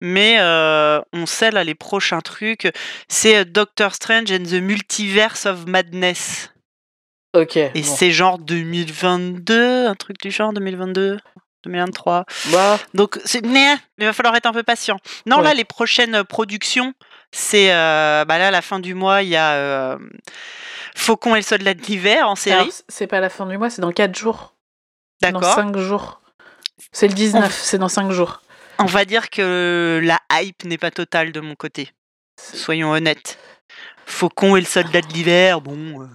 mais 0.01 0.37
on 0.41 1.25
sait 1.25 1.51
là 1.51 1.63
les 1.63 1.75
prochains 1.75 2.21
trucs. 2.21 2.71
C'est 3.07 3.45
Doctor 3.45 3.93
Strange 3.93 4.31
and 4.31 4.43
the 4.43 4.61
Multiverse 4.61 5.45
of 5.45 5.65
Madness. 5.67 6.51
Ok. 7.35 7.57
Et 7.57 7.71
bon. 7.73 7.83
c'est 7.83 8.11
genre 8.11 8.39
2022, 8.39 9.87
un 9.87 9.95
truc 9.95 10.17
du 10.21 10.31
genre 10.31 10.53
2022. 10.53 11.17
2023. 11.65 12.25
Bah, 12.51 12.79
Donc, 12.93 13.19
c'est 13.25 13.45
né, 13.45 13.75
il 13.97 14.05
va 14.05 14.13
falloir 14.13 14.35
être 14.35 14.45
un 14.45 14.53
peu 14.53 14.63
patient. 14.63 14.97
Non, 15.25 15.37
Ouais. 15.37 15.43
là, 15.43 15.53
les 15.53 15.65
prochaines 15.65 16.15
euh, 16.15 16.23
productions, 16.23 16.93
c'est. 17.31 17.73
euh, 17.73 18.23
bah 18.25 18.37
là, 18.37 18.47
à 18.47 18.51
la 18.51 18.61
fin 18.61 18.79
du 18.79 18.93
mois, 18.93 19.21
il 19.23 19.29
y 19.29 19.35
a 19.35 19.53
euh, 19.53 19.97
Faucon 20.95 21.35
et 21.35 21.39
le 21.39 21.43
soldat 21.43 21.73
de 21.73 21.81
l'hiver 21.81 22.29
en 22.29 22.35
série. 22.35 22.71
c'est 22.87 23.07
pas 23.07 23.19
la 23.19 23.29
fin 23.29 23.45
du 23.45 23.57
mois, 23.57 23.69
c'est 23.69 23.81
dans 23.81 23.91
4 23.91 24.15
jours. 24.17 24.55
Dans 25.21 25.31
D'accord. 25.31 25.53
5 25.55 25.77
jours. 25.77 26.21
C'est 26.91 27.07
le 27.07 27.13
19, 27.13 27.51
c'est 27.53 27.77
dans 27.77 27.89
5 27.89 28.11
jours. 28.11 28.41
On 28.79 28.85
va 28.85 29.05
dire 29.05 29.29
que 29.29 30.01
la 30.03 30.19
hype 30.33 30.65
n'est 30.65 30.77
pas 30.77 30.91
totale 30.91 31.31
de 31.31 31.39
mon 31.39 31.55
côté. 31.55 31.91
Soyons 32.37 32.91
honnêtes. 32.91 33.37
Faucon 34.05 34.55
et 34.55 34.59
le 34.59 34.65
soldat 34.65 35.01
de 35.01 35.07
l'hiver, 35.13 35.61
bon, 35.61 36.01
euh, 36.01 36.07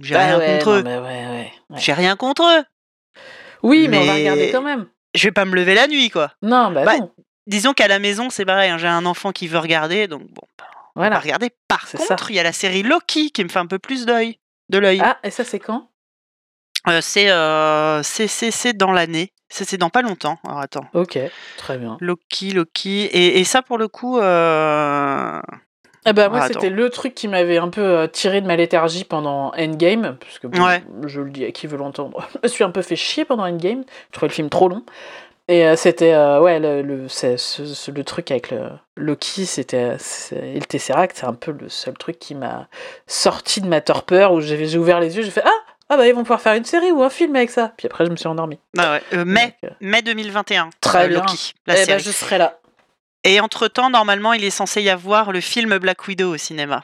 j'ai 0.00 0.14
Bah 0.14 0.26
rien 0.26 0.38
ouais, 0.38 0.58
contre 0.58 0.70
eux. 0.70 0.82
mais 0.82 0.96
ouais, 0.98 1.00
ouais, 1.00 1.52
ouais. 1.70 1.78
J'ai 1.78 1.92
rien 1.92 2.16
contre 2.16 2.42
eux. 2.42 2.64
Oui, 3.62 3.86
mais... 3.88 3.98
on 3.98 4.00
va 4.04 4.12
Mais- 4.12 4.18
regarder 4.18 4.50
quand 4.52 4.62
même. 4.62 4.86
Je 5.18 5.28
vais 5.28 5.32
pas 5.32 5.44
me 5.44 5.54
lever 5.54 5.74
la 5.74 5.86
nuit, 5.88 6.10
quoi. 6.10 6.32
Non, 6.42 6.70
bah, 6.70 6.84
Bah, 6.84 6.98
non. 6.98 7.12
Disons 7.46 7.72
qu'à 7.72 7.88
la 7.88 7.98
maison, 7.98 8.30
c'est 8.30 8.44
pareil. 8.44 8.70
hein, 8.70 8.78
j'ai 8.78 8.86
un 8.88 9.06
enfant 9.06 9.32
qui 9.32 9.48
veut 9.48 9.58
regarder, 9.58 10.06
donc 10.06 10.22
bon, 10.22 10.42
on 10.96 11.00
va 11.00 11.08
Voilà. 11.08 11.18
regarder. 11.18 11.50
Par 11.66 11.88
contre, 11.90 12.30
il 12.30 12.34
y 12.36 12.40
a 12.40 12.42
la 12.42 12.52
série 12.52 12.82
Loki 12.82 13.30
qui 13.30 13.42
me 13.44 13.48
fait 13.48 13.58
un 13.58 13.66
peu 13.66 13.78
plus 13.78 14.04
d'œil. 14.06 14.38
De 14.68 14.78
l'œil. 14.78 15.00
Ah, 15.02 15.18
et 15.24 15.30
ça, 15.30 15.44
c'est 15.44 15.58
quand? 15.58 15.88
Euh, 16.88 17.00
c'est 17.00 17.30
euh, 17.30 18.02
c'est 18.02 18.76
dans 18.76 18.92
l'année. 18.92 19.32
C'est 19.48 19.64
c'est 19.66 19.78
dans 19.78 19.88
pas 19.90 20.02
longtemps. 20.02 20.38
Alors 20.44 20.60
attends. 20.60 20.86
Ok, 20.92 21.18
très 21.56 21.78
bien. 21.78 21.96
Loki, 22.00 22.52
Loki. 22.52 23.04
Et, 23.06 23.40
et 23.40 23.44
ça, 23.44 23.62
pour 23.62 23.78
le 23.78 23.88
coup, 23.88 24.18
euh, 24.18 25.40
Ah 26.04 26.12
bah 26.12 26.28
moi 26.28 26.40
Ah, 26.42 26.48
c'était 26.48 26.70
le 26.70 26.90
truc 26.90 27.14
qui 27.14 27.28
m'avait 27.28 27.58
un 27.58 27.68
peu 27.68 27.80
euh, 27.82 28.06
tiré 28.06 28.40
de 28.40 28.46
ma 28.46 28.56
léthargie 28.56 29.04
pendant 29.04 29.52
Endgame, 29.58 30.16
parce 30.20 30.38
que 30.38 30.46
bon, 30.46 30.64
Ouais. 30.64 30.82
je 31.06 31.20
le 31.20 31.30
dis 31.30 31.44
à 31.44 31.50
qui 31.52 31.66
veut 31.66 31.76
l'entendre, 31.76 32.26
je 32.34 32.38
me 32.42 32.48
suis 32.48 32.64
un 32.64 32.70
peu 32.70 32.82
fait 32.82 32.96
chier 32.96 33.24
pendant 33.24 33.44
Endgame, 33.46 33.84
je 34.08 34.12
trouvais 34.12 34.28
le 34.28 34.34
film 34.34 34.48
trop 34.48 34.68
long. 34.68 34.82
Et 35.50 35.66
euh, 35.66 35.76
c'était, 35.76 36.12
euh, 36.12 36.40
ouais, 36.40 36.58
le, 36.60 36.82
le, 36.82 37.06
le 37.06 38.02
truc 38.04 38.30
avec 38.30 38.50
le 38.50 38.68
Loki, 38.96 39.46
c'était, 39.46 39.96
et 40.32 40.60
le 40.60 40.64
Tesseract, 40.66 41.16
c'est 41.16 41.26
un 41.26 41.32
peu 41.32 41.52
le 41.58 41.70
seul 41.70 41.94
truc 41.94 42.18
qui 42.18 42.34
m'a 42.34 42.68
sorti 43.06 43.62
de 43.62 43.66
ma 43.66 43.80
torpeur, 43.80 44.32
où 44.32 44.40
j'ai 44.42 44.76
ouvert 44.76 45.00
les 45.00 45.16
yeux, 45.16 45.22
j'ai 45.22 45.30
fait 45.30 45.42
Ah 45.46 45.50
Ah 45.88 45.96
bah 45.96 46.06
ils 46.06 46.12
vont 46.14 46.20
pouvoir 46.20 46.42
faire 46.42 46.52
une 46.52 46.66
série 46.66 46.92
ou 46.92 47.02
un 47.02 47.08
film 47.08 47.34
avec 47.34 47.48
ça. 47.48 47.72
Puis 47.78 47.86
après, 47.86 48.04
je 48.04 48.10
me 48.10 48.16
suis 48.16 48.28
endormie. 48.28 48.58
Ah 48.76 48.92
ouais. 48.92 49.02
Euh, 49.14 49.24
mai, 49.24 49.54
Donc, 49.62 49.72
mai 49.80 50.02
2021. 50.02 50.68
Très 50.82 51.08
bien. 51.08 51.20
Loki, 51.20 51.54
la 51.66 51.74
eh 51.74 51.76
ben, 51.78 51.84
série. 51.86 52.02
je 52.02 52.10
serai 52.10 52.36
là. 52.36 52.58
Et 53.24 53.40
entre-temps, 53.40 53.90
normalement, 53.90 54.32
il 54.32 54.44
est 54.44 54.50
censé 54.50 54.82
y 54.82 54.90
avoir 54.90 55.32
le 55.32 55.40
film 55.40 55.78
Black 55.78 56.06
Widow 56.06 56.34
au 56.34 56.36
cinéma. 56.36 56.82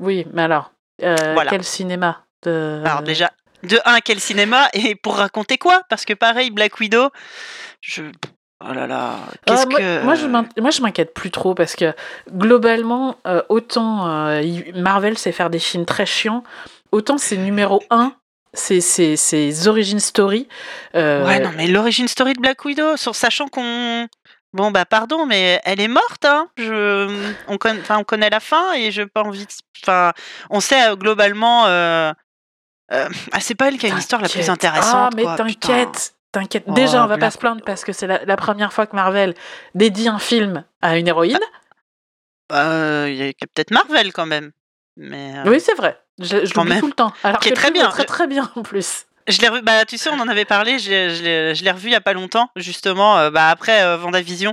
Oui, 0.00 0.26
mais 0.32 0.42
alors, 0.42 0.72
euh, 1.02 1.16
Voilà. 1.34 1.50
quel 1.50 1.64
cinéma 1.64 2.24
de... 2.44 2.82
Alors 2.84 3.02
déjà, 3.02 3.30
de 3.62 3.78
un, 3.84 4.00
quel 4.00 4.20
cinéma 4.20 4.68
Et 4.74 4.94
pour 4.94 5.16
raconter 5.16 5.58
quoi? 5.58 5.82
Parce 5.88 6.04
que 6.04 6.14
pareil, 6.14 6.50
Black 6.50 6.78
Widow, 6.80 7.10
je... 7.80 8.02
Oh 8.64 8.72
là 8.72 8.86
là, 8.86 9.16
Ah, 9.48 9.64
moi, 9.68 9.78
que... 9.80 10.04
moi, 10.60 10.70
je 10.70 10.82
m'inquiète 10.82 11.14
plus 11.14 11.32
trop 11.32 11.52
parce 11.54 11.74
que 11.74 11.92
globalement, 12.30 13.16
euh, 13.26 13.42
autant 13.48 14.06
euh, 14.08 14.40
Marvel 14.76 15.18
sait 15.18 15.32
faire 15.32 15.50
des 15.50 15.58
films 15.58 15.84
très 15.84 16.06
chiants, 16.06 16.44
autant 16.92 17.18
c'est 17.18 17.36
numéro 17.36 17.82
un, 17.90 18.14
ses 18.54 19.66
origin 19.66 19.98
story. 19.98 20.46
euh, 20.94 21.26
Ouais, 21.26 21.40
non, 21.40 21.50
mais 21.56 21.66
l'origine 21.66 22.06
story 22.06 22.34
de 22.34 22.40
Black 22.40 22.64
Widow, 22.64 22.96
sur, 22.96 23.16
sachant 23.16 23.48
qu'on... 23.48 24.06
Bon, 24.52 24.70
bah 24.70 24.84
pardon, 24.84 25.24
mais 25.26 25.60
elle 25.64 25.80
est 25.80 25.88
morte, 25.88 26.24
hein. 26.26 26.48
Je... 26.58 27.32
On, 27.48 27.54
enfin, 27.54 27.98
on 27.98 28.04
connaît 28.04 28.28
la 28.30 28.40
fin 28.40 28.74
et 28.74 28.90
je 28.92 29.02
pas 29.02 29.22
envie 29.22 29.46
de... 29.46 29.52
Enfin, 29.82 30.12
on 30.50 30.60
sait 30.60 30.88
euh, 30.90 30.96
globalement... 30.96 31.66
euh, 31.66 32.12
euh, 32.92 33.08
Ah, 33.32 33.40
c'est 33.40 33.54
pas 33.54 33.68
elle 33.68 33.78
qui 33.78 33.86
a 33.86 33.88
une 33.88 33.98
histoire 33.98 34.20
la 34.20 34.28
plus 34.28 34.40
t'inquiète. 34.46 34.50
intéressante, 34.50 35.12
Ah, 35.12 35.16
mais 35.16 35.24
t'inquiète, 35.36 36.14
t'inquiète. 36.32 36.64
Oh, 36.66 36.72
Déjà, 36.72 37.02
on 37.02 37.06
va 37.06 37.16
pas 37.16 37.30
se 37.30 37.38
plaindre 37.38 37.62
parce 37.64 37.82
que 37.84 37.92
c'est 37.94 38.06
la, 38.06 38.22
la 38.26 38.36
première 38.36 38.72
fois 38.74 38.86
que 38.86 38.94
Marvel 38.94 39.34
dédie 39.74 40.08
un 40.08 40.18
film 40.18 40.64
à 40.82 40.98
une 40.98 41.08
héroïne. 41.08 41.40
Euh, 42.52 43.06
Il 43.08 43.16
y 43.16 43.28
a 43.30 43.32
peut-être 43.54 43.70
Marvel, 43.70 44.12
quand 44.12 44.26
même. 44.26 44.52
Mais... 44.98 45.34
Oui, 45.46 45.58
c'est 45.60 45.74
vrai. 45.74 45.98
Je, 46.20 46.44
je 46.44 46.52
l'oublie 46.54 46.78
tout 46.78 46.86
le 46.88 46.92
temps. 46.92 47.14
Alors 47.24 47.40
Qui 47.40 47.48
est 47.48 47.52
que 47.52 47.56
très 47.56 47.68
est 47.68 47.72
bien. 47.72 47.88
Très 47.88 48.04
très 48.04 48.26
bien 48.26 48.50
en 48.54 48.62
plus. 48.62 49.06
Je 49.28 49.40
l'ai 49.40 49.48
revu, 49.48 49.62
bah 49.62 49.84
tu 49.84 49.98
sais, 49.98 50.10
on 50.10 50.18
en 50.20 50.28
avait 50.28 50.44
parlé, 50.44 50.78
je 50.78 50.90
l'ai- 50.90 51.70
revu 51.70 51.88
il 51.88 51.92
y 51.92 51.96
a 51.96 52.00
pas 52.00 52.12
longtemps, 52.12 52.50
justement, 52.56 53.18
euh, 53.18 53.30
bah, 53.30 53.48
après 53.50 53.82
euh, 53.82 53.96
Vendavision, 53.96 54.52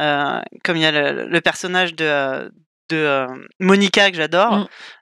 euh, 0.00 0.40
comme 0.64 0.76
il 0.76 0.82
y 0.82 0.86
a 0.86 0.92
le, 0.92 1.26
le 1.26 1.40
personnage 1.40 1.94
de, 1.94 2.04
euh, 2.04 2.48
de 2.90 3.26
Monica 3.60 4.10
que 4.10 4.16
j'adore, 4.16 4.56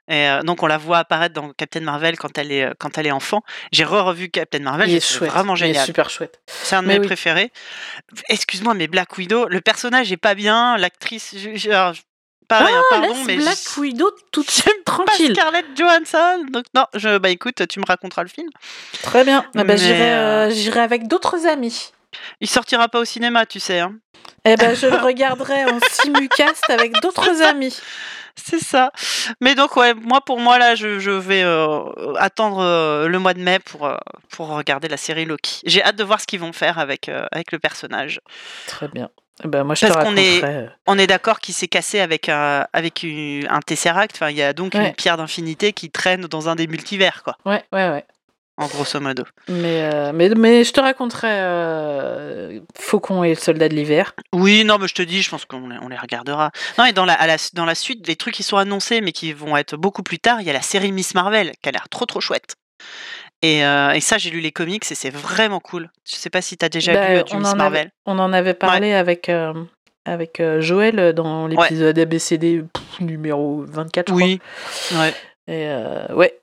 Mm. 0.09 0.11
et 0.11 0.29
donc 0.43 0.61
on 0.63 0.67
la 0.67 0.77
voit 0.77 0.97
apparaître 0.97 1.33
dans 1.33 1.51
Captain 1.53 1.79
Marvel 1.81 2.17
quand 2.17 2.37
elle 2.37 2.51
est, 2.51 2.69
quand 2.79 2.97
elle 2.97 3.07
est 3.07 3.11
enfant. 3.11 3.43
J'ai 3.71 3.85
re-revu 3.85 4.29
Captain 4.29 4.59
Marvel, 4.59 4.87
Il 4.89 4.91
j'ai 4.91 4.97
est 4.97 4.99
trouvé 4.99 5.17
chouette. 5.19 5.31
vraiment 5.31 5.55
Il 5.55 5.63
est 5.63 5.67
génial. 5.67 5.85
super 5.85 6.09
chouette. 6.09 6.41
C'est 6.47 6.75
un 6.75 6.81
de 6.83 6.87
Mais 6.87 6.95
mes 6.95 6.99
oui. 7.01 7.05
préférés. 7.07 7.51
Excuse-moi, 8.29 8.73
mais 8.73 8.87
Black 8.87 9.17
Widow, 9.17 9.47
le 9.47 9.61
personnage 9.61 10.11
est 10.11 10.17
pas 10.17 10.35
bien, 10.35 10.75
l'actrice, 10.77 11.33
pareil, 12.47 12.73
hein, 12.75 12.83
pardon, 12.89 13.07
Laisse 13.13 13.25
mais 13.25 13.35
Black 13.37 13.57
je- 13.75 13.79
Widow 13.79 14.11
toute 14.31 14.49
seule, 14.49 14.73
pas 14.85 14.91
tranquille. 14.93 15.33
Scarlett 15.35 15.65
Johansson, 15.77 16.45
donc 16.51 16.65
non, 16.73 16.85
je, 16.93 17.17
bah 17.17 17.29
écoute, 17.29 17.67
tu 17.67 17.79
me 17.79 17.85
raconteras 17.85 18.23
le 18.23 18.29
film. 18.29 18.49
Très 19.03 19.23
bien. 19.23 19.43
Ah 19.47 19.49
bah, 19.59 19.63
Mais, 19.65 19.77
j'irai, 19.77 20.13
euh, 20.13 20.47
euh, 20.47 20.49
j'irai 20.51 20.79
avec 20.81 21.07
d'autres 21.07 21.45
amis. 21.47 21.91
Il 22.41 22.49
sortira 22.49 22.87
pas 22.87 22.99
au 22.99 23.05
cinéma, 23.05 23.45
tu 23.45 23.59
sais. 23.59 23.79
Hein. 23.79 23.95
Eh 24.45 24.55
ben, 24.55 24.75
je 24.75 24.87
le 24.87 24.95
regarderai 24.97 25.65
en 25.65 25.79
simulcast 25.91 26.69
avec 26.69 26.93
d'autres 27.01 27.41
amis. 27.43 27.77
C'est 28.35 28.59
ça. 28.63 28.91
Mais 29.41 29.55
donc, 29.55 29.75
ouais, 29.77 29.93
moi, 29.95 30.21
pour 30.21 30.39
moi, 30.39 30.59
là, 30.59 30.75
je, 30.75 30.99
je 30.99 31.09
vais 31.11 31.41
euh, 31.43 32.13
attendre 32.17 32.59
euh, 32.61 33.07
le 33.07 33.17
mois 33.19 33.33
de 33.33 33.39
mai 33.41 33.57
pour, 33.59 33.87
euh, 33.87 33.97
pour 34.29 34.49
regarder 34.49 34.87
la 34.87 34.97
série 34.97 35.25
Loki. 35.25 35.61
J'ai 35.65 35.83
hâte 35.83 35.95
de 35.95 36.03
voir 36.03 36.21
ce 36.21 36.27
qu'ils 36.27 36.39
vont 36.39 36.53
faire 36.53 36.77
avec, 36.77 37.09
euh, 37.09 37.25
avec 37.31 37.51
le 37.51 37.57
personnage. 37.59 38.21
Très 38.67 38.87
bien. 38.89 39.09
Eh 39.43 39.47
ben, 39.47 39.63
moi, 39.63 39.75
je 39.75 39.85
te 39.85 39.91
Parce 39.93 40.05
qu'on 40.05 40.15
est- 40.17 40.43
euh, 40.43 40.67
On 40.87 40.97
est 40.97 41.07
d'accord 41.07 41.39
qu'il 41.39 41.53
s'est 41.53 41.67
cassé 41.67 41.99
avec 41.99 42.27
un, 42.29 42.65
avec 42.73 43.03
une- 43.03 43.47
un 43.49 43.59
Tesseract. 43.59 44.15
Enfin, 44.15 44.29
il 44.31 44.37
y 44.37 44.41
a 44.41 44.53
donc 44.53 44.73
Ouais. 44.73 44.87
une 44.89 44.95
pierre 44.95 45.17
d'infinité 45.17 45.73
qui 45.73 45.91
traîne 45.91 46.21
dans 46.21 46.49
un 46.49 46.55
des 46.55 46.65
multivers, 46.67 47.21
quoi, 47.23 47.37
Ouais, 47.45 47.63
ouais, 47.71 47.89
ouais. 47.89 48.05
en 48.57 48.65
grosso 48.65 48.99
modo. 48.99 49.23
Mais, 49.47 49.83
euh, 49.93 50.11
mais, 50.11 50.29
mais 50.29 50.63
je 50.63 50.73
te 50.73 50.79
raconterai 50.79 51.27
euh, 51.29 52.59
Faucon 52.79 53.23
et 53.23 53.29
le 53.29 53.35
soldat 53.35 53.69
de 53.69 53.75
l'hiver. 53.75 54.15
Oui, 54.33 54.63
non, 54.65 54.79
mais 54.79 54.87
je 54.87 54.95
te 54.95 55.03
dis, 55.03 55.21
je 55.21 55.29
pense 55.29 55.45
qu'on 55.45 55.67
les, 55.69 55.77
on 55.81 55.87
les 55.89 55.97
regardera. 55.97 56.51
Non, 56.79 56.85
et 56.85 56.93
dans 56.93 57.05
la, 57.05 57.13
à 57.13 57.27
la- 57.27 57.37
dans 57.53 57.65
la 57.65 57.75
suite, 57.75 58.07
les 58.07 58.15
trucs 58.15 58.33
qui 58.33 58.43
sont 58.43 58.57
annoncés, 58.57 59.01
mais 59.01 59.11
qui 59.11 59.33
vont 59.33 59.55
être 59.55 59.77
beaucoup 59.77 60.01
plus 60.01 60.17
tard, 60.19 60.41
il 60.41 60.47
y 60.47 60.49
a 60.49 60.53
la 60.53 60.63
série 60.63 60.91
Miss 60.91 61.13
Marvel, 61.13 61.51
qui 61.61 61.69
a 61.69 61.71
l'air 61.71 61.89
trop 61.89 62.05
trop 62.05 62.21
chouette. 62.21 62.55
Et, 63.41 63.63
euh, 63.63 63.91
et 63.91 63.99
ça, 64.01 64.17
j'ai 64.17 64.29
lu 64.31 64.39
les 64.39 64.51
comics 64.51 64.83
et 64.91 64.95
c'est 64.95 65.09
vraiment 65.11 65.59
cool. 65.59 65.89
Je 66.09 66.15
sais 66.15 66.29
pas 66.29 66.41
si 66.41 66.57
tu 66.57 66.65
as 66.65 66.69
déjà 66.69 66.93
Bah, 66.93 67.15
lu 67.15 67.23
du 67.23 67.33
on 67.35 67.39
Miss 67.39 67.47
avait- 67.49 67.57
Marvel. 67.57 67.91
On 68.05 68.17
en 68.19 68.33
avait 68.33 68.53
parlé 68.55 68.93
avec, 68.93 69.29
euh, 69.29 69.53
avec 70.05 70.39
euh, 70.39 70.59
Joël 70.61 71.13
dans 71.13 71.45
l'épisode 71.47 71.97
ABCD 71.99 72.63
pff, 72.73 72.99
numéro 72.99 73.63
24, 73.67 74.09
je 74.09 74.13
Oui. 74.13 74.23
Ouais. 74.23 74.95
crois. 74.95 75.07
Et 75.53 75.67
euh, 75.67 76.07
ouais. 76.15 76.33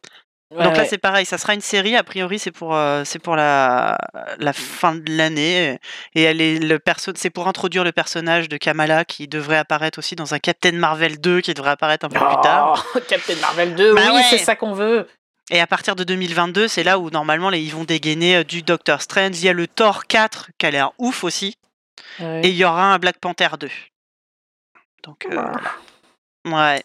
Ouais, 0.54 0.62
Donc 0.62 0.76
là, 0.76 0.82
ouais. 0.82 0.88
c'est 0.88 0.98
pareil, 0.98 1.26
ça 1.26 1.36
sera 1.36 1.52
une 1.54 1.60
série. 1.60 1.96
A 1.96 2.04
priori, 2.04 2.38
c'est 2.38 2.52
pour, 2.52 2.78
c'est 3.04 3.18
pour 3.18 3.34
la, 3.34 3.98
la 4.38 4.52
fin 4.52 4.94
de 4.94 5.02
l'année. 5.16 5.78
Et 6.14 6.22
elle 6.22 6.40
est 6.40 6.60
le 6.60 6.78
perso 6.78 7.10
c'est 7.16 7.30
pour 7.30 7.48
introduire 7.48 7.82
le 7.82 7.90
personnage 7.90 8.48
de 8.48 8.56
Kamala 8.56 9.04
qui 9.04 9.26
devrait 9.26 9.56
apparaître 9.56 9.98
aussi 9.98 10.14
dans 10.14 10.32
un 10.32 10.38
Captain 10.38 10.70
Marvel 10.72 11.18
2 11.20 11.40
qui 11.40 11.54
devrait 11.54 11.70
apparaître 11.72 12.06
un 12.06 12.08
peu 12.08 12.20
plus 12.20 12.40
tard. 12.42 12.86
Oh, 12.94 13.00
Captain 13.08 13.34
Marvel 13.40 13.74
2, 13.74 13.94
Bah 13.94 14.02
oui, 14.10 14.14
ouais. 14.16 14.22
c'est 14.30 14.38
ça 14.38 14.54
qu'on 14.54 14.74
veut. 14.74 15.08
Et 15.50 15.60
à 15.60 15.66
partir 15.66 15.94
de 15.96 16.04
2022, 16.04 16.68
c'est 16.68 16.82
là 16.84 16.98
où 16.98 17.10
normalement 17.10 17.50
les- 17.50 17.60
ils 17.60 17.72
vont 17.72 17.84
dégainer 17.84 18.36
euh, 18.36 18.44
du 18.44 18.62
Doctor 18.62 19.02
Strange. 19.02 19.38
Il 19.38 19.44
y 19.44 19.48
a 19.48 19.52
le 19.52 19.66
Thor 19.66 20.06
4 20.06 20.50
qui 20.58 20.66
a 20.66 20.70
l'air 20.70 20.92
ouf 20.98 21.22
aussi. 21.24 21.56
Ouais. 22.20 22.40
Et 22.44 22.48
il 22.48 22.56
y 22.56 22.64
aura 22.64 22.94
un 22.94 22.98
Black 22.98 23.18
Panther 23.18 23.48
2. 23.60 23.68
Donc, 25.02 25.26
euh, 25.30 25.42
ouais. 26.46 26.82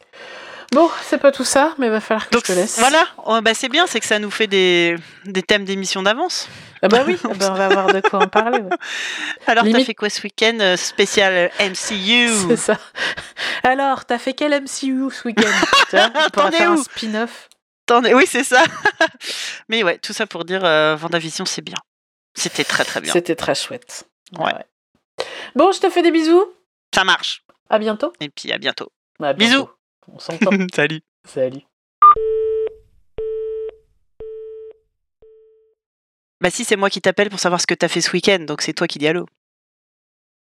Bon, 0.72 0.89
c'est 1.04 1.17
pas 1.17 1.32
tout 1.32 1.45
ça, 1.45 1.74
mais 1.80 1.89
va 1.89 2.00
falloir 2.00 2.28
que 2.30 2.34
Donc 2.34 2.43
je 2.48 2.54
te 2.54 2.58
laisse. 2.60 2.78
voilà, 2.80 3.04
Oh, 3.26 3.39
bah, 3.41 3.54
c'est 3.56 3.69
bien, 3.69 3.88
c'est 3.88 4.00
que 4.00 4.06
ça 4.06 4.19
nous 4.19 4.30
fait 4.30 4.45
des, 4.45 4.95
des 5.26 5.41
thèmes 5.41 5.65
d'émission 5.65 6.04
d'avance. 6.04 6.48
Ah 6.84 6.88
bah 6.89 7.04
oui, 7.08 7.17
ah 7.24 7.30
bah 7.36 7.48
on 7.52 7.56
va 7.56 7.65
avoir 7.65 7.88
de 7.93 8.02
quoi 8.02 8.19
en 8.24 8.28
parler. 8.28 8.60
ouais. 8.60 8.69
Alors, 9.48 9.63
t'as 9.72 9.84
fait 9.84 9.95
quoi 9.95 10.10
ce 10.10 10.22
week-end 10.22 10.58
euh, 10.60 10.78
spécial 10.78 11.50
MCU 11.60 12.28
C'est 12.50 12.58
ça. 12.58 12.78
Alors, 13.63 14.06
t'as 14.06 14.19
fait 14.19 14.34
quel 14.34 14.52
MCU 14.62 15.10
ce 15.12 15.28
week-end? 15.28 15.48
On 15.93 16.30
pourra 16.30 16.30
T'en 16.30 16.48
es 16.50 16.58
faire 16.58 16.72
un 16.72 16.76
où? 16.76 16.84
spin-off. 16.84 17.50
Attendez, 17.89 18.13
Oui, 18.13 18.25
c'est 18.28 18.43
ça. 18.43 18.63
Mais 19.69 19.84
ouais, 19.84 19.97
tout 19.97 20.13
ça 20.13 20.28
pour 20.28 20.45
dire 20.45 20.63
euh, 20.63 20.95
Vendavision, 20.95 21.45
c'est 21.45 21.63
bien. 21.63 21.78
C'était 22.36 22.63
très 22.63 22.86
très 22.86 23.02
bien. 23.02 23.12
C'était 23.12 23.36
très 23.36 23.56
chouette. 23.56 24.08
Ouais. 24.38 24.54
Bon, 25.56 25.71
je 25.71 25.80
te 25.80 25.89
fais 25.89 26.04
des 26.04 26.12
bisous. 26.12 26.54
Ça 26.93 27.04
marche. 27.04 27.43
À 27.67 27.80
bientôt. 27.80 28.13
Et 28.19 28.30
puis 28.30 28.52
à 28.52 28.60
bientôt. 28.60 28.91
À 29.19 29.34
bientôt. 29.34 29.54
Bisous. 29.56 29.69
On 30.13 30.19
s'entend. 30.19 30.52
Salut. 30.75 31.02
Salut. 31.28 31.62
Bah 36.41 36.52
si, 36.52 36.65
c'est 36.65 36.75
moi 36.75 36.91
qui 36.91 37.02
t'appelle 37.02 37.32
pour 37.32 37.39
savoir 37.39 37.60
ce 37.60 37.65
que 37.65 37.73
t'as 37.73 37.88
fait 37.88 38.02
ce 38.02 38.12
week-end, 38.12 38.39
donc 38.41 38.62
c'est 38.62 38.73
toi 38.73 38.86
qui 38.86 38.99
dis 38.99 39.08
allô. 39.08 39.25